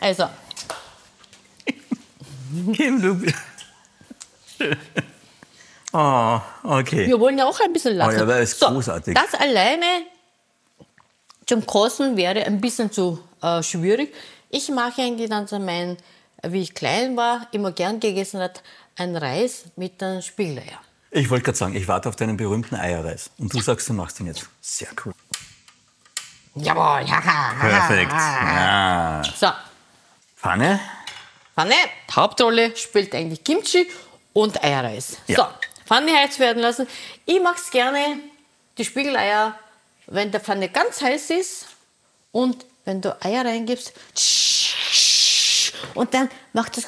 Also, 0.00 0.28
Kim, 2.74 3.02
du 3.02 3.14
bist... 3.14 3.34
Oh, 5.92 6.40
okay. 6.64 7.06
wir 7.06 7.18
wollen 7.18 7.38
ja 7.38 7.46
auch 7.46 7.58
ein 7.60 7.72
bisschen 7.72 7.96
lachen. 7.96 8.14
Oh 8.14 8.16
ja, 8.16 8.22
aber 8.22 8.40
ist 8.40 8.60
großartig. 8.60 9.14
Das 9.14 9.40
alleine 9.40 10.04
zum 11.46 11.64
Kosten 11.64 12.16
wäre 12.16 12.44
ein 12.44 12.60
bisschen 12.60 12.92
zu 12.92 13.18
äh, 13.42 13.62
schwierig. 13.62 14.14
Ich 14.50 14.68
mache 14.68 15.00
eigentlich 15.00 15.30
dann 15.30 15.46
so 15.46 15.58
mein, 15.58 15.96
wie 16.42 16.60
ich 16.60 16.74
klein 16.74 17.16
war, 17.16 17.46
immer 17.52 17.72
gern 17.72 18.00
gegessen 18.00 18.40
hat, 18.40 18.62
ein 18.96 19.16
Reis 19.16 19.64
mit 19.76 20.02
einem 20.02 20.20
Spiegeleier. 20.20 20.80
Ich 21.10 21.30
wollte 21.30 21.44
gerade 21.44 21.58
sagen, 21.58 21.74
ich 21.74 21.88
warte 21.88 22.10
auf 22.10 22.16
deinen 22.16 22.36
berühmten 22.36 22.74
Eierreis. 22.74 23.30
Und 23.38 23.54
du 23.54 23.60
sagst, 23.60 23.88
du 23.88 23.94
machst 23.94 24.20
ihn 24.20 24.26
jetzt. 24.26 24.46
Sehr 24.60 24.88
cool. 25.04 25.14
Jawohl, 26.60 27.08
ja. 27.08 27.20
Perfekt. 27.60 28.12
Ja. 28.12 29.22
So, 29.36 29.48
Pfanne? 30.36 30.80
Pfanne, 31.54 31.74
Hauptrolle 32.14 32.76
spielt 32.76 33.14
eigentlich 33.14 33.42
Kimchi 33.42 33.88
und 34.32 34.62
Eierreis. 34.62 35.18
Ja. 35.26 35.36
So, 35.36 35.46
Pfanne 35.86 36.12
heiß 36.12 36.38
werden 36.38 36.62
lassen. 36.62 36.86
Ich 37.26 37.42
mache 37.42 37.56
es 37.56 37.70
gerne, 37.70 38.18
die 38.76 38.84
Spiegeleier, 38.84 39.58
wenn 40.06 40.30
der 40.30 40.40
Pfanne 40.40 40.68
ganz 40.68 41.02
heiß 41.02 41.30
ist 41.30 41.66
und 42.32 42.64
wenn 42.84 43.00
du 43.00 43.16
Eier 43.22 43.44
reingibst 43.44 43.92
und 45.94 46.14
dann 46.14 46.30
macht 46.52 46.78
es 46.78 46.86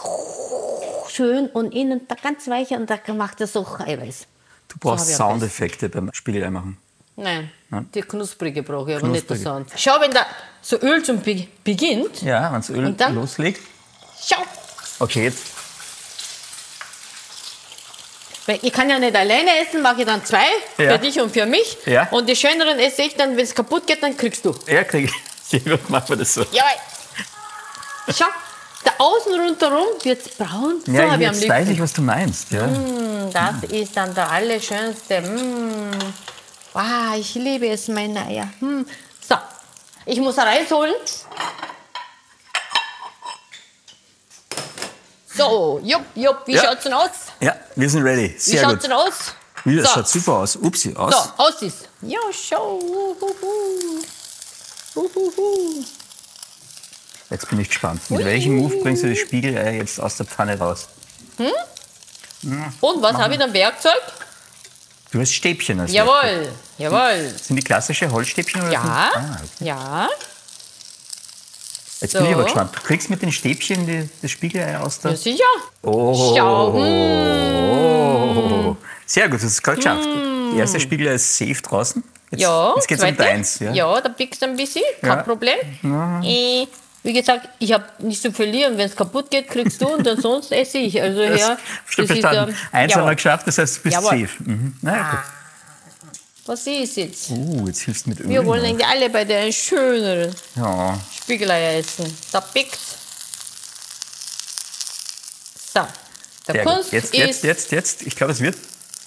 schön 1.09 1.49
und 1.49 1.75
innen 1.75 2.07
ganz 2.23 2.49
weich 2.49 2.71
und 2.71 2.89
dann 2.89 3.17
macht 3.17 3.41
es 3.41 3.57
auch 3.57 3.81
Eiweiß. 3.81 4.27
Du 4.69 4.77
brauchst 4.79 5.09
So 5.09 5.15
Soundeffekte 5.15 5.89
beim 5.89 6.11
Spiegelei 6.13 6.51
machen. 6.51 6.79
Nein, 7.17 7.51
Nein? 7.69 7.89
die 7.95 8.01
knusprige 8.03 8.63
brauche 8.63 8.93
ich, 8.93 8.97
aber 8.97 9.09
nicht 9.09 9.31
das 9.31 9.41
Knusprige. 9.43 9.69
Sound. 9.69 9.81
Schau, 9.81 10.01
wenn 10.01 10.11
da 10.13 10.25
so 10.63 10.77
Öl 10.81 11.03
zum 11.03 11.21
Be 11.21 11.47
beginnt, 11.65 12.23
Ja, 12.23 12.51
wenn 12.53 12.61
das 12.61 12.71
Öl 12.71 12.93
dann? 12.93 13.15
loslegt. 13.15 13.61
schau, 14.27 14.43
Okay, 15.01 15.25
jetzt. 15.25 15.45
Weil 18.47 18.59
ich 18.63 18.73
kann 18.73 18.89
ja 18.91 18.99
nicht 18.99 19.15
alleine 19.15 19.51
essen, 19.61 19.83
mache 19.83 20.01
ich 20.01 20.07
dann 20.07 20.25
zwei, 20.25 20.45
Ja. 20.79 20.93
für 20.93 20.99
dich 20.99 21.21
und 21.21 21.31
für 21.31 21.47
mich. 21.47 21.77
Ja. 21.87 22.09
Und 22.11 22.29
die 22.29 22.37
schöneren 22.37 22.79
esse 22.79 23.03
ich 23.03 23.15
dann, 23.17 23.37
wenn 23.37 23.45
es 23.45 23.55
kaputt 23.55 23.87
geht, 23.87 24.03
dann 24.03 24.17
kriegst 24.17 24.45
du. 24.45 24.55
Ja, 24.67 24.83
krieg 24.85 25.05
ich. 25.07 25.15
Sehr 25.51 25.61
gut, 25.61 25.89
machen 25.91 26.09
wir 26.11 26.17
das 26.17 26.35
so. 26.35 26.41
Jawohl. 26.53 26.71
Schau, 28.17 28.27
da 28.85 28.93
außen 28.99 29.35
rundherum 29.41 29.87
wird 30.03 30.27
es 30.27 30.35
braun. 30.35 30.81
So 30.85 30.93
Ja, 30.93 31.17
jetzt 31.17 31.49
weiß 31.49 31.69
ich, 31.69 31.81
was 31.81 31.93
du 31.93 32.03
meinst. 32.03 32.51
Ja. 32.51 32.67
Das 33.33 33.71
ist 33.71 33.97
dann 33.97 34.15
der 34.15 34.31
allerschönste. 34.31 35.21
Mm. 35.21 35.91
Wow, 36.73 37.17
ich 37.19 37.35
liebe 37.35 37.69
es, 37.69 37.89
meine 37.89 38.25
Eier. 38.27 38.49
Mm. 38.61 38.83
So, 39.29 39.37
ich 40.07 40.19
muss 40.21 40.39
Reis 40.39 40.71
holen. 40.71 40.95
So, 45.35 45.81
jupp, 45.83 46.05
jupp, 46.15 46.47
wie 46.47 46.55
Ja. 46.55 46.65
schaut's 46.65 46.83
denn 46.85 46.93
aus? 46.93 47.11
ja, 47.41 47.55
wir 47.77 47.89
sind 47.91 48.03
ready. 48.03 48.35
Wie 48.35 48.39
Sehr 48.39 48.61
schaut's 48.63 48.75
gut. 48.75 48.85
denn 48.85 48.93
aus? 48.93 49.15
Wie, 49.65 49.77
das 49.77 49.87
so. 49.89 49.95
schaut 49.95 50.09
super 50.09 50.33
aus. 50.39 50.57
Upsi, 50.57 50.95
aus. 50.97 51.13
So, 51.15 51.43
aus 51.43 51.63
ist. 51.63 51.89
Ja, 52.03 52.19
schau. 52.33 52.79
Uhuhu. 52.79 54.03
Huhuhu. 54.95 55.85
Jetzt 57.31 57.49
bin 57.49 57.61
ich 57.61 57.69
gespannt. 57.69 58.01
Mit 58.11 58.25
welchem 58.25 58.57
Move 58.57 58.77
bringst 58.83 59.03
du 59.03 59.09
das 59.11 59.19
Spiegelei 59.19 59.77
jetzt 59.77 60.01
aus 60.01 60.17
der 60.17 60.27
Pfanne 60.27 60.59
raus? 60.59 60.89
Und 62.81 63.03
was 63.03 63.17
habe 63.17 63.35
ich 63.35 63.39
dann 63.39 63.53
Werkzeug? 63.53 64.01
Du 65.13 65.21
hast 65.21 65.33
Stäbchen 65.33 65.81
als 65.81 65.93
Werkzeug. 65.93 66.23
Jawohl, 66.23 66.49
jawohl. 66.79 67.35
Sind 67.43 67.57
die 67.57 67.63
klassische 67.63 68.11
Holzstäbchen? 68.11 68.63
Oder 68.63 68.71
Ja, 68.73 69.11
Ah, 69.15 69.37
ja. 69.59 70.09
jetzt 72.01 72.13
bin 72.13 72.25
ich 72.27 72.33
aber 72.33 72.43
So. 72.43 72.45
gespannt. 72.45 72.77
Du 72.77 72.81
kriegst 72.81 73.11
mit 73.11 73.21
den 73.21 73.33
Stäbchen 73.33 73.87
die, 73.87 74.09
das 74.23 74.31
Spiegelei 74.31 74.79
aus 74.79 75.01
der... 75.01 75.11
Ja, 75.13 75.17
sicher. 75.17 75.45
Oh. 75.83 76.35
Schau. 76.37 76.73
Oh. 76.75 78.77
Sehr 79.07 79.29
gut, 79.29 79.43
das 79.43 79.57
du 79.57 79.63
gerade 79.63 79.79
geschafft. 79.79 80.09
Die 80.55 80.59
erste 80.59 80.79
Spiegelei 80.79 81.15
ist 81.15 81.37
safe 81.37 81.61
draußen. 81.61 82.05
Jetzt, 82.31 82.41
Ja, 82.43 82.75
jetzt 82.77 82.87
geht's 82.87 83.03
um 83.03 83.09
zweite. 83.09 83.19
deins. 83.23 83.59
Ja? 83.59 83.73
ja, 83.73 84.01
da 84.01 84.09
pickst 84.11 84.41
du 84.43 84.47
ein 84.47 84.57
bisschen, 84.57 84.85
kein 85.01 85.11
Ja. 85.11 85.23
Problem. 85.25 85.57
Äh, 86.23 86.67
wie 87.03 87.13
gesagt, 87.13 87.49
ich 87.59 87.73
habe 87.73 87.85
nichts 87.99 88.23
zu 88.23 88.33
verlieren. 88.33 88.77
Wenn 88.77 88.87
es 88.87 88.97
kaputt 88.97 89.31
geht, 89.31 89.49
kriegst 89.49 89.81
du 89.81 89.89
und 89.89 90.07
ansonsten 90.07 90.55
esse 90.63 90.79
ich. 90.79 91.01
Also 91.01 91.27
Das, 91.27 91.41
ja, 91.41 91.49
das 91.97 91.99
ist, 91.99 92.07
verstanden. 92.21 92.51
ähm, 92.53 92.57
Eins 92.73 92.95
haben 92.95 93.07
wir 93.07 93.15
geschafft, 93.15 93.47
das 93.47 93.59
heißt, 93.59 93.79
du 93.79 93.83
bist 93.83 93.95
Jawohl. 93.95 94.11
safe. 94.21 94.43
Mhm. 94.45 94.77
Na 94.83 94.97
ja, 94.97 95.11
gut. 95.11 95.21
Was 96.47 96.67
ist 96.67 96.97
jetzt? 96.97 97.31
Uh, 97.31 97.67
jetzt 97.69 97.83
hilfst 97.83 98.07
du 98.07 98.11
mit 98.11 98.21
Öl. 98.21 98.29
Wir 98.29 98.45
wollen 98.45 98.65
eigentlich 98.65 98.87
alle 98.87 99.09
bei 99.11 99.25
dir 99.25 99.39
einen 99.39 99.53
schöneren 99.53 100.35
Ja. 100.57 100.99
Spiegelei 101.23 101.79
essen. 101.79 102.17
Da 102.33 102.41
pickt's. 102.41 102.97
So, 105.73 105.87
der 106.49 106.55
Sehr 106.55 106.65
Kunst. 106.65 106.93
Jetzt, 106.93 107.15
ist... 107.15 107.19
jetzt, 107.19 107.43
jetzt, 107.45 107.73
jetzt. 107.73 108.03
Ich 108.03 108.17
glaube, 108.17 108.33
es 108.33 108.41
wird. 108.41 108.57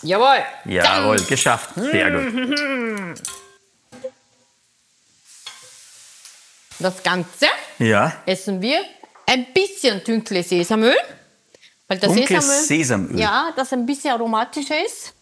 Jawohl. 0.03 0.43
Jawohl, 0.65 1.21
geschafft. 1.25 1.69
Sehr 1.75 2.11
gut. 2.11 3.19
Das 6.79 7.01
Ganze 7.03 7.47
Ja. 7.80 8.13
essen 8.26 8.61
wir 8.61 8.80
ein 9.26 9.45
bisschen 9.53 10.03
dunkle 10.03 10.43
Sesamöl. 10.43 10.95
Weil 11.88 11.97
das 11.99 12.13
Dunkles 12.13 12.28
Sesamöl, 12.45 12.63
Sesamöl. 12.65 13.19
Ja, 13.19 13.53
das 13.55 13.74
ein 13.74 13.86
bisschen 13.86 14.11
aromatischer 14.11 14.84
ist. 14.86 15.13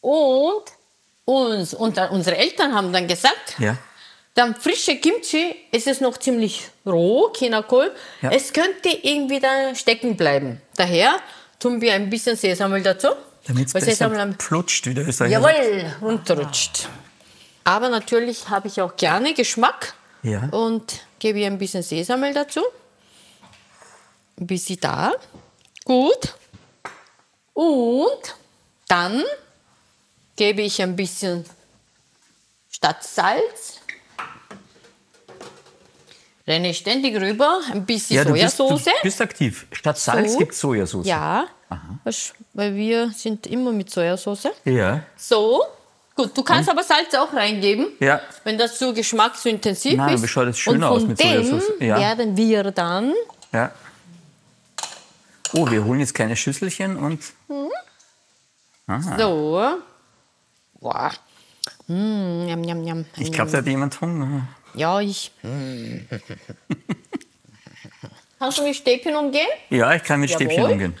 Und 0.00 0.64
uns, 1.24 1.74
und 1.74 1.96
unsere 2.10 2.36
Eltern 2.36 2.74
haben 2.74 2.92
dann 2.92 3.06
gesagt, 3.06 3.54
Ja. 3.58 3.76
dann 4.34 4.54
frische 4.56 4.96
Kimchi, 4.96 5.54
es 5.70 5.86
ist 5.86 6.00
noch 6.00 6.18
ziemlich 6.18 6.62
roh, 6.84 7.32
Chinakohl. 7.36 7.94
Ja. 8.20 8.30
Es 8.30 8.52
könnte 8.52 8.88
irgendwie 9.02 9.38
da 9.38 9.74
stecken 9.74 10.16
bleiben. 10.16 10.60
Daher 10.76 11.14
tun 11.60 11.80
wir 11.80 11.94
ein 11.94 12.10
bisschen 12.10 12.36
Sesamöl 12.36 12.82
dazu. 12.82 13.08
Damit 13.46 13.66
es 13.68 13.72
besser 13.72 14.34
flutscht, 14.38 14.86
wie 14.86 14.94
der 14.94 15.06
Österreicher 15.08 15.40
Jawohl, 15.40 15.84
runterrutscht. 16.00 16.88
Aber 17.64 17.88
natürlich 17.88 18.48
habe 18.48 18.68
ich 18.68 18.80
auch 18.80 18.96
gerne 18.96 19.34
Geschmack 19.34 19.94
Ja. 20.22 20.48
und 20.50 21.00
gebe 21.22 21.38
ihr 21.38 21.46
ein 21.46 21.56
bisschen 21.56 21.84
Sesamöl 21.84 22.34
dazu. 22.34 22.60
Ein 24.40 24.46
bisschen 24.48 24.80
da. 24.80 25.12
Gut. 25.84 26.34
Und 27.54 28.34
dann 28.88 29.22
gebe 30.34 30.62
ich 30.62 30.82
ein 30.82 30.96
bisschen 30.96 31.44
statt 32.68 33.04
Salz. 33.04 33.78
Renne 36.44 36.74
ständig 36.74 37.14
rüber, 37.20 37.60
ein 37.70 37.86
bisschen 37.86 38.16
Ja, 38.16 38.24
du 38.24 38.32
bist, 38.32 38.58
du 38.58 38.66
Sojasauce. 38.66 38.92
bist 39.04 39.20
aktiv. 39.20 39.66
Statt 39.70 39.98
Salz 39.98 40.32
So. 40.32 40.38
gibt 40.38 40.52
es 40.52 40.58
Sojasauce. 40.58 41.06
Ja, 41.06 41.46
weißt, 42.02 42.34
weil 42.54 42.74
wir 42.74 43.10
sind 43.12 43.46
immer 43.46 43.70
mit 43.70 43.90
Sojasauce. 43.90 44.48
Ja. 44.64 45.04
So, 45.16 45.62
gut, 46.22 46.36
du 46.36 46.42
kannst 46.42 46.68
aber 46.70 46.82
Salz 46.82 47.14
auch 47.14 47.32
reingeben, 47.32 47.88
Ja. 48.00 48.20
wenn 48.44 48.58
das 48.58 48.78
so 48.78 48.92
Geschmack 48.92 49.36
so 49.36 49.48
intensiv 49.48 49.94
Nein, 49.96 50.14
ist. 50.14 50.20
aber 50.20 50.28
schaut 50.28 50.46
das 50.48 50.58
schön 50.58 50.76
Und 50.76 50.84
aus 50.84 51.02
mit 51.04 51.18
Sojasauce. 51.18 51.64
Ja. 51.80 51.98
werden 51.98 52.36
wir 52.36 52.70
dann 52.70 53.12
ja. 53.52 53.70
Oh, 55.54 55.70
wir 55.70 55.84
holen 55.84 56.00
jetzt 56.00 56.14
kleine 56.14 56.34
Schüsselchen 56.34 56.96
und. 56.96 57.22
so. 59.18 59.62
Boah. 60.80 61.12
Mm, 61.86 62.48
yum, 62.48 62.64
yum, 62.64 62.86
yum. 62.86 63.04
Ich 63.18 63.30
glaube, 63.30 63.50
da 63.50 63.58
hat 63.58 63.66
jemand 63.66 64.00
Hunger. 64.00 64.48
Ja, 64.74 64.98
ich. 65.00 65.30
Kannst 68.38 68.58
du 68.58 68.62
mit 68.64 68.74
Stäbchen 68.74 69.14
umgehen? 69.14 69.46
Ja, 69.70 69.94
ich 69.94 70.02
kann 70.02 70.20
mit 70.20 70.30
Jawohl. 70.30 70.46
Stäbchen 70.46 70.64
umgehen. 70.72 70.94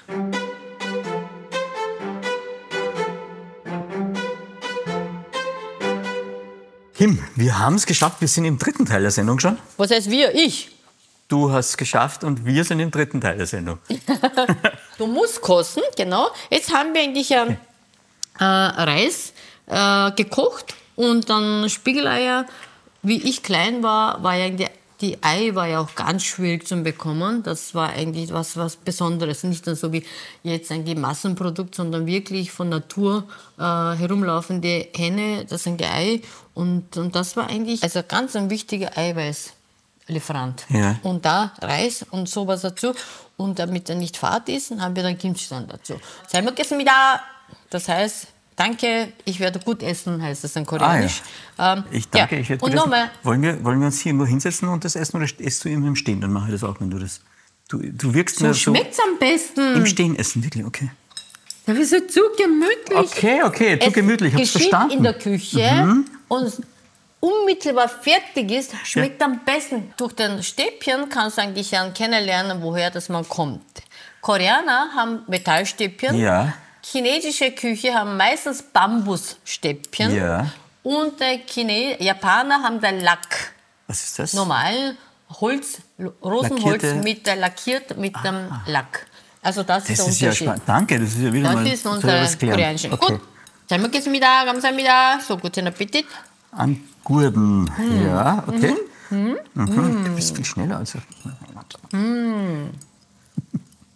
Kim, 7.02 7.18
wir 7.34 7.58
haben 7.58 7.74
es 7.74 7.84
geschafft. 7.84 8.20
Wir 8.20 8.28
sind 8.28 8.44
im 8.44 8.58
dritten 8.58 8.86
Teil 8.86 9.02
der 9.02 9.10
Sendung 9.10 9.40
schon. 9.40 9.58
Was 9.76 9.90
heißt 9.90 10.08
wir? 10.08 10.36
Ich. 10.36 10.70
Du 11.26 11.50
hast 11.50 11.70
es 11.70 11.76
geschafft 11.76 12.22
und 12.22 12.46
wir 12.46 12.62
sind 12.62 12.78
im 12.78 12.92
dritten 12.92 13.20
Teil 13.20 13.38
der 13.38 13.48
Sendung. 13.48 13.80
Du 14.98 15.08
musst 15.08 15.40
kosten, 15.40 15.80
genau. 15.96 16.28
Jetzt 16.48 16.72
haben 16.72 16.94
wir 16.94 17.02
eigentlich 17.02 17.32
äh, 17.32 17.56
Reis 18.38 19.32
äh, 19.66 20.12
gekocht 20.12 20.76
und 20.94 21.28
dann 21.28 21.68
Spiegeleier. 21.68 22.46
Wie 23.02 23.20
ich 23.28 23.42
klein 23.42 23.82
war, 23.82 24.22
war 24.22 24.36
ja 24.36 24.68
die, 25.02 25.18
Ei 25.22 25.54
war 25.54 25.66
ja 25.66 25.80
auch 25.80 25.94
ganz 25.94 26.22
schwierig 26.22 26.66
zu 26.66 26.76
bekommen. 26.82 27.42
Das 27.42 27.74
war 27.74 27.90
eigentlich 27.90 28.32
was, 28.32 28.56
was 28.56 28.76
Besonderes. 28.76 29.42
Nicht 29.42 29.66
dann 29.66 29.74
so 29.74 29.92
wie 29.92 30.04
jetzt 30.42 30.70
ein 30.70 30.84
Massenprodukt, 30.98 31.74
sondern 31.74 32.06
wirklich 32.06 32.52
von 32.52 32.68
Natur 32.68 33.24
äh, 33.58 33.62
herumlaufende 33.62 34.88
Henne, 34.94 35.44
das 35.44 35.64
sind 35.64 35.80
die 35.80 35.86
Ei. 35.86 36.22
Und, 36.54 36.96
und 36.96 37.14
das 37.16 37.36
war 37.36 37.48
eigentlich 37.48 37.82
also 37.82 38.02
ganz 38.06 38.36
ein 38.36 38.48
wichtiger 38.48 38.96
Eiweißlieferant. 38.96 40.64
Ja. 40.68 40.98
Und 41.02 41.24
da 41.24 41.52
Reis 41.60 42.06
und 42.10 42.28
sowas 42.28 42.62
dazu. 42.62 42.94
Und 43.36 43.58
damit 43.58 43.88
er 43.90 43.96
nicht 43.96 44.16
fad 44.16 44.48
ist, 44.48 44.70
haben 44.78 44.94
wir 44.94 45.02
dann 45.02 45.18
Kimchi 45.18 45.48
dann 45.50 45.66
dazu. 45.66 46.00
Sei 46.28 46.40
mal 46.42 46.50
gegessen 46.50 46.78
wieder. 46.78 47.20
Das 47.70 47.88
heißt, 47.88 48.28
danke, 48.56 49.12
ich 49.24 49.40
werde 49.40 49.58
gut 49.58 49.82
essen, 49.82 50.22
heißt 50.22 50.44
das 50.44 50.56
in 50.56 50.66
Koreanisch. 50.66 51.22
Ähm, 51.58 51.84
Ich 51.90 52.08
danke, 52.08 52.36
ja. 52.36 52.40
ich 52.42 52.48
werde 52.50 52.64
Und 52.64 52.70
gut 52.70 52.78
essen. 52.78 52.90
nochmal, 52.90 53.10
Wollen 53.22 53.42
wir, 53.42 53.64
wollen 53.64 53.80
wir 53.80 53.86
uns 53.86 54.00
hier 54.00 54.12
nur 54.12 54.26
hinsetzen 54.26 54.68
und 54.68 54.84
das 54.84 54.96
essen 54.96 55.16
oder 55.16 55.26
isst 55.38 55.64
du 55.64 55.68
immer 55.68 55.88
im 55.88 55.96
Stehen? 55.96 56.20
Dann 56.20 56.32
mache 56.32 56.46
ich 56.46 56.52
das 56.52 56.64
auch, 56.64 56.80
wenn 56.80 56.90
du 56.90 56.98
das. 56.98 57.20
Du, 57.68 57.78
du 57.78 58.12
wirkst 58.14 58.38
so 58.38 58.46
mir 58.46 58.54
so 58.54 58.60
schmeckt's 58.60 58.98
am 59.00 59.18
besten. 59.18 59.76
im 59.76 59.86
Stehen 59.86 60.16
essen, 60.16 60.42
wirklich, 60.44 60.64
okay. 60.64 60.90
Ja, 61.66 61.76
wir 61.76 61.86
sind 61.86 62.10
zu 62.10 62.20
gemütlich. 62.36 62.98
Okay, 62.98 63.42
okay, 63.44 63.78
zu 63.78 63.86
Es 63.86 63.92
gemütlich, 63.94 64.34
hab's 64.34 64.50
verstanden. 64.50 64.88
Mhm. 64.88 64.96
in 64.98 65.02
der 65.04 65.14
Küche 65.14 66.04
und 66.28 66.42
es 66.42 66.60
unmittelbar 67.20 67.88
fertig 67.88 68.50
ist, 68.50 68.72
schmeckt 68.84 69.22
am 69.22 69.40
besten. 69.44 69.92
Durch 69.96 70.12
den 70.12 70.42
Stäbchen 70.42 71.08
kannst 71.08 71.38
du 71.38 71.42
eigentlich 71.42 71.70
kennenlernen, 71.94 72.60
woher 72.62 72.90
das 72.90 73.08
mal 73.08 73.24
kommt. 73.24 73.62
Koreaner 74.20 74.90
haben 74.96 75.20
Metallstäbchen. 75.28 76.16
Ja. 76.18 76.52
Chinesische 76.83 77.51
Küche 77.51 77.93
haben 77.93 78.15
meistens 78.17 78.61
Bambusstäbchen. 78.63 80.15
Ja. 80.15 80.47
Und 80.83 81.19
der 81.19 81.45
Chine 81.45 82.01
Japaner 82.01 82.61
haben 82.63 82.79
den 82.79 83.01
Lack. 83.01 83.53
Was 83.87 84.03
ist 84.03 84.19
das? 84.19 84.33
Normal 84.33 84.95
Holz, 85.41 85.79
Rosenholz 86.23 86.83
Lackierte- 86.83 87.03
mit 87.03 87.27
der 87.27 87.35
lackiert 87.35 87.97
mit 87.97 88.15
dem 88.23 88.49
Lack. 88.67 89.05
Also 89.41 89.63
das, 89.63 89.83
Das 89.85 89.91
ist 89.91 89.99
der 89.99 90.07
ist 90.07 90.19
ja 90.21 90.27
Unterschied. 90.29 90.47
spannend. 90.47 90.63
Danke, 90.65 90.99
das 90.99 91.09
ist 91.09 91.19
ja 91.21 91.33
wieder 91.33 91.53
mal 91.53 91.63
Das 91.65 91.73
ist 91.73 91.83
so 91.83 91.89
unser 91.91 92.21
was 92.21 92.37
gelernt. 92.37 92.57
koreanische. 92.61 92.91
Okay. 92.93 93.13
Gut, 93.13 93.21
잘 93.67 93.79
먹겠습니다. 93.79 94.45
감사합니다. 94.45 95.19
So, 95.21 95.37
guten 95.37 95.67
Appetit. 95.67 96.05
An 96.51 96.81
Gurden. 97.03 97.69
Hm. 97.75 98.05
Ja, 98.07 98.43
okay. 98.47 98.73
Mhm. 99.09 99.37
Du 99.55 100.15
bist 100.15 100.35
viel 100.35 100.45
schneller 100.45 100.77
als 100.77 100.95
ich. 100.95 101.01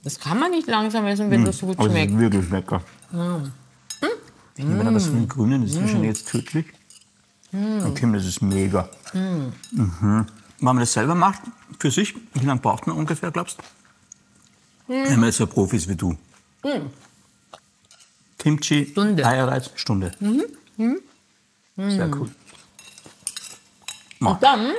Das 0.07 0.21
kann 0.21 0.39
man 0.39 0.53
nicht 0.53 0.69
langsam 0.69 1.05
essen, 1.09 1.33
wenn 1.33 1.45
das 1.45 1.59
so 1.59 1.67
gut 1.67 1.83
schmeckt. 1.83 2.13
ist 2.13 2.19
wirklich 2.21 2.49
lecker. 2.49 2.81
Ich 4.55 4.65
nehme 4.65 4.85
da 4.85 4.95
was 4.95 5.07
von 5.07 5.17
den 5.17 5.29
Grünen, 5.29 5.63
das 5.63 5.73
ist 5.73 5.81
wahrscheinlich 5.81 6.11
jetzt 6.11 6.29
tödlich. 6.29 6.67
Okay, 7.53 8.13
das 8.13 8.25
ist 8.25 8.41
mega. 8.41 8.89
Mhm. 9.13 9.53
Wenn 9.73 10.25
man 10.61 10.79
das 10.79 10.93
selber 10.93 11.17
macht, 11.17 11.43
für 11.81 11.91
sich, 11.91 12.15
wie 12.35 12.47
lange 12.47 12.61
braucht 12.61 12.87
man 12.87 12.97
ungefähr, 12.97 13.33
glaubst 13.33 13.59
du? 13.59 14.95
Wenn 14.95 15.19
man 15.19 15.25
jetzt 15.25 15.39
so 15.39 15.47
Profis 15.49 15.89
wie 15.89 15.97
du. 15.97 16.17
Kimchi, 18.39 18.87
Stunde. 18.93 19.27
Eierreis, 19.27 19.73
Stunde. 19.75 20.13
Sehr 21.77 22.11
cool. 22.15 22.31
Und 24.21 24.41
dann, 24.41 24.71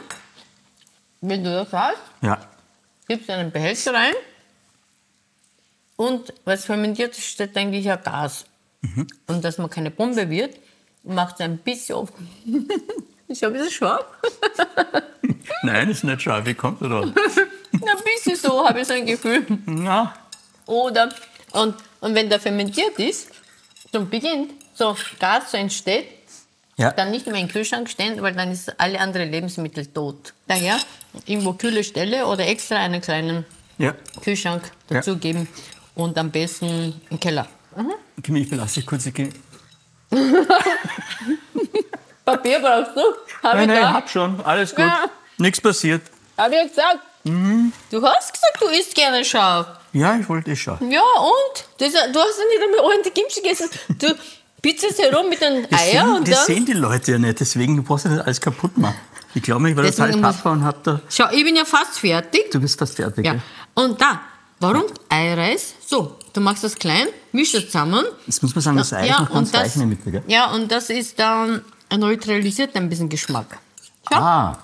wenn 1.19 1.43
du 1.43 1.51
das 1.51 1.73
hast, 1.73 1.97
Ja, 2.21 2.39
gibst 3.09 3.27
du 3.27 3.33
einen 3.33 3.51
Behälter 3.51 3.93
rein. 3.93 4.13
Und 5.97 6.33
was 6.45 6.63
fermentiert 6.65 7.17
ist, 7.17 7.25
steht 7.25 7.57
eigentlich 7.57 7.85
ja 7.85 7.97
Gas. 7.97 8.45
Und 9.27 9.43
dass 9.43 9.57
man 9.57 9.69
keine 9.69 9.91
Bombe 9.91 10.29
wird, 10.29 10.55
macht 11.03 11.35
es 11.35 11.41
ein 11.41 11.57
bisschen 11.57 11.95
auf. 11.95 12.09
ist 13.27 13.41
ja 13.41 13.49
ein 13.49 13.53
bisschen 13.53 13.71
scharf. 13.71 14.05
nein, 15.63 15.89
ist 15.89 16.03
nicht 16.03 16.21
scharf. 16.21 16.45
Wie 16.45 16.53
kommt 16.53 16.81
er 16.81 16.89
da? 16.89 17.01
Ein 17.71 18.03
bisschen 18.03 18.35
so, 18.35 18.67
habe 18.67 18.81
ich 18.81 18.87
so 18.87 18.93
ein 18.93 19.05
Gefühl. 19.05 19.45
Na, 19.65 20.13
Oder, 20.65 21.09
und, 21.51 21.75
und 21.99 22.15
wenn 22.15 22.29
der 22.29 22.39
fermentiert 22.39 22.97
ist, 22.97 23.29
zum 23.91 24.09
Beginn 24.09 24.49
so 24.73 24.95
Gas 25.19 25.51
so 25.51 25.57
entsteht, 25.57 26.07
Ja. 26.77 26.91
Dann 26.91 27.11
nicht 27.11 27.25
mehr 27.25 27.35
in 27.35 27.47
den 27.47 27.51
Kühlschrank 27.51 27.89
stellen, 27.89 28.21
weil 28.21 28.33
dann 28.33 28.51
ist 28.51 28.79
alle 28.79 28.99
anderen 28.99 29.31
Lebensmittel 29.31 29.85
tot. 29.87 30.33
Daher 30.47 30.77
irgendwo 31.25 31.53
kühle 31.53 31.83
Stelle 31.83 32.25
oder 32.27 32.47
extra 32.47 32.77
einen 32.77 33.01
kleinen 33.01 33.45
Ja. 33.77 33.93
Kühlschrank 34.21 34.71
Ja. 34.89 35.01
Und 35.97 36.17
am 36.17 36.31
besten 36.31 36.93
im 37.09 37.19
Keller. 37.19 37.47
Kimi, 38.23 38.41
ich 38.41 38.49
belasse 38.49 38.75
dich 38.75 38.85
kurz. 38.85 39.05
Ich 39.05 39.13
geh- 39.13 39.29
Papier 42.25 42.59
brauchst 42.59 42.91
du? 42.95 43.01
Habe 43.47 43.61
ich 43.61 43.67
da? 43.67 43.93
hab 43.93 44.09
schon. 44.09 44.39
Alles 44.43 44.71
gut. 44.71 44.79
Ja. 44.85 45.05
Nichts 45.37 45.61
passiert. 45.61 46.01
Hab 46.37 46.51
ich 46.51 46.69
gesagt. 46.69 46.99
Mhm. 47.23 47.71
Du 47.89 48.01
hast 48.03 48.33
gesagt, 48.33 48.57
du 48.61 48.67
isst 48.67 48.93
gerne 48.95 49.23
scharf. 49.23 49.67
Ja, 49.93 50.17
ich 50.17 50.27
wollte 50.29 50.51
eh 50.51 50.55
schauen. 50.55 50.91
Ja, 50.91 51.01
und? 51.01 51.65
Das, 51.79 51.91
du 51.93 51.97
hast 52.19 52.37
ja 52.39 52.45
nicht 52.45 52.61
einmal 52.63 52.91
alte 52.97 53.11
Kimchi 53.11 53.41
gegessen. 53.41 53.69
Du 53.99 54.13
pizzast 54.61 54.99
herum 54.99 55.29
mit 55.29 55.41
den 55.41 55.67
Das, 55.69 55.79
Eier 55.81 56.05
sehen, 56.05 56.15
und 56.15 56.27
das 56.27 56.45
dann... 56.45 56.55
sehen 56.55 56.65
die 56.65 56.73
Leute 56.73 57.11
ja 57.13 57.17
nicht, 57.17 57.39
deswegen 57.39 57.77
du 57.77 57.83
brauchst 57.83 58.05
ja 58.05 58.11
nicht 58.11 58.23
alles 58.23 58.41
kaputt 58.41 58.77
machen. 58.77 58.95
Ich 59.33 59.41
glaube, 59.43 59.69
ich 59.69 59.75
war 59.75 59.83
total 59.83 60.07
Deswegen 60.07 60.21
muss- 60.25 60.35
Papa 60.37 60.51
und 60.51 60.63
hab 60.65 60.83
da. 60.83 60.99
Schau, 61.09 61.25
ich 61.31 61.43
bin 61.43 61.55
ja 61.55 61.65
fast 61.65 61.99
fertig. 61.99 62.49
Du 62.51 62.59
bist 62.59 62.77
fast 62.79 62.95
fertig. 62.95 63.25
Ja. 63.25 63.33
gell? 63.33 63.41
Und 63.75 64.01
da, 64.01 64.21
warum 64.59 64.83
Eireis? 65.09 65.73
So, 65.85 66.17
du 66.33 66.41
machst 66.41 66.63
das 66.63 66.75
klein, 66.75 67.07
mischst 67.31 67.55
es 67.55 67.65
zusammen. 67.67 68.05
Jetzt 68.25 68.41
muss 68.43 68.53
man 68.55 68.61
sagen, 68.61 68.77
das 68.77 68.93
Ei 68.93 69.07
ist 69.07 69.19
noch 69.19 69.31
ganz 69.31 69.53
weich 69.53 69.73
in 69.75 69.79
der 69.81 69.87
Mitte, 69.87 70.11
gell? 70.11 70.23
Ja, 70.27 70.51
und 70.51 70.71
das 70.71 70.89
ist 70.89 71.17
dann 71.19 71.61
neutralisiert 71.95 72.75
ein 72.75 72.89
bisschen 72.89 73.09
Geschmack. 73.09 73.59
Schau, 74.09 74.19
Ah, 74.19 74.57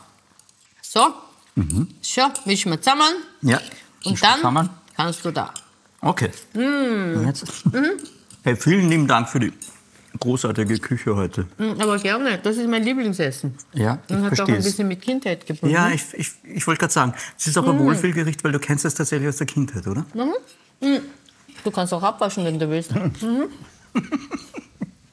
so. 0.82 1.14
Schau, 2.02 2.28
mischen 2.46 2.72
wir 2.72 2.82
zusammen. 2.82 3.14
ja. 3.42 3.60
Und 4.06 4.22
dann 4.22 4.54
man? 4.54 4.70
kannst 4.98 5.24
du 5.24 5.32
da. 5.32 5.54
Okay. 6.02 6.30
Mm. 6.54 7.26
Jetzt. 7.26 7.46
Mhm. 7.72 7.92
Hey, 8.44 8.56
vielen 8.58 8.90
lieben 8.90 9.08
Dank 9.08 9.30
für 9.30 9.40
die 9.40 9.54
großartige 10.24 10.80
Küche 10.80 11.16
heute. 11.16 11.46
Mm, 11.58 11.80
Aber 11.80 11.98
gerne, 12.00 12.40
das 12.42 12.58
ist 12.58 12.68
mein 12.68 12.84
Lieblingsessen. 12.84 13.56
Ja, 13.74 14.00
ich 14.08 14.16
Und 14.16 14.24
hat 14.32 14.40
auch 14.42 14.48
ein 14.48 14.56
bisschen 14.64 14.88
mit 14.88 15.02
Kindheit 15.02 15.46
gebunden. 15.46 15.74
Ja, 15.74 15.90
ich, 15.90 16.02
ich, 16.14 16.32
ich 16.44 16.66
wollte 16.68 16.80
gerade 16.80 16.94
sagen, 16.94 17.14
es 17.38 17.48
ist 17.48 17.56
Mm. 17.56 17.70
ein 17.70 17.80
Wohlfühlgericht, 17.80 18.44
weil 18.44 18.52
du 18.52 18.60
kennst 18.60 18.86
es 18.86 18.96
tatsächlich 18.96 19.30
aus 19.30 19.38
der 19.38 19.48
Kindheit, 19.48 19.86
oder? 19.88 20.06
Du 21.64 21.72
kannst 21.72 21.94
auch 21.94 22.04
abwaschen, 22.04 22.44
wenn 22.46 22.58
du 22.60 22.70
willst. 22.70 22.94
Mhm. 22.96 23.46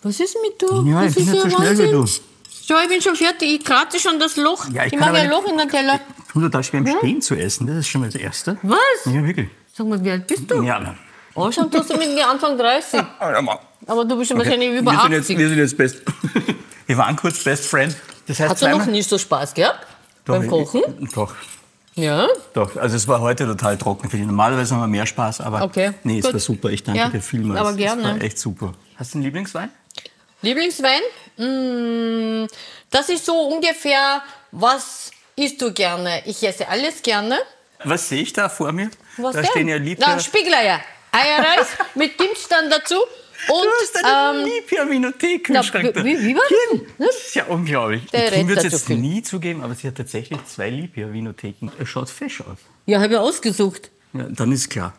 Was 0.02 0.18
ist 0.18 0.36
mit 0.42 0.60
du? 0.62 0.88
Ja, 0.88 1.02
das 1.04 1.16
ich 1.16 1.24
bin 1.26 1.32
nicht 1.34 1.42
so 1.42 1.50
schnell 1.50 1.78
wie 1.78 1.90
du. 1.92 2.06
Schau, 2.06 2.74
ich 2.82 2.88
bin 2.88 3.00
schon 3.02 3.16
fertig. 3.16 3.48
Ich 3.60 3.64
kratze 3.64 3.98
schon 4.00 4.18
das 4.18 4.36
Loch. 4.36 4.66
Ja, 4.72 4.84
ich 4.86 4.92
ich 4.92 4.98
mache 4.98 5.10
aber 5.10 5.18
ein 5.18 5.30
Loch 5.30 5.44
in 5.50 5.58
den 5.58 5.68
Teller. 5.68 6.00
Tut 6.32 6.42
total 6.44 6.64
schwer 6.64 6.80
im 6.80 6.86
Stehen 6.86 7.20
zu 7.20 7.34
essen, 7.34 7.66
das 7.66 7.76
ist 7.78 7.88
schon 7.88 8.00
mal 8.00 8.10
das 8.10 8.20
Erste. 8.20 8.56
Was? 8.62 8.78
Ja, 9.06 9.22
wirklich. 9.24 9.48
Sag 9.74 9.86
mal, 9.88 10.02
wie 10.04 10.10
alt 10.12 10.26
bist 10.26 10.50
du? 10.50 10.62
Ja. 10.62 10.94
Oh, 11.34 11.50
schon 11.50 11.70
tust 11.70 11.90
du 11.90 11.96
mit 11.96 12.14
mir 12.14 12.28
Anfang 12.28 12.56
30. 12.56 13.00
Aber 13.86 14.04
du 14.04 14.16
bist 14.16 14.28
schon 14.30 14.38
wahrscheinlich 14.38 14.70
über 14.70 14.90
wir, 14.92 15.00
sind 15.00 15.14
80. 15.14 15.28
jetzt, 15.28 15.28
wir 15.38 15.48
sind 15.48 15.58
jetzt 15.58 15.76
best. 15.76 15.96
wir 16.86 16.96
waren 16.98 17.16
kurz 17.16 17.42
Best 17.42 17.66
Friend. 17.66 17.94
Das 18.26 18.38
heißt, 18.40 18.50
Hast 18.50 18.62
du 18.62 18.68
noch 18.68 18.86
nicht 18.86 19.08
so 19.08 19.18
Spaß 19.18 19.54
gehabt 19.54 19.86
Doch, 20.24 20.36
beim 20.38 20.48
Kochen? 20.48 20.82
ich- 21.00 21.12
Doch, 21.12 21.34
Ja. 21.94 22.28
doch. 22.54 22.76
Also 22.76 22.96
es 22.96 23.08
war 23.08 23.20
heute 23.20 23.46
total 23.46 23.76
trocken 23.78 24.08
für 24.10 24.16
dich. 24.16 24.26
Normalerweise 24.26 24.74
haben 24.74 24.82
wir 24.82 24.86
mehr 24.86 25.06
Spaß, 25.06 25.40
aber 25.40 25.62
Okay, 25.62 25.92
nee, 26.04 26.18
es 26.18 26.32
war 26.32 26.38
super. 26.38 26.68
Ich 26.70 26.82
danke 26.84 27.00
Ja, 27.00 27.08
dir 27.08 27.20
vielmals. 27.22 27.60
aber 27.60 27.70
Es 27.70 27.76
gerne. 27.76 28.02
war 28.04 28.20
echt 28.22 28.38
super. 28.38 28.74
Hast 28.96 29.14
du 29.14 29.18
einen 29.18 29.24
Lieblingswein? 29.24 29.70
Lieblingswein? 30.42 31.00
Mm, 31.36 32.46
das 32.90 33.08
ist 33.08 33.24
so 33.26 33.34
ungefähr, 33.48 34.22
was 34.52 35.10
isst 35.36 35.60
du 35.60 35.72
gerne? 35.72 36.22
Ich 36.26 36.42
esse 36.46 36.68
alles 36.68 37.02
gerne. 37.02 37.38
Was 37.84 38.08
sehe 38.08 38.22
ich 38.22 38.32
da 38.32 38.48
vor 38.48 38.72
mir? 38.72 38.90
Was 39.16 39.34
da 39.34 39.42
denn? 39.42 39.50
stehen 39.50 39.68
ja 39.68 39.76
Liter. 39.76 40.04
Na, 40.06 40.18
Spiegeleier. 40.20 40.80
Eierreis 41.12 41.66
mit 41.94 42.12
dann 42.50 42.70
dazu. 42.70 42.96
Und, 43.48 43.64
du 43.64 43.70
hast 43.80 44.04
einen 44.04 44.40
ähm, 44.40 44.46
Liebherr-Vinothek-Kühlschrank. 44.46 45.92
Na, 45.94 46.04
wie- 46.04 46.18
wie 46.20 46.34
war 46.34 46.42
Kim, 46.70 46.86
Das 46.98 47.16
ist 47.26 47.34
ja 47.34 47.44
unglaublich. 47.46 48.04
Der 48.12 48.30
Kim 48.30 48.48
wird 48.48 48.58
es 48.58 48.64
jetzt 48.72 48.86
so 48.86 48.92
nie 48.94 49.22
zugeben, 49.22 49.62
aber 49.62 49.74
sie 49.74 49.86
hat 49.88 49.96
tatsächlich 49.96 50.38
zwei 50.46 50.70
Liebherr-Vinotheken. 50.70 51.70
Er 51.78 51.86
schaut 51.86 52.08
fesch 52.10 52.40
aus. 52.42 52.58
ja, 52.86 53.00
habe 53.00 53.14
ich 53.14 53.18
ausgesucht. 53.18 53.90
Ja, 54.12 54.24
dann 54.28 54.52
ist 54.52 54.68
klar. 54.68 54.94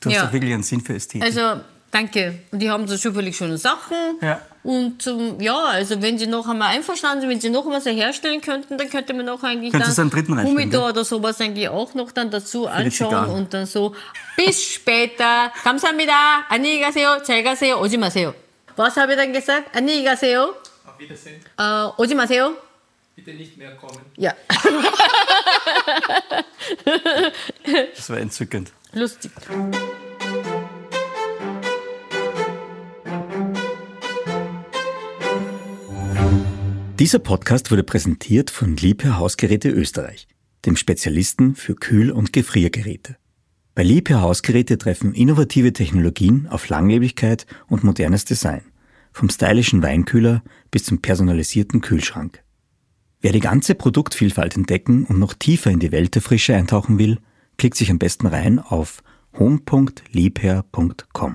Du 0.00 0.08
hast 0.10 0.16
Ja. 0.16 0.24
doch 0.26 0.32
wirklich 0.32 0.52
einen 0.52 0.62
Sinn 0.62 0.80
für 0.80 0.94
Ästhetik. 0.94 1.22
Also, 1.24 1.60
danke. 1.91 2.39
Und 2.51 2.59
die 2.59 2.69
haben 2.69 2.87
so 2.87 2.97
zufällig 2.97 3.35
schöne 3.37 3.57
Sachen. 3.57 4.17
Ja. 4.21 4.41
Und 4.63 5.07
ähm, 5.07 5.39
ja, 5.39 5.57
also 5.65 6.01
wenn 6.01 6.17
Sie 6.17 6.27
noch 6.27 6.45
einmal 6.47 6.75
einverstanden 6.75 7.21
sind, 7.21 7.29
wenn 7.29 7.39
Sie 7.39 7.49
noch 7.49 7.65
was 7.67 7.85
herstellen 7.85 8.41
könnten, 8.41 8.77
dann 8.77 8.89
könnte 8.89 9.13
man 9.13 9.29
auch 9.29 9.41
eigentlich 9.43 9.71
Könntest 9.71 9.93
du 9.97 10.01
dann 10.01 10.03
einen 10.03 10.11
dritten 10.11 10.33
reinstellen, 10.33 10.57
Humidor 10.59 10.81
gell? 10.81 10.91
oder 10.91 11.05
sowas 11.05 11.39
eigentlich 11.39 11.69
auch 11.69 11.93
noch 11.93 12.11
dann 12.11 12.29
dazu 12.29 12.63
die 12.63 12.69
anschauen 12.69 13.09
Zigarren. 13.09 13.29
und 13.31 13.53
dann 13.53 13.65
so 13.65 13.95
bis 14.35 14.61
später. 14.63 15.51
감사합니다. 15.63 16.45
안녕히 16.49 16.81
가세요. 16.81 17.21
잘 17.23 17.43
가세요. 17.43 17.79
오지 17.79 17.97
마세요. 17.97 18.33
Was 18.75 18.97
habe 18.97 19.13
ich 19.13 19.17
dann 19.17 19.31
gesagt? 19.31 19.69
안녕히 19.73 20.03
가세요. 20.03 20.53
Auf 20.85 20.99
Wiedersehen. 20.99 21.39
Äh, 21.57 21.89
오지 21.97 22.13
마세요. 22.15 22.53
Bitte 23.15 23.33
nicht 23.33 23.57
mehr 23.57 23.71
kommen. 23.77 23.99
Ja, 24.17 24.33
das 27.95 28.09
war 28.09 28.17
entzückend. 28.17 28.71
lustig. 28.93 29.31
Dieser 37.02 37.18
Podcast 37.18 37.72
wurde 37.72 37.82
präsentiert 37.82 38.48
von 38.48 38.76
Liebherr 38.76 39.18
Hausgeräte 39.18 39.68
Österreich, 39.70 40.28
dem 40.64 40.76
Spezialisten 40.76 41.56
für 41.56 41.74
Kühl- 41.74 42.12
und 42.12 42.32
Gefriergeräte. 42.32 43.16
Bei 43.74 43.82
Liebherr 43.82 44.20
Hausgeräte 44.20 44.78
treffen 44.78 45.12
innovative 45.12 45.72
Technologien 45.72 46.46
auf 46.46 46.68
Langlebigkeit 46.68 47.44
und 47.66 47.82
modernes 47.82 48.24
Design, 48.24 48.62
vom 49.12 49.28
stylischen 49.28 49.82
Weinkühler 49.82 50.44
bis 50.70 50.84
zum 50.84 51.02
personalisierten 51.02 51.80
Kühlschrank. 51.80 52.44
Wer 53.20 53.32
die 53.32 53.40
ganze 53.40 53.74
Produktvielfalt 53.74 54.56
entdecken 54.56 55.04
und 55.04 55.18
noch 55.18 55.34
tiefer 55.34 55.72
in 55.72 55.80
die 55.80 55.90
Welt 55.90 56.14
der 56.14 56.22
Frische 56.22 56.54
eintauchen 56.54 57.00
will, 57.00 57.18
klickt 57.58 57.76
sich 57.76 57.90
am 57.90 57.98
besten 57.98 58.28
rein 58.28 58.60
auf 58.60 59.02
home.liebherr.com. 59.36 61.34